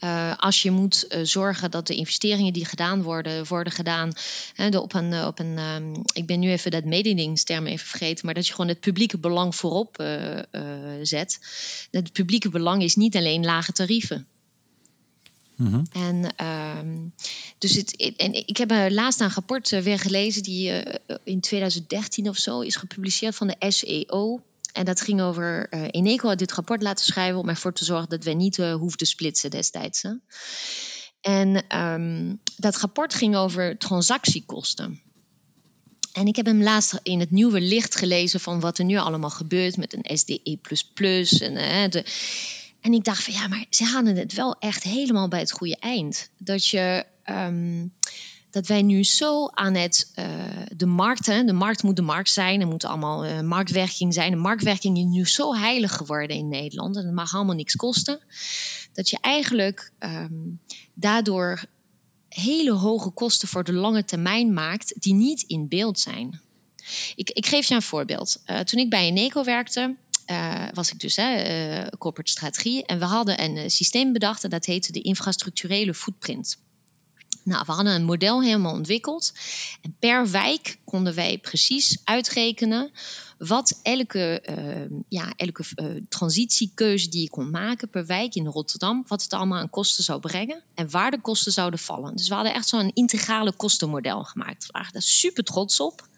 Uh, 0.00 0.36
als 0.36 0.62
je 0.62 0.70
moet 0.70 1.06
uh, 1.08 1.20
zorgen 1.22 1.70
dat 1.70 1.86
de 1.86 1.94
investeringen 1.94 2.52
die 2.52 2.64
gedaan 2.64 3.02
worden, 3.02 3.46
worden 3.46 3.72
gedaan 3.72 4.12
hè, 4.54 4.78
op 4.78 4.94
een, 4.94 5.12
uh, 5.12 5.26
op 5.26 5.38
een 5.38 5.58
um, 5.58 6.02
ik 6.12 6.26
ben 6.26 6.40
nu 6.40 6.50
even 6.50 6.70
dat 6.70 6.84
mededingsterm 6.84 7.66
even 7.66 7.86
vergeten, 7.86 8.24
maar 8.24 8.34
dat 8.34 8.46
je 8.46 8.52
gewoon 8.52 8.68
het 8.68 8.80
publieke 8.80 9.18
belang 9.18 9.56
voorop 9.56 10.00
uh, 10.00 10.40
zet. 11.02 11.38
Het 11.90 12.12
publieke 12.12 12.48
belang 12.48 12.82
is 12.82 12.96
niet 12.96 13.16
alleen 13.16 13.44
lage 13.44 13.72
tarieven. 13.72 14.26
-hmm. 15.56 15.82
En, 15.92 16.46
um, 16.78 17.12
dus 17.58 17.74
het, 17.74 18.14
en 18.16 18.32
ik 18.46 18.56
heb 18.56 18.70
laatst 18.90 19.20
een 19.20 19.32
rapport 19.32 19.68
weer 19.68 19.98
gelezen 19.98 20.42
die 20.42 20.82
in 21.24 21.40
2013 21.40 22.28
of 22.28 22.36
zo 22.36 22.60
is 22.60 22.76
gepubliceerd 22.76 23.34
van 23.34 23.46
de 23.46 23.70
SEO. 23.70 24.42
En 24.78 24.84
dat 24.84 25.00
ging 25.00 25.20
over 25.20 25.66
uh, 25.74 25.86
Eneco 25.90 26.28
had 26.28 26.38
dit 26.38 26.52
rapport 26.52 26.82
laten 26.82 27.04
schrijven 27.04 27.38
om 27.38 27.48
ervoor 27.48 27.72
te 27.72 27.84
zorgen 27.84 28.08
dat 28.08 28.24
wij 28.24 28.34
niet 28.34 28.58
uh, 28.58 28.74
hoefden 28.74 29.06
splitsen 29.06 29.50
destijds. 29.50 30.02
Hè. 30.02 30.10
En 31.20 31.78
um, 31.78 32.40
dat 32.56 32.76
rapport 32.76 33.14
ging 33.14 33.36
over 33.36 33.78
transactiekosten. 33.78 35.00
En 36.12 36.26
ik 36.26 36.36
heb 36.36 36.46
hem 36.46 36.62
laatst 36.62 37.00
in 37.02 37.20
het 37.20 37.30
nieuwe 37.30 37.60
licht 37.60 37.96
gelezen 37.96 38.40
van 38.40 38.60
wat 38.60 38.78
er 38.78 38.84
nu 38.84 38.96
allemaal 38.96 39.30
gebeurt 39.30 39.76
met 39.76 39.92
een 39.92 40.18
SDE. 40.18 40.58
En, 41.40 41.52
uh, 41.52 41.90
de, 41.90 42.04
En 42.80 42.92
ik 42.92 43.04
dacht 43.04 43.22
van 43.22 43.34
ja, 43.34 43.48
maar 43.48 43.66
ze 43.70 43.84
hadden 43.84 44.16
het 44.16 44.34
wel 44.34 44.56
echt 44.58 44.82
helemaal 44.82 45.28
bij 45.28 45.40
het 45.40 45.52
goede 45.52 45.76
eind. 45.76 46.30
Dat 46.38 46.66
je. 46.66 47.04
Ehm, 47.22 47.86
dat 48.50 48.66
wij 48.66 48.82
nu 48.82 49.04
zo 49.04 49.46
aan 49.46 49.74
het, 49.74 50.12
uh, 50.18 50.26
de 50.76 50.86
markt, 50.86 51.26
hè, 51.26 51.44
de 51.44 51.52
markt 51.52 51.82
moet 51.82 51.96
de 51.96 52.02
markt 52.02 52.30
zijn, 52.30 52.60
er 52.60 52.66
moet 52.66 52.84
allemaal 52.84 53.26
uh, 53.26 53.40
marktwerking 53.40 54.14
zijn. 54.14 54.30
De 54.30 54.36
marktwerking 54.36 54.98
is 54.98 55.04
nu 55.04 55.26
zo 55.26 55.54
heilig 55.54 55.96
geworden 55.96 56.36
in 56.36 56.48
Nederland 56.48 56.96
en 56.96 57.04
het 57.04 57.14
mag 57.14 57.34
allemaal 57.34 57.54
niks 57.54 57.76
kosten. 57.76 58.20
Dat 58.92 59.10
je 59.10 59.18
eigenlijk 59.20 59.92
um, 59.98 60.60
daardoor 60.94 61.64
hele 62.28 62.72
hoge 62.72 63.10
kosten 63.10 63.48
voor 63.48 63.64
de 63.64 63.72
lange 63.72 64.04
termijn 64.04 64.52
maakt 64.52 64.94
die 65.02 65.14
niet 65.14 65.42
in 65.42 65.68
beeld 65.68 66.00
zijn. 66.00 66.40
Ik, 67.14 67.30
ik 67.30 67.46
geef 67.46 67.66
je 67.66 67.74
een 67.74 67.82
voorbeeld. 67.82 68.42
Uh, 68.46 68.60
toen 68.60 68.80
ik 68.80 68.90
bij 68.90 69.06
Eneco 69.06 69.44
werkte, 69.44 69.96
was 70.72 70.92
ik 70.92 71.00
dus 71.00 71.16
hè, 71.16 71.88
corporate 71.98 72.30
strategie. 72.30 72.86
En 72.86 72.98
we 72.98 73.04
hadden 73.04 73.42
een 73.42 73.70
systeem 73.70 74.12
bedacht 74.12 74.44
en 74.44 74.50
dat 74.50 74.64
heette 74.64 74.92
de 74.92 75.00
infrastructurele 75.00 75.94
footprint. 75.94 76.58
Nou, 77.48 77.64
we 77.66 77.72
hadden 77.72 77.94
een 77.94 78.04
model 78.04 78.42
helemaal 78.42 78.72
ontwikkeld. 78.72 79.32
En 79.82 79.96
per 79.98 80.30
wijk 80.30 80.78
konden 80.84 81.14
wij 81.14 81.38
precies 81.38 82.00
uitrekenen 82.04 82.90
wat 83.38 83.80
elke, 83.82 84.42
uh, 84.50 84.98
ja, 85.08 85.32
elke 85.36 85.64
uh, 85.76 85.86
transitiekeuze 86.08 87.08
die 87.08 87.22
je 87.22 87.30
kon 87.30 87.50
maken 87.50 87.88
per 87.88 88.06
wijk 88.06 88.34
in 88.34 88.46
Rotterdam, 88.46 89.04
wat 89.06 89.22
het 89.22 89.32
allemaal 89.32 89.58
aan 89.58 89.70
kosten 89.70 90.04
zou 90.04 90.20
brengen 90.20 90.62
en 90.74 90.90
waar 90.90 91.10
de 91.10 91.20
kosten 91.20 91.52
zouden 91.52 91.78
vallen. 91.78 92.16
Dus 92.16 92.28
we 92.28 92.34
hadden 92.34 92.54
echt 92.54 92.68
zo'n 92.68 92.90
integrale 92.94 93.52
kostenmodel 93.52 94.24
gemaakt. 94.24 94.66
We 94.66 94.72
waren 94.72 94.92
daar 94.92 95.02
super 95.02 95.44
trots 95.44 95.80
op. 95.80 96.08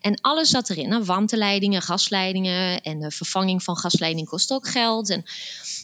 En 0.00 0.20
alles 0.20 0.50
zat 0.50 0.70
erin. 0.70 0.88
Nou, 0.88 1.04
warmteleidingen, 1.04 1.82
gasleidingen 1.82 2.82
en 2.82 3.00
de 3.00 3.10
vervanging 3.10 3.62
van 3.62 3.76
gasleiding 3.76 4.28
kost 4.28 4.52
ook 4.52 4.68
geld. 4.68 5.10
En 5.10 5.24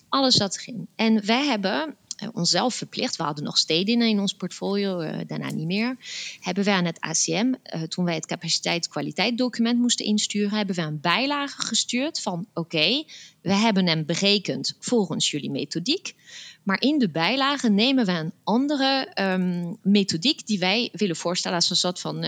alles 0.09 0.34
zat 0.34 0.57
erin. 0.57 0.89
En 0.97 1.26
wij 1.26 1.45
hebben 1.45 1.97
onszelf 2.32 2.74
verplicht, 2.74 3.16
we 3.16 3.22
hadden 3.22 3.44
nog 3.44 3.58
steden 3.58 4.02
in 4.02 4.20
ons 4.20 4.34
portfolio, 4.34 5.00
uh, 5.00 5.18
daarna 5.26 5.50
niet 5.50 5.66
meer, 5.66 5.96
hebben 6.40 6.64
wij 6.64 6.74
aan 6.74 6.84
het 6.84 7.00
ACM, 7.00 7.52
uh, 7.74 7.82
toen 7.82 8.04
wij 8.04 8.14
het 8.14 8.26
capaciteit-kwaliteit 8.26 9.38
document 9.38 9.78
moesten 9.78 10.04
insturen, 10.04 10.56
hebben 10.56 10.74
we 10.74 10.82
een 10.82 11.00
bijlage 11.00 11.62
gestuurd 11.62 12.20
van 12.20 12.46
oké, 12.54 13.04
we 13.42 13.52
hebben 13.52 13.86
hem 13.86 14.06
berekend 14.06 14.76
volgens 14.78 15.30
jullie 15.30 15.50
methodiek, 15.50 16.14
maar 16.62 16.80
in 16.80 16.98
de 16.98 17.10
bijlage 17.10 17.70
nemen 17.70 18.06
we 18.06 18.12
een 18.12 18.32
andere 18.44 19.12
um, 19.14 19.76
methodiek 19.82 20.46
die 20.46 20.58
wij 20.58 20.88
willen 20.92 21.16
voorstellen 21.16 21.56
als 21.56 21.70
een 21.70 21.76
soort 21.76 22.00
van 22.00 22.20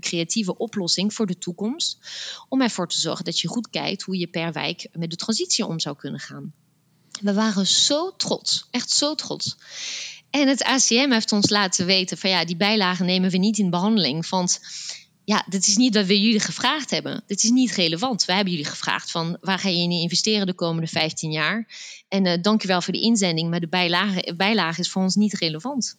creatieve 0.00 0.58
oplossing 0.58 1.14
voor 1.14 1.26
de 1.26 1.38
toekomst, 1.38 1.98
om 2.48 2.62
ervoor 2.62 2.88
te 2.88 3.00
zorgen 3.00 3.24
dat 3.24 3.40
je 3.40 3.48
goed 3.48 3.70
kijkt 3.70 4.02
hoe 4.02 4.18
je 4.18 4.26
per 4.26 4.52
wijk 4.52 4.88
met 4.92 5.10
de 5.10 5.16
transitie 5.16 5.66
om 5.66 5.80
zou 5.80 5.96
kunnen 5.96 6.20
gaan. 6.20 6.52
We 7.20 7.34
waren 7.34 7.66
zo 7.66 8.16
trots, 8.16 8.66
echt 8.70 8.90
zo 8.90 9.14
trots. 9.14 9.56
En 10.30 10.48
het 10.48 10.62
ACM 10.62 11.10
heeft 11.10 11.32
ons 11.32 11.50
laten 11.50 11.86
weten 11.86 12.18
van 12.18 12.30
ja, 12.30 12.44
die 12.44 12.56
bijlagen 12.56 13.06
nemen 13.06 13.30
we 13.30 13.36
niet 13.36 13.58
in 13.58 13.70
behandeling. 13.70 14.28
Want 14.28 14.60
ja, 15.24 15.44
dit 15.48 15.66
is 15.66 15.76
niet 15.76 15.94
wat 15.94 16.06
we 16.06 16.20
jullie 16.20 16.40
gevraagd 16.40 16.90
hebben. 16.90 17.22
Dit 17.26 17.42
is 17.44 17.50
niet 17.50 17.74
relevant. 17.74 18.24
We 18.24 18.32
hebben 18.32 18.52
jullie 18.52 18.68
gevraagd 18.68 19.10
van 19.10 19.36
waar 19.40 19.58
ga 19.58 19.68
je 19.68 19.82
in 19.82 19.90
investeren 19.90 20.46
de 20.46 20.54
komende 20.54 20.86
15 20.86 21.30
jaar. 21.30 21.66
En 22.08 22.26
uh, 22.26 22.32
dankjewel 22.42 22.82
voor 22.82 22.92
de 22.92 23.00
inzending, 23.00 23.50
maar 23.50 23.60
de 23.60 23.68
bijlage, 23.68 24.34
bijlage 24.36 24.80
is 24.80 24.90
voor 24.90 25.02
ons 25.02 25.14
niet 25.14 25.34
relevant. 25.34 25.96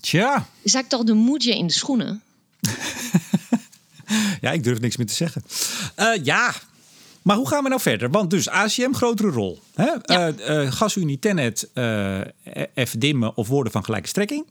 Tja. 0.00 0.48
Zak 0.64 0.88
toch 0.88 1.04
de 1.04 1.14
moedje 1.14 1.56
in 1.56 1.66
de 1.66 1.72
schoenen? 1.72 2.22
ja, 4.40 4.50
ik 4.50 4.64
durf 4.64 4.80
niks 4.80 4.96
meer 4.96 5.06
te 5.06 5.14
zeggen. 5.14 5.42
Uh, 5.96 6.24
ja, 6.24 6.54
maar 7.28 7.36
hoe 7.36 7.48
gaan 7.48 7.62
we 7.62 7.68
nou 7.68 7.80
verder? 7.80 8.10
Want 8.10 8.30
dus 8.30 8.48
ACM, 8.48 8.92
grotere 8.92 9.30
rol. 9.30 9.60
Hè? 9.74 9.90
Ja. 10.02 10.28
Uh, 10.28 10.62
uh, 10.64 10.72
GasUnie, 10.72 11.18
Tennet, 11.18 11.70
uh, 11.74 12.20
dimmen 12.98 13.36
of 13.36 13.48
woorden 13.48 13.72
van 13.72 13.84
gelijke 13.84 14.08
strekking. 14.08 14.46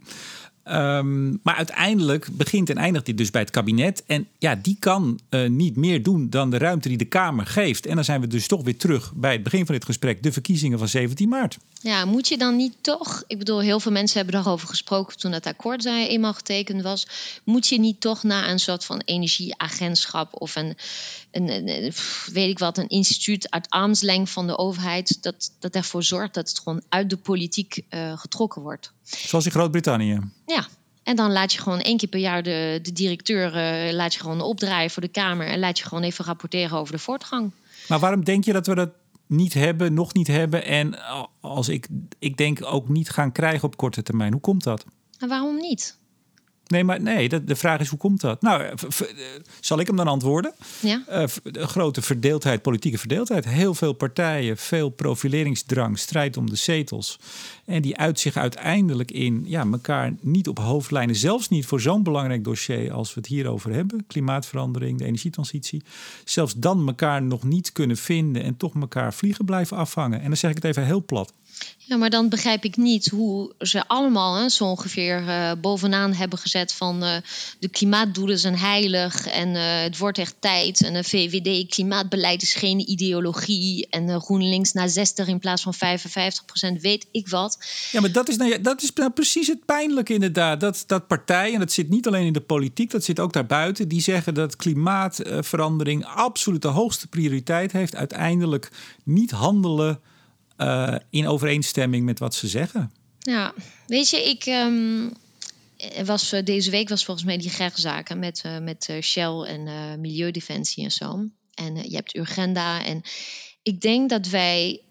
Um, 0.72 1.39
maar 1.43 1.55
uiteindelijk 1.55 2.28
begint 2.32 2.70
en 2.70 2.78
eindigt 2.78 3.05
dit 3.05 3.18
dus 3.18 3.32
bij 3.32 3.41
het 3.41 3.49
kabinet. 3.49 4.03
En 4.05 4.28
ja, 4.38 4.55
die 4.55 4.78
kan 4.80 5.20
uh, 5.30 5.49
niet 5.49 5.76
meer 5.76 6.03
doen 6.03 6.30
dan 6.30 6.49
de 6.49 6.57
ruimte 6.57 6.88
die 6.88 6.97
de 6.97 7.05
Kamer 7.05 7.45
geeft. 7.45 7.86
En 7.86 7.95
dan 7.95 8.03
zijn 8.03 8.22
we 8.22 8.28
dus 8.28 8.47
toch 8.47 8.63
weer 8.63 8.78
terug 8.78 9.13
bij 9.15 9.32
het 9.32 9.43
begin 9.43 9.65
van 9.65 9.76
dit 9.76 9.86
gesprek, 9.86 10.24
de 10.24 10.32
verkiezingen 10.32 10.80
van 10.80 10.88
17 10.88 11.30
maart. 11.30 11.57
Ja, 11.82 12.05
moet 12.05 12.28
je 12.28 12.38
dan 12.38 12.55
niet 12.55 12.76
toch, 12.82 13.24
ik 13.28 13.38
bedoel, 13.38 13.59
heel 13.59 13.80
veel 13.80 13.91
mensen 13.91 14.18
hebben 14.18 14.36
daarover 14.36 14.68
gesproken 14.68 15.18
toen 15.18 15.32
het 15.32 15.45
akkoord 15.45 15.86
eenmaal 15.86 16.34
getekend 16.34 16.82
was. 16.82 17.07
Moet 17.43 17.68
je 17.68 17.80
niet 17.80 18.01
toch 18.01 18.24
naar 18.24 18.49
een 18.49 18.59
soort 18.59 18.86
van 18.86 19.01
energieagentschap 19.05 20.41
of 20.41 20.55
een, 20.55 20.78
een, 21.32 21.93
weet 22.32 22.49
ik 22.49 22.59
wat, 22.59 22.78
een 22.78 22.89
instituut 22.89 23.51
uit 23.51 23.70
armslengte 23.70 24.32
van 24.32 24.47
de 24.47 24.57
overheid, 24.57 25.18
dat, 25.22 25.51
dat 25.59 25.76
ervoor 25.76 26.03
zorgt 26.03 26.34
dat 26.34 26.49
het 26.49 26.59
gewoon 26.59 26.84
uit 26.89 27.09
de 27.09 27.18
politiek 27.18 27.82
uh, 27.89 28.18
getrokken 28.18 28.61
wordt? 28.61 28.95
Zoals 29.10 29.45
in 29.45 29.51
Groot-Brittannië. 29.51 30.20
Ja, 30.45 30.68
en 31.03 31.16
dan 31.16 31.32
laat 31.32 31.53
je 31.53 31.60
gewoon 31.60 31.80
één 31.80 31.97
keer 31.97 32.10
per 32.10 32.20
jaar 32.20 32.43
de, 32.43 32.80
de 32.82 32.93
directeur 32.93 33.47
uh, 33.47 33.93
laat 33.93 34.14
je 34.14 34.20
gewoon 34.20 34.41
opdraaien 34.41 34.89
voor 34.89 35.01
de 35.01 35.08
Kamer 35.08 35.47
en 35.47 35.60
laat 35.60 35.78
je 35.78 35.86
gewoon 35.86 36.03
even 36.03 36.26
rapporteren 36.26 36.78
over 36.78 36.93
de 36.93 36.99
voortgang. 36.99 37.51
Maar 37.88 37.99
waarom 37.99 38.24
denk 38.24 38.43
je 38.43 38.53
dat 38.53 38.68
we 38.68 38.76
dat 38.76 38.89
niet 39.28 39.53
hebben, 39.53 39.93
nog 39.93 40.14
niet 40.14 40.28
hebben 40.28 40.66
en 40.66 40.99
als 41.41 41.70
ik, 41.70 41.88
ik 42.20 42.38
denk 42.38 42.66
ook 42.66 42.89
niet 42.89 43.10
gaan 43.10 43.32
krijgen 43.32 43.68
op 43.68 43.78
korte 43.78 44.03
termijn? 44.03 44.32
Hoe 44.32 44.41
komt 44.41 44.64
dat? 44.64 44.86
En 45.20 45.28
waarom 45.28 45.58
niet? 45.58 45.97
Nee, 46.68 46.84
maar 46.84 47.01
nee, 47.01 47.30
de, 47.30 47.43
de 47.43 47.55
vraag 47.55 47.80
is 47.80 47.89
hoe 47.89 47.99
komt 47.99 48.22
dat? 48.22 48.41
Nou, 48.41 48.65
zal 49.59 49.80
ik 49.80 49.88
hem 49.88 49.95
dan 49.95 50.07
antwoorden? 50.07 50.53
Ja. 50.80 51.03
Uh, 51.09 51.24
de 51.43 51.68
grote 51.68 52.01
verdeeldheid, 52.01 52.61
politieke 52.61 52.97
verdeeldheid. 52.97 53.45
Heel 53.45 53.74
veel 53.74 53.93
partijen, 53.93 54.57
veel 54.57 54.89
profileringsdrang, 54.89 55.99
strijd 55.99 56.38
om 56.38 56.49
de 56.49 56.55
zetels. 56.55 57.20
En 57.65 57.82
die 57.82 57.97
uit 57.97 58.20
zich 58.20 58.38
uiteindelijk 58.38 59.11
in 59.11 59.43
ja, 59.45 59.65
elkaar 59.72 60.13
niet 60.22 60.47
op 60.47 60.59
hoofdlijnen, 60.59 61.15
zelfs 61.15 61.49
niet 61.49 61.65
voor 61.65 61.82
zo'n 61.82 62.03
belangrijk 62.03 62.43
dossier 62.43 62.91
als 62.91 63.13
we 63.13 63.20
het 63.20 63.30
hierover 63.30 63.74
hebben: 63.74 64.05
klimaatverandering, 64.07 64.97
de 64.97 65.05
energietransitie. 65.05 65.84
Zelfs 66.24 66.53
dan 66.53 66.88
elkaar 66.88 67.24
nog 67.24 67.43
niet 67.43 67.72
kunnen 67.72 67.97
vinden 67.97 68.43
en 68.43 68.57
toch 68.57 68.74
elkaar 68.76 69.13
vliegen 69.13 69.45
blijven 69.45 69.78
afhangen. 69.78 70.22
En 70.22 70.28
dan 70.28 70.38
zeg 70.38 70.49
ik 70.49 70.55
het 70.55 70.65
even 70.65 70.86
heel 70.86 71.05
plat. 71.05 71.34
Ja, 71.88 71.97
maar 71.97 72.10
dan 72.10 72.30
begrijp 72.30 72.64
ik 72.64 72.78
niet 72.78 73.10
hoe 73.10 73.53
ze 73.60 73.88
allemaal 73.88 74.36
hè, 74.36 74.49
zo 74.49 74.64
ongeveer 74.64 75.22
uh, 75.22 75.51
bovenaan 75.62 76.14
hebben 76.14 76.39
gezet 76.39 76.74
van 76.74 77.03
uh, 77.03 77.16
de 77.60 77.68
klimaatdoelen 77.68 78.39
zijn 78.39 78.58
heilig 78.58 79.28
en 79.28 79.49
uh, 79.49 79.62
het 79.82 79.97
wordt 79.97 80.18
echt 80.18 80.36
tijd. 80.39 80.84
En 80.84 80.93
de 80.93 81.03
VVD 81.03 81.70
klimaatbeleid 81.70 82.41
is 82.41 82.53
geen 82.53 82.89
ideologie 82.89 83.88
en 83.89 84.22
GroenLinks 84.22 84.74
naar 84.74 84.89
60 84.89 85.28
in 85.28 85.39
plaats 85.39 85.62
van 85.62 85.74
55 85.74 86.45
procent, 86.45 86.82
weet 86.82 87.08
ik 87.12 87.28
wat. 87.28 87.58
Ja, 87.91 88.01
maar 88.01 88.12
dat 88.12 88.30
is 88.30 88.38
nou, 88.38 88.62
dat 88.62 88.82
is 88.82 88.93
nou 88.93 89.12
precies 89.12 89.47
het 89.47 89.66
pijnlijke 89.66 90.14
inderdaad. 90.14 90.60
Dat, 90.60 90.84
dat 90.88 91.08
partijen, 91.08 91.53
en 91.53 91.60
dat 91.60 91.72
zit 91.72 91.89
niet 91.89 92.08
alleen 92.08 92.26
in 92.26 92.34
de 92.34 92.41
politiek, 92.41 92.91
dat 92.91 93.03
zit 93.03 93.20
ook 93.20 93.34
daarbuiten, 93.34 93.88
die 93.88 94.01
zeggen 94.01 94.34
dat 94.34 94.55
klimaatverandering 94.55 96.05
absoluut 96.05 96.62
de 96.62 96.68
hoogste 96.68 97.08
prioriteit 97.08 97.72
heeft, 97.72 97.95
uiteindelijk 97.95 98.72
niet 99.03 99.32
handelen 99.32 99.99
uh, 100.58 100.95
in 101.10 101.28
overeenstemming 101.28 102.05
met 102.05 102.20
wat 102.20 102.36
ze 102.36 102.47
zeggen. 102.47 102.91
Ja, 103.20 103.53
weet 103.88 104.10
je, 104.10 104.30
ik 104.30 104.45
um, 104.45 105.14
was 106.05 106.36
deze 106.43 106.72
week 106.72 106.89
was 106.89 107.05
volgens 107.05 107.26
mij 107.26 107.38
die 107.38 107.51
rechtszaken 107.58 108.20
met, 108.20 108.43
uh, 108.45 108.60
met 108.60 108.93
Shell 109.01 109.41
en 109.41 110.01
Milieudefensie 110.01 110.84
en 110.84 110.91
zo. 110.91 111.26
En 111.53 111.76
je 111.76 111.95
hebt 111.95 112.16
Urgenda. 112.16 112.86
En 112.86 113.01
ik 113.64 113.82
denk 113.82 114.10
dat 114.10 114.28
wij. 114.28 114.82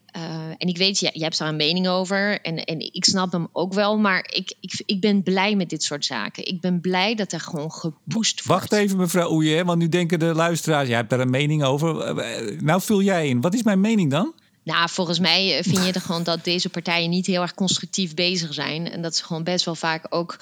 en 0.59 0.69
ik 0.69 0.77
weet, 0.77 0.99
je, 0.99 1.11
je 1.13 1.23
hebt 1.23 1.39
daar 1.39 1.49
een 1.49 1.57
mening 1.57 1.89
over. 1.89 2.41
En, 2.41 2.65
en 2.65 2.81
ik 2.95 3.05
snap 3.05 3.33
hem 3.33 3.49
ook 3.53 3.75
wel. 3.75 3.99
Maar 3.99 4.29
ik, 4.33 4.55
ik, 4.61 4.83
ik 4.87 5.01
ben 5.01 5.23
blij 5.23 5.57
met 5.57 5.71
dit 5.71 5.83
soort 5.83 6.05
zaken. 6.05 6.47
Ik 6.47 6.61
ben 6.61 6.81
blij 6.81 7.15
dat 7.15 7.33
er 7.33 7.41
gewoon 7.41 7.73
gepusht 7.73 8.45
wordt. 8.45 8.61
Wacht 8.69 8.73
even, 8.73 8.97
mevrouw 8.97 9.33
Oeje. 9.33 9.65
Want 9.65 9.79
nu 9.79 9.89
denken 9.89 10.19
de 10.19 10.35
luisteraars: 10.35 10.89
jij 10.89 10.97
hebt 10.97 11.11
daar 11.11 11.21
een 11.21 11.31
mening 11.31 11.63
over. 11.63 12.15
Nou, 12.65 12.81
vul 12.83 13.03
jij 13.03 13.29
in. 13.29 13.41
Wat 13.41 13.55
is 13.55 13.63
mijn 13.63 13.81
mening 13.81 14.11
dan? 14.11 14.35
Nou, 14.67 14.89
volgens 14.91 15.19
mij 15.19 15.63
vind 15.63 15.85
je 15.85 15.93
er 15.93 16.01
gewoon 16.11 16.23
dat 16.23 16.45
deze 16.45 16.69
partijen 16.69 17.11
niet 17.11 17.27
heel 17.27 17.43
erg 17.43 17.55
constructief 17.55 18.15
bezig 18.15 18.55
zijn. 18.55 18.91
En 18.91 19.03
dat 19.03 19.17
ze 19.17 19.25
gewoon 19.25 19.45
best 19.45 19.65
wel 19.65 19.75
vaak 19.75 20.07
ook 20.09 20.39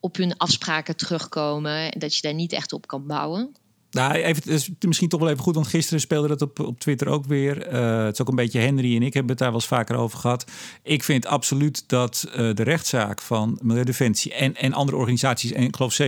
op 0.00 0.16
hun 0.16 0.36
afspraken 0.36 0.96
terugkomen. 0.96 1.92
En 1.92 2.00
dat 2.00 2.14
je 2.14 2.22
daar 2.22 2.34
niet 2.34 2.52
echt 2.52 2.72
op 2.72 2.86
kan 2.86 3.06
bouwen. 3.06 3.56
Nou, 3.90 4.12
even, 4.12 4.42
het 4.52 4.52
is 4.52 4.70
misschien 4.80 5.08
toch 5.08 5.20
wel 5.20 5.28
even 5.28 5.42
goed, 5.42 5.54
want 5.54 5.66
gisteren 5.66 6.00
speelde 6.00 6.28
dat 6.28 6.42
op, 6.42 6.58
op 6.60 6.80
Twitter 6.80 7.08
ook 7.08 7.24
weer. 7.24 7.72
Uh, 7.72 8.04
het 8.04 8.12
is 8.12 8.20
ook 8.20 8.28
een 8.28 8.34
beetje 8.34 8.60
Henry 8.60 8.96
en 8.96 9.02
ik 9.02 9.14
hebben 9.14 9.30
het 9.30 9.38
daar 9.38 9.50
wel 9.50 9.58
eens 9.58 9.68
vaker 9.68 9.96
over 9.96 10.18
gehad. 10.18 10.44
Ik 10.82 11.04
vind 11.04 11.26
absoluut 11.26 11.88
dat 11.88 12.24
uh, 12.28 12.34
de 12.54 12.62
rechtszaak 12.62 13.20
van 13.20 13.58
Milieudefensie 13.62 14.34
en, 14.34 14.54
en 14.54 14.72
andere 14.72 14.98
organisaties, 14.98 15.52
en 15.52 15.62
ik 15.62 15.76
geloof 15.76 15.98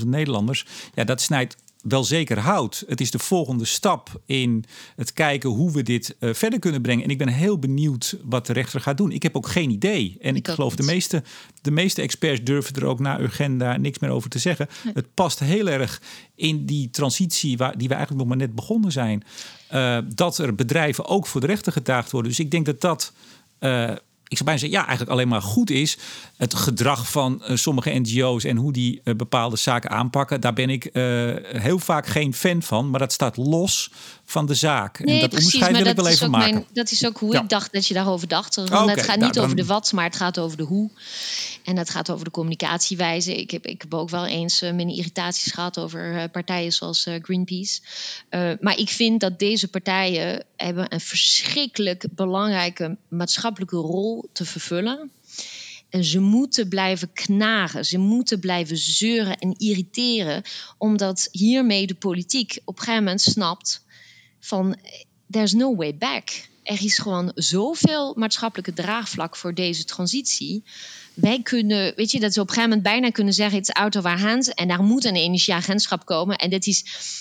17.000 0.00 0.06
Nederlanders, 0.06 0.66
ja, 0.94 1.04
dat 1.04 1.20
snijdt 1.20 1.56
wel 1.84 2.04
zeker 2.04 2.38
houdt. 2.38 2.84
Het 2.86 3.00
is 3.00 3.10
de 3.10 3.18
volgende 3.18 3.64
stap 3.64 4.20
in 4.26 4.64
het 4.96 5.12
kijken 5.12 5.50
hoe 5.50 5.72
we 5.72 5.82
dit 5.82 6.16
uh, 6.20 6.34
verder 6.34 6.58
kunnen 6.58 6.82
brengen. 6.82 7.04
En 7.04 7.10
ik 7.10 7.18
ben 7.18 7.28
heel 7.28 7.58
benieuwd 7.58 8.16
wat 8.24 8.46
de 8.46 8.52
rechter 8.52 8.80
gaat 8.80 8.96
doen. 8.96 9.12
Ik 9.12 9.22
heb 9.22 9.36
ook 9.36 9.48
geen 9.48 9.70
idee. 9.70 10.16
En 10.20 10.36
ik, 10.36 10.48
ik 10.48 10.54
geloof 10.54 10.76
de 10.76 10.82
meeste, 10.82 11.22
de 11.60 11.70
meeste 11.70 12.02
experts 12.02 12.42
durven 12.42 12.74
er 12.74 12.84
ook 12.84 12.98
na 12.98 13.20
Urgenda 13.20 13.76
niks 13.76 13.98
meer 13.98 14.10
over 14.10 14.30
te 14.30 14.38
zeggen. 14.38 14.68
Het 14.94 15.14
past 15.14 15.38
heel 15.38 15.68
erg 15.68 16.02
in 16.34 16.66
die 16.66 16.90
transitie 16.90 17.56
waar, 17.56 17.78
die 17.78 17.88
we 17.88 17.94
eigenlijk 17.94 18.26
nog 18.26 18.36
maar 18.36 18.46
net 18.46 18.54
begonnen 18.54 18.92
zijn. 18.92 19.24
Uh, 19.72 19.98
dat 20.14 20.38
er 20.38 20.54
bedrijven 20.54 21.06
ook 21.06 21.26
voor 21.26 21.40
de 21.40 21.46
rechter 21.46 21.72
gedaagd 21.72 22.10
worden. 22.10 22.30
Dus 22.30 22.40
ik 22.40 22.50
denk 22.50 22.66
dat 22.66 22.80
dat. 22.80 23.12
Uh, 23.60 23.90
ik 24.28 24.36
zou 24.36 24.44
bijna 24.44 24.60
zeggen, 24.60 24.78
ja, 24.78 24.86
eigenlijk 24.86 25.10
alleen 25.10 25.28
maar 25.28 25.42
goed 25.42 25.70
is. 25.70 25.96
Het 26.36 26.54
gedrag 26.54 27.10
van 27.10 27.42
uh, 27.48 27.56
sommige 27.56 27.90
NGO's 27.90 28.44
en 28.44 28.56
hoe 28.56 28.72
die 28.72 29.00
uh, 29.04 29.14
bepaalde 29.14 29.56
zaken 29.56 29.90
aanpakken, 29.90 30.40
daar 30.40 30.52
ben 30.52 30.70
ik 30.70 30.84
uh, 30.84 31.34
heel 31.42 31.78
vaak 31.78 32.06
geen 32.06 32.34
fan 32.34 32.62
van. 32.62 32.90
Maar 32.90 33.00
dat 33.00 33.12
staat 33.12 33.36
los 33.36 33.90
van 34.24 34.46
de 34.46 34.54
zaak. 34.54 34.98
Nee, 34.98 35.14
en 35.14 35.20
dat 35.20 35.30
precies, 35.30 35.54
onderscheid 35.54 35.82
wil 35.82 35.90
ik 35.90 35.96
wel 35.96 36.08
even 36.08 36.30
maken. 36.30 36.52
Mijn, 36.52 36.66
dat 36.72 36.90
is 36.90 37.06
ook 37.06 37.18
hoe 37.18 37.32
ja. 37.32 37.42
ik 37.42 37.48
dacht 37.48 37.72
dat 37.72 37.86
je 37.86 37.94
daarover 37.94 38.28
dacht. 38.28 38.54
Want 38.54 38.70
okay, 38.70 38.86
het 38.86 39.02
gaat 39.02 39.20
niet 39.20 39.34
nou, 39.34 39.44
over 39.46 39.56
de 39.56 39.64
wat, 39.64 39.92
maar 39.92 40.04
het 40.04 40.16
gaat 40.16 40.38
over 40.38 40.56
de 40.56 40.62
hoe. 40.62 40.90
En 41.64 41.74
dat 41.74 41.90
gaat 41.90 42.10
over 42.10 42.24
de 42.24 42.30
communicatiewijze. 42.30 43.36
Ik 43.36 43.50
heb, 43.50 43.66
ik 43.66 43.82
heb 43.82 43.94
ook 43.94 44.10
wel 44.10 44.26
eens 44.26 44.60
mijn 44.60 44.88
irritaties 44.88 45.52
gehad 45.52 45.78
over 45.78 46.28
partijen 46.28 46.72
zoals 46.72 47.06
Greenpeace. 47.22 47.80
maar 48.60 48.78
ik 48.78 48.88
vind 48.88 49.20
dat 49.20 49.38
deze 49.38 49.68
partijen 49.68 50.44
hebben 50.56 50.92
een 50.92 51.00
verschrikkelijk 51.00 52.04
belangrijke 52.10 52.96
maatschappelijke 53.08 53.76
rol 53.76 54.13
te 54.32 54.44
vervullen. 54.44 55.10
En 55.94 56.04
ze 56.04 56.20
moeten 56.20 56.68
blijven 56.68 57.12
knagen, 57.12 57.84
ze 57.84 57.98
moeten 57.98 58.40
blijven 58.40 58.76
zeuren 58.76 59.38
en 59.38 59.54
irriteren, 59.58 60.42
omdat 60.78 61.28
hiermee 61.30 61.86
de 61.86 61.94
politiek 61.94 62.58
op 62.64 62.76
een 62.76 62.82
gegeven 62.82 63.04
moment 63.04 63.20
snapt 63.20 63.84
van 64.40 64.76
there's 65.30 65.52
no 65.52 65.76
way 65.76 65.96
back. 65.96 66.48
Er 66.62 66.84
is 66.84 66.98
gewoon 66.98 67.32
zoveel 67.34 68.14
maatschappelijke 68.16 68.72
draagvlak 68.72 69.36
voor 69.36 69.54
deze 69.54 69.84
transitie. 69.84 70.64
Wij 71.14 71.42
kunnen, 71.42 71.92
weet 71.96 72.10
je, 72.10 72.20
dat 72.20 72.32
ze 72.32 72.40
op 72.40 72.48
een 72.48 72.54
gegeven 72.54 72.76
moment 72.76 72.92
bijna 72.92 73.10
kunnen 73.10 73.34
zeggen: 73.34 73.58
het 73.58 73.68
is 73.68 73.74
out 73.74 73.96
of 73.96 74.04
our 74.04 74.20
hands. 74.20 74.48
En 74.48 74.68
daar 74.68 74.82
moet 74.82 75.04
een 75.04 75.16
energieagentschap 75.16 76.06
komen. 76.06 76.36
En 76.36 76.50
dat 76.50 76.66
is, 76.66 76.78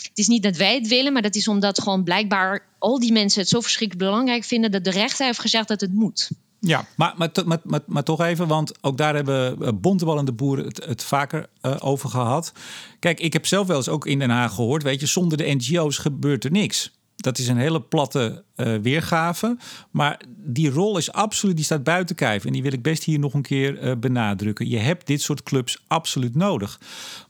het 0.07 0.17
is 0.17 0.27
niet 0.27 0.43
dat 0.43 0.57
wij 0.57 0.75
het 0.75 0.87
willen, 0.87 1.13
maar 1.13 1.21
dat 1.21 1.35
is 1.35 1.47
omdat 1.47 1.81
gewoon 1.81 2.03
blijkbaar 2.03 2.67
al 2.79 2.99
die 2.99 3.11
mensen 3.11 3.41
het 3.41 3.49
zo 3.49 3.61
verschrikkelijk 3.61 4.09
belangrijk 4.09 4.43
vinden 4.43 4.71
dat 4.71 4.83
de 4.83 4.91
rechter 4.91 5.25
heeft 5.25 5.39
gezegd 5.39 5.67
dat 5.67 5.81
het 5.81 5.93
moet. 5.93 6.29
Ja, 6.65 6.85
maar, 6.95 7.13
maar, 7.17 7.81
maar, 7.85 8.03
toch 8.03 8.21
even, 8.21 8.47
want 8.47 8.83
ook 8.83 8.97
daar 8.97 9.15
hebben 9.15 9.61
eh, 9.61 9.69
bontebal 9.75 10.23
boeren 10.33 10.65
het, 10.65 10.85
het 10.85 11.03
vaker 11.03 11.49
uh, 11.61 11.75
over 11.79 12.09
gehad. 12.09 12.51
Kijk, 12.99 13.19
ik 13.19 13.33
heb 13.33 13.45
zelf 13.45 13.67
wel 13.67 13.77
eens 13.77 13.89
ook 13.89 14.05
in 14.05 14.19
Den 14.19 14.29
Haag 14.29 14.53
gehoord, 14.53 14.83
weet 14.83 14.99
je, 14.99 15.05
zonder 15.05 15.37
de 15.37 15.55
NGO's 15.55 15.97
gebeurt 15.97 16.43
er 16.43 16.51
niks 16.51 16.91
dat 17.23 17.37
is 17.37 17.47
een 17.47 17.57
hele 17.57 17.81
platte 17.81 18.43
uh, 18.55 18.75
weergave. 18.75 19.57
Maar 19.91 20.21
die 20.37 20.69
rol 20.69 20.97
is 20.97 21.11
absoluut, 21.11 21.55
die 21.55 21.65
staat 21.65 21.83
buiten 21.83 22.15
kijf. 22.15 22.45
En 22.45 22.51
die 22.51 22.63
wil 22.63 22.73
ik 22.73 22.81
best 22.81 23.03
hier 23.03 23.19
nog 23.19 23.33
een 23.33 23.41
keer 23.41 23.83
uh, 23.83 23.95
benadrukken. 23.95 24.69
Je 24.69 24.77
hebt 24.77 25.07
dit 25.07 25.21
soort 25.21 25.43
clubs 25.43 25.83
absoluut 25.87 26.35
nodig. 26.35 26.79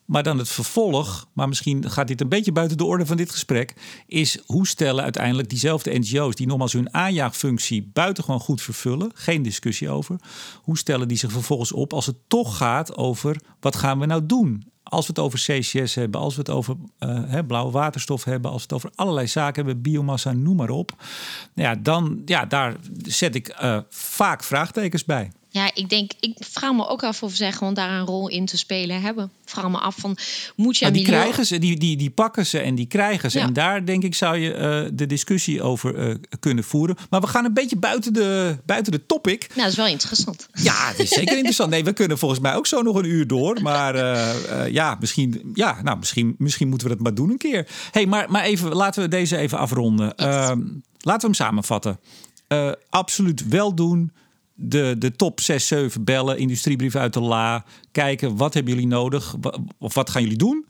Maar 0.06 0.24
dan 0.24 0.38
het 0.38 0.50
vervolg, 0.50 1.28
maar 1.34 1.48
misschien 1.48 1.90
gaat 1.90 2.08
dit 2.08 2.22
een 2.22 2.30
beetje 2.30 2.52
buiten 2.52 2.78
de 2.78 2.86
orde 2.86 3.06
van 3.06 3.18
dit 3.18 3.32
gesprek, 3.32 3.74
is 4.08 4.40
hoe 4.46 4.68
stellen 4.68 5.04
uiteindelijk 5.04 5.50
diezelfde 5.50 6.00
NGO's, 6.00 6.36
die 6.36 6.48
nogmaals 6.48 6.74
hun 6.74 6.94
aanjaagfunctie 6.94 7.90
buitengewoon 7.94 8.40
goed 8.40 8.62
vervullen, 8.62 9.12
geen 9.14 9.42
discussie 9.42 9.90
over, 9.90 10.20
hoe 10.62 10.78
stellen 10.78 11.08
die 11.08 11.18
zich 11.18 11.32
vervolgens 11.32 11.72
op 11.72 11.94
als 11.94 12.06
het 12.06 12.18
toch 12.28 12.58
gaat 12.58 12.98
over 12.98 13.42
wat 13.60 13.76
gaan 13.76 14.00
we 14.00 14.06
nou 14.06 14.26
doen? 14.26 14.72
Als 14.94 15.08
we 15.08 15.14
het 15.16 15.22
over 15.22 15.40
CCS 15.40 15.96
hebben, 15.96 16.22
als 16.22 16.34
we 16.34 16.40
het 16.40 16.50
over 16.50 16.76
uh, 17.00 17.40
blauwe 17.48 17.72
waterstof 17.72 18.24
hebben, 18.24 18.52
als 18.52 18.66
we 18.66 18.74
het 18.74 18.74
over 18.74 18.92
allerlei 18.96 19.28
zaken 19.28 19.66
hebben, 19.66 19.84
biomassa, 19.84 20.32
noem 20.32 20.56
maar 20.56 20.70
op. 20.70 20.92
Ja, 21.54 21.76
dan 21.76 22.22
ja, 22.26 22.46
daar 22.46 22.76
zet 23.04 23.36
ik 23.36 23.58
uh, 23.64 23.78
vaak 23.90 24.44
vraagtekens 24.44 25.06
bij. 25.06 25.32
Ja, 25.54 25.72
ik 25.74 25.90
denk, 25.90 26.12
ik 26.20 26.38
vraag 26.40 26.74
me 26.74 26.88
ook 26.88 27.04
af 27.04 27.24
of 27.24 27.34
zij 27.34 27.52
gewoon 27.52 27.74
daar 27.74 27.92
een 27.92 28.06
rol 28.06 28.30
in 28.30 28.46
te 28.46 28.58
spelen 28.58 29.02
hebben. 29.02 29.24
Ik 29.24 29.50
vraag 29.50 29.70
me 29.70 29.78
af 29.78 29.96
van, 29.96 30.18
moet 30.56 30.78
je 30.78 30.86
nou, 30.86 30.98
die 30.98 31.06
krijgen 31.06 31.46
ze, 31.46 31.58
die, 31.58 31.78
die, 31.78 31.98
die 31.98 32.10
pakken 32.10 32.46
ze 32.46 32.60
en 32.60 32.76
die 32.76 32.86
krijgen 32.86 33.32
ze. 33.32 33.40
Ja. 33.40 33.46
En 33.46 33.54
daar 33.54 33.86
denk 33.86 34.04
ik 34.04 34.16
zou 34.16 34.38
je 34.38 34.54
uh, 34.54 34.92
de 34.94 35.06
discussie 35.06 35.62
over 35.62 36.10
uh, 36.10 36.16
kunnen 36.40 36.64
voeren. 36.64 36.98
Maar 37.10 37.22
we 37.22 37.28
gaan 37.28 37.46
een 37.46 37.54
beetje 37.54 37.76
buiten 37.76 38.14
de, 38.14 38.58
buiten 38.66 38.92
de 38.92 39.06
topic. 39.06 39.48
Nou, 39.48 39.62
dat 39.62 39.72
is 39.72 39.76
wel 39.76 39.88
interessant. 39.88 40.48
Ja, 40.54 40.88
het 40.88 41.00
is 41.00 41.10
zeker 41.10 41.36
interessant. 41.36 41.70
Nee, 41.70 41.84
we 41.84 41.94
kunnen 41.94 42.18
volgens 42.18 42.40
mij 42.40 42.56
ook 42.56 42.68
zo 42.68 42.82
nog 42.82 42.96
een 42.96 43.06
uur 43.06 43.28
door. 43.28 43.62
Maar 43.62 43.96
uh, 43.96 44.70
ja, 44.72 44.98
misschien, 45.00 45.52
ja, 45.54 45.82
nou, 45.82 45.98
misschien, 45.98 46.36
misschien 46.38 46.70
moeten 46.70 46.88
we 46.88 46.94
dat 46.94 47.04
maar 47.04 47.16
doen 47.16 47.30
een 47.30 47.38
keer. 47.38 47.68
hey, 47.92 48.06
maar, 48.06 48.32
maar 48.32 48.44
even, 48.44 48.76
laten 48.76 49.02
we 49.02 49.08
deze 49.08 49.38
even 49.38 49.58
afronden. 49.58 50.16
Ehm, 50.16 50.60
laten 51.00 51.22
we 51.22 51.26
hem 51.26 51.34
samenvatten. 51.34 52.00
absoluut 52.90 53.48
wel 53.48 53.76
doen 53.76 54.12
de, 54.64 54.96
de 54.98 55.12
top 55.12 55.40
6, 55.40 55.68
7 55.68 56.04
bellen, 56.04 56.38
industriebrief 56.38 56.96
uit 56.96 57.14
de 57.14 57.20
la. 57.20 57.66
Kijken 57.92 58.38
wat 58.38 58.54
hebben 58.54 58.74
jullie 58.74 58.88
nodig 58.88 59.36
of 59.80 59.94
wat 59.94 60.10
gaan 60.10 60.22
jullie 60.22 60.38
doen. 60.38 60.66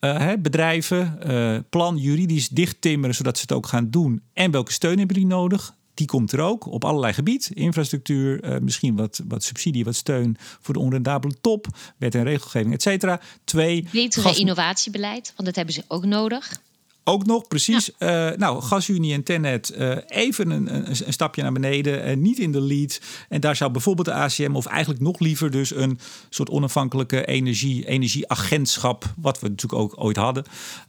Uh, 0.00 0.18
hè, 0.18 0.38
bedrijven, 0.38 1.18
uh, 1.26 1.58
plan 1.70 1.96
juridisch 1.96 2.48
dicht 2.48 2.80
timmeren 2.80 3.14
zodat 3.14 3.36
ze 3.36 3.42
het 3.42 3.52
ook 3.52 3.66
gaan 3.66 3.90
doen. 3.90 4.22
En 4.32 4.50
welke 4.50 4.72
steun 4.72 4.98
hebben 4.98 5.16
jullie 5.16 5.32
nodig? 5.32 5.74
Die 5.94 6.06
komt 6.06 6.32
er 6.32 6.40
ook 6.40 6.66
op 6.66 6.84
allerlei 6.84 7.12
gebieden. 7.12 7.54
Infrastructuur, 7.54 8.44
uh, 8.44 8.58
misschien 8.58 8.96
wat, 8.96 9.20
wat 9.28 9.42
subsidie, 9.42 9.84
wat 9.84 9.94
steun 9.94 10.36
voor 10.38 10.74
de 10.74 10.80
onrendabele 10.80 11.34
top. 11.40 11.66
Wet 11.96 12.14
en 12.14 12.22
regelgeving, 12.22 12.74
et 12.74 12.82
cetera. 12.82 13.20
Twee. 13.44 13.88
Betere 13.92 14.22
gas... 14.22 14.38
innovatiebeleid, 14.38 15.32
want 15.36 15.44
dat 15.44 15.56
hebben 15.56 15.74
ze 15.74 15.84
ook 15.88 16.04
nodig. 16.04 16.60
Ook 17.08 17.26
nog, 17.26 17.48
precies. 17.48 17.90
Ja. 17.98 18.30
Uh, 18.30 18.36
nou, 18.36 18.62
GasUnie 18.62 19.12
en 19.12 19.22
Tennet, 19.22 19.72
uh, 19.78 19.96
even 20.06 20.50
een, 20.50 20.74
een, 20.74 20.86
een, 21.06 21.12
stapje 21.12 21.42
naar 21.42 21.52
beneden. 21.52 22.08
Uh, 22.08 22.16
niet 22.16 22.38
in 22.38 22.52
de 22.52 22.60
lead. 22.60 23.00
En 23.28 23.40
daar 23.40 23.56
zou 23.56 23.70
bijvoorbeeld 23.70 24.06
de 24.06 24.12
ACM, 24.12 24.54
of 24.54 24.66
eigenlijk 24.66 25.00
nog 25.00 25.18
liever 25.18 25.50
dus 25.50 25.74
een 25.74 25.98
soort 26.30 26.50
onafhankelijke 26.50 27.26
energie, 27.26 27.86
energieagentschap, 27.86 29.12
wat 29.16 29.40
we 29.40 29.48
natuurlijk 29.48 29.82
ook 29.82 30.04
ooit 30.04 30.16
hadden, 30.16 30.44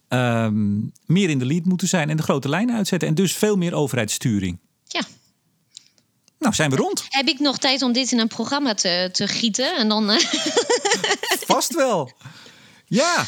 um, 0.10 0.92
meer 1.06 1.30
in 1.30 1.40
de 1.40 1.46
lead 1.46 1.66
moeten 1.66 1.88
zijn 1.88 2.10
en 2.10 2.18
de 2.18 2.24
grote 2.24 2.50
lijnen 2.50 2.76
uitzetten. 2.76 3.08
En 3.08 3.16
dus 3.16 3.34
veel 3.34 3.56
meer 3.56 3.74
overheidssturing. 3.74 4.60
Ja. 4.84 5.02
Nou, 6.40 6.54
zijn 6.54 6.70
we 6.70 6.76
rond. 6.76 7.06
Heb 7.10 7.28
ik 7.28 7.40
nog 7.40 7.58
tijd 7.58 7.82
om 7.82 7.94
dit 7.94 8.12
in 8.12 8.20
een 8.20 8.28
programma 8.28 8.74
te, 8.74 9.10
te 9.12 9.28
gieten? 9.28 9.78
En 9.78 9.90
dan. 9.90 10.10
Vast 11.54 11.76
wel. 11.76 12.12
Ja. 12.86 13.26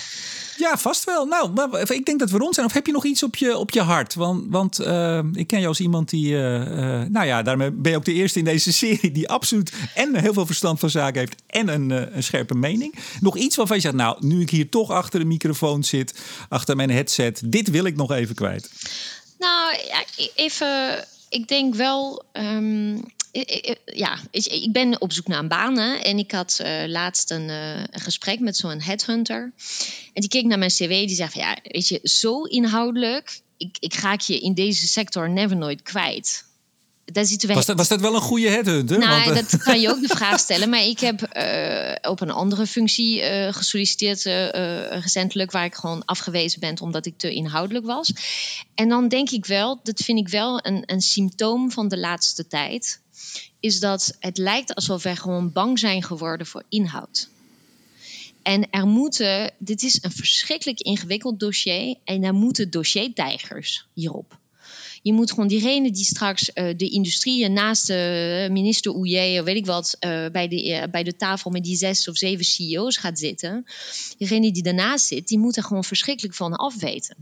Ja, 0.58 0.78
vast 0.78 1.04
wel. 1.04 1.26
Nou, 1.26 1.52
maar 1.52 1.91
ik 1.91 2.06
denk 2.06 2.20
dat 2.20 2.30
we 2.30 2.38
rond 2.38 2.56
zijn. 2.56 2.66
Of 2.66 2.74
heb 2.74 2.86
je 2.86 2.91
nog 2.91 3.06
iets 3.06 3.24
op 3.24 3.36
je, 3.36 3.58
op 3.58 3.72
je 3.72 3.82
hart? 3.82 4.16
Want, 4.16 4.45
want 4.49 4.80
uh, 4.80 5.20
ik 5.34 5.47
ken 5.47 5.58
jou 5.58 5.68
als 5.68 5.80
iemand 5.80 6.10
die... 6.10 6.32
Uh, 6.32 6.60
uh, 6.60 7.02
nou 7.10 7.26
ja, 7.26 7.41
daarmee 7.41 7.72
ben 7.72 7.91
je 7.91 7.97
ook 7.97 8.06
de 8.06 8.14
eerste 8.14 8.39
in 8.39 8.45
deze 8.45 8.74
serie... 8.84 9.12
die 9.12 9.30
absoluut 9.30 9.74
en 9.95 10.16
heel 10.16 10.34
veel 10.34 10.45
verstand 10.45 10.80
van 10.80 10.89
zaken 10.89 11.20
heeft... 11.20 11.36
en 11.47 11.68
een, 11.68 12.16
een 12.16 12.24
scherpe 12.24 12.56
mening. 12.56 12.95
Nog 13.20 13.38
iets 13.38 13.56
waarvan 13.56 13.76
je 13.76 13.82
zegt... 13.82 13.95
nou, 13.95 14.18
nu 14.20 14.41
ik 14.41 14.49
hier 14.49 14.70
toch 14.70 14.89
achter 14.89 15.20
de 15.20 15.26
microfoon 15.26 15.84
zit... 15.84 16.20
achter 16.49 16.76
mijn 16.76 16.91
headset... 16.91 17.41
dit 17.45 17.70
wil 17.70 17.86
ik 17.86 17.95
nog 17.95 18.12
even 18.12 18.36
kwijt. 18.36 18.72
Nou, 19.39 19.76
ja, 19.88 20.04
even... 20.36 21.06
Ik 21.30 21.47
denk 21.47 21.76
wel... 21.76 22.24
Um 22.34 23.04
ja, 23.86 24.20
ik 24.32 24.72
ben 24.72 25.02
op 25.02 25.12
zoek 25.12 25.28
naar 25.28 25.40
een 25.40 25.48
baan. 25.48 25.78
Hè, 25.78 25.96
en 25.96 26.18
ik 26.18 26.32
had 26.32 26.60
uh, 26.62 26.84
laatst 26.88 27.32
een, 27.32 27.50
uh, 27.50 27.78
een, 27.78 28.00
gesprek 28.00 28.40
met 28.40 28.58
zo'n 28.58 28.82
headhunter. 28.82 29.52
En 30.14 30.22
die 30.22 30.30
keek 30.30 30.46
naar 30.46 30.58
mijn 30.58 30.72
cv. 30.72 31.06
Die 31.08 31.16
zei 31.16 31.30
van, 31.30 31.42
ja, 31.42 31.58
weet 31.64 31.88
je, 31.88 32.00
zo 32.04 32.44
inhoudelijk... 32.44 33.40
Ik, 33.58 33.78
ik 33.80 33.94
ga 33.94 34.18
je 34.26 34.40
in 34.40 34.54
deze 34.54 34.88
sector 34.88 35.30
never 35.30 35.58
nooit 35.58 35.82
kwijt. 35.82 36.46
Daar 37.06 37.26
zitten 37.26 37.48
we... 37.48 37.54
was, 37.54 37.66
dat, 37.66 37.78
was 37.78 37.88
dat 37.88 38.02
wel 38.02 38.16
een 38.16 38.22
goede 38.22 38.50
headhunter? 38.50 39.00
Nou, 39.00 39.34
Want, 39.34 39.52
dat 39.52 39.64
kan 39.64 39.82
je 39.82 39.90
ook 39.90 40.02
de 40.02 40.16
vraag 40.18 40.40
stellen. 40.40 40.70
Maar 40.70 40.84
ik 40.84 41.00
heb 41.00 41.38
uh, 41.38 42.12
op 42.12 42.22
een 42.22 42.32
andere 42.32 42.68
functie 42.68 43.22
gesolliciteerd 43.52 44.24
recentelijk... 44.90 45.52
waar 45.52 45.66
ik 45.66 45.76
gewoon 45.76 46.06
afgewezen 46.06 46.60
ben 46.60 46.82
omdat 46.82 47.06
ik 47.06 47.18
te 47.18 47.34
inhoudelijk 47.34 47.86
was. 47.86 48.14
En 48.76 48.90
dan 48.90 49.08
denk 49.08 49.30
ik 49.30 49.46
wel, 49.46 49.80
dat 49.84 50.00
vind 50.00 50.20
ik 50.20 50.28
wel 50.28 50.66
een, 50.66 50.84
een 50.86 51.02
symptoom 51.02 51.72
van 51.72 51.88
de 51.88 51.98
laatste 51.98 52.48
tijd 52.48 53.02
is 53.59 53.80
dat 53.80 54.15
het 54.19 54.38
lijkt 54.38 54.76
alsof 54.76 55.03
wij 55.03 55.15
gewoon 55.15 55.51
bang 55.51 55.80
zijn 55.80 56.03
geworden 56.03 56.47
voor 56.47 56.63
inhoud. 56.69 57.30
En 58.41 58.69
er 58.69 58.88
moeten, 58.88 59.53
dit 59.57 59.84
is 59.84 59.99
een 60.01 60.11
verschrikkelijk 60.11 60.80
ingewikkeld 60.80 61.39
dossier 61.39 61.95
en 62.03 62.24
er 62.24 62.34
moeten 62.34 62.69
dossiertijgers 62.69 63.86
hierop. 63.93 64.39
Je 65.03 65.13
moet 65.13 65.30
gewoon 65.30 65.47
diegene 65.47 65.91
die 65.91 66.05
straks 66.05 66.49
uh, 66.53 66.78
de 66.78 66.89
industrie 66.89 67.49
naast 67.49 67.88
de 67.88 68.47
minister 68.51 68.95
Oeje, 68.95 69.43
weet 69.43 69.55
ik 69.55 69.65
wat, 69.65 69.97
uh, 69.99 70.26
bij, 70.32 70.47
de, 70.47 70.88
bij 70.91 71.03
de 71.03 71.15
tafel 71.15 71.51
met 71.51 71.63
die 71.63 71.76
zes 71.76 72.07
of 72.07 72.17
zeven 72.17 72.45
CEO's 72.45 72.97
gaat 72.97 73.19
zitten. 73.19 73.65
Diegene 74.17 74.51
die 74.51 74.63
daarnaast 74.63 75.05
zit, 75.05 75.28
die 75.28 75.39
moet 75.39 75.57
er 75.57 75.63
gewoon 75.63 75.84
verschrikkelijk 75.84 76.36
van 76.36 76.55
afweten. 76.55 77.15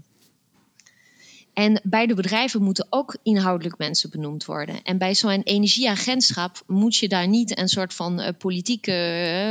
En 1.60 1.82
bij 1.84 2.08
de 2.08 2.14
bedrijven 2.14 2.62
moeten 2.62 2.88
ook 2.90 3.18
inhoudelijk 3.24 3.78
mensen 3.78 4.10
benoemd 4.10 4.46
worden. 4.46 4.84
En 4.84 4.98
bij 4.98 5.16
zo'n 5.16 5.42
energieagentschap 5.44 6.64
moet 6.68 6.96
je 6.96 7.08
daar 7.08 7.28
niet 7.28 7.58
een 7.58 7.68
soort 7.68 7.94
van 7.94 8.20
uh, 8.20 8.28
politieke 8.38 8.92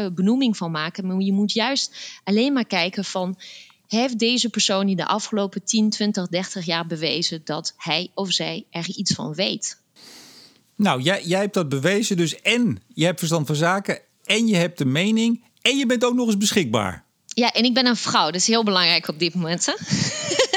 uh, 0.04 0.14
benoeming 0.14 0.56
van 0.56 0.70
maken. 0.70 1.06
Maar 1.06 1.20
je 1.20 1.32
moet 1.32 1.52
juist 1.52 2.20
alleen 2.24 2.52
maar 2.52 2.66
kijken 2.66 3.04
van 3.04 3.38
heeft 3.88 4.18
deze 4.18 4.48
persoon 4.48 4.86
die 4.86 4.96
de 4.96 5.06
afgelopen 5.06 5.64
10, 5.64 5.90
20, 5.90 6.28
30 6.28 6.64
jaar 6.64 6.86
bewezen 6.86 7.40
dat 7.44 7.74
hij 7.76 8.10
of 8.14 8.30
zij 8.30 8.66
er 8.70 8.88
iets 8.88 9.14
van 9.14 9.34
weet? 9.34 9.80
Nou, 10.74 11.02
jij, 11.02 11.24
jij 11.24 11.40
hebt 11.40 11.54
dat 11.54 11.68
bewezen, 11.68 12.16
dus 12.16 12.40
en 12.40 12.82
je 12.94 13.04
hebt 13.04 13.18
verstand 13.18 13.46
van 13.46 13.56
zaken 13.56 14.00
en 14.24 14.46
je 14.46 14.56
hebt 14.56 14.78
de 14.78 14.84
mening 14.84 15.44
en 15.62 15.76
je 15.76 15.86
bent 15.86 16.04
ook 16.04 16.14
nog 16.14 16.26
eens 16.26 16.36
beschikbaar. 16.36 17.07
Ja, 17.38 17.52
en 17.52 17.64
ik 17.64 17.74
ben 17.74 17.86
een 17.86 17.96
vrouw, 17.96 18.24
dat 18.24 18.34
is 18.34 18.46
heel 18.46 18.64
belangrijk 18.64 19.08
op 19.08 19.18
dit 19.18 19.34
moment. 19.34 19.66
Hè? 19.66 19.72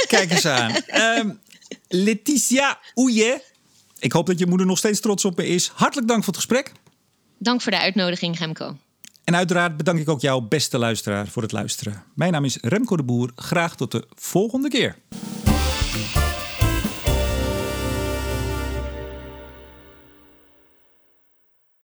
Kijk 0.07 0.31
eens 0.31 0.45
aan. 0.45 0.75
Um, 1.17 1.39
Letitia 1.87 2.79
Oeje, 2.95 3.41
ik 3.99 4.11
hoop 4.11 4.25
dat 4.25 4.39
je 4.39 4.45
moeder 4.45 4.67
nog 4.67 4.77
steeds 4.77 4.99
trots 4.99 5.25
op 5.25 5.37
me 5.37 5.47
is. 5.47 5.71
Hartelijk 5.73 6.07
dank 6.07 6.23
voor 6.23 6.33
het 6.33 6.43
gesprek. 6.43 6.71
Dank 7.37 7.61
voor 7.61 7.71
de 7.71 7.79
uitnodiging, 7.79 8.37
Remco. 8.37 8.77
En 9.23 9.35
uiteraard 9.35 9.77
bedank 9.77 9.99
ik 9.99 10.09
ook 10.09 10.21
jou, 10.21 10.43
beste 10.43 10.77
luisteraar, 10.77 11.27
voor 11.27 11.41
het 11.41 11.51
luisteren. 11.51 12.03
Mijn 12.15 12.31
naam 12.31 12.45
is 12.45 12.57
Remco 12.61 12.95
de 12.95 13.03
Boer. 13.03 13.31
Graag 13.35 13.75
tot 13.75 13.91
de 13.91 14.07
volgende 14.15 14.69
keer. 14.69 14.95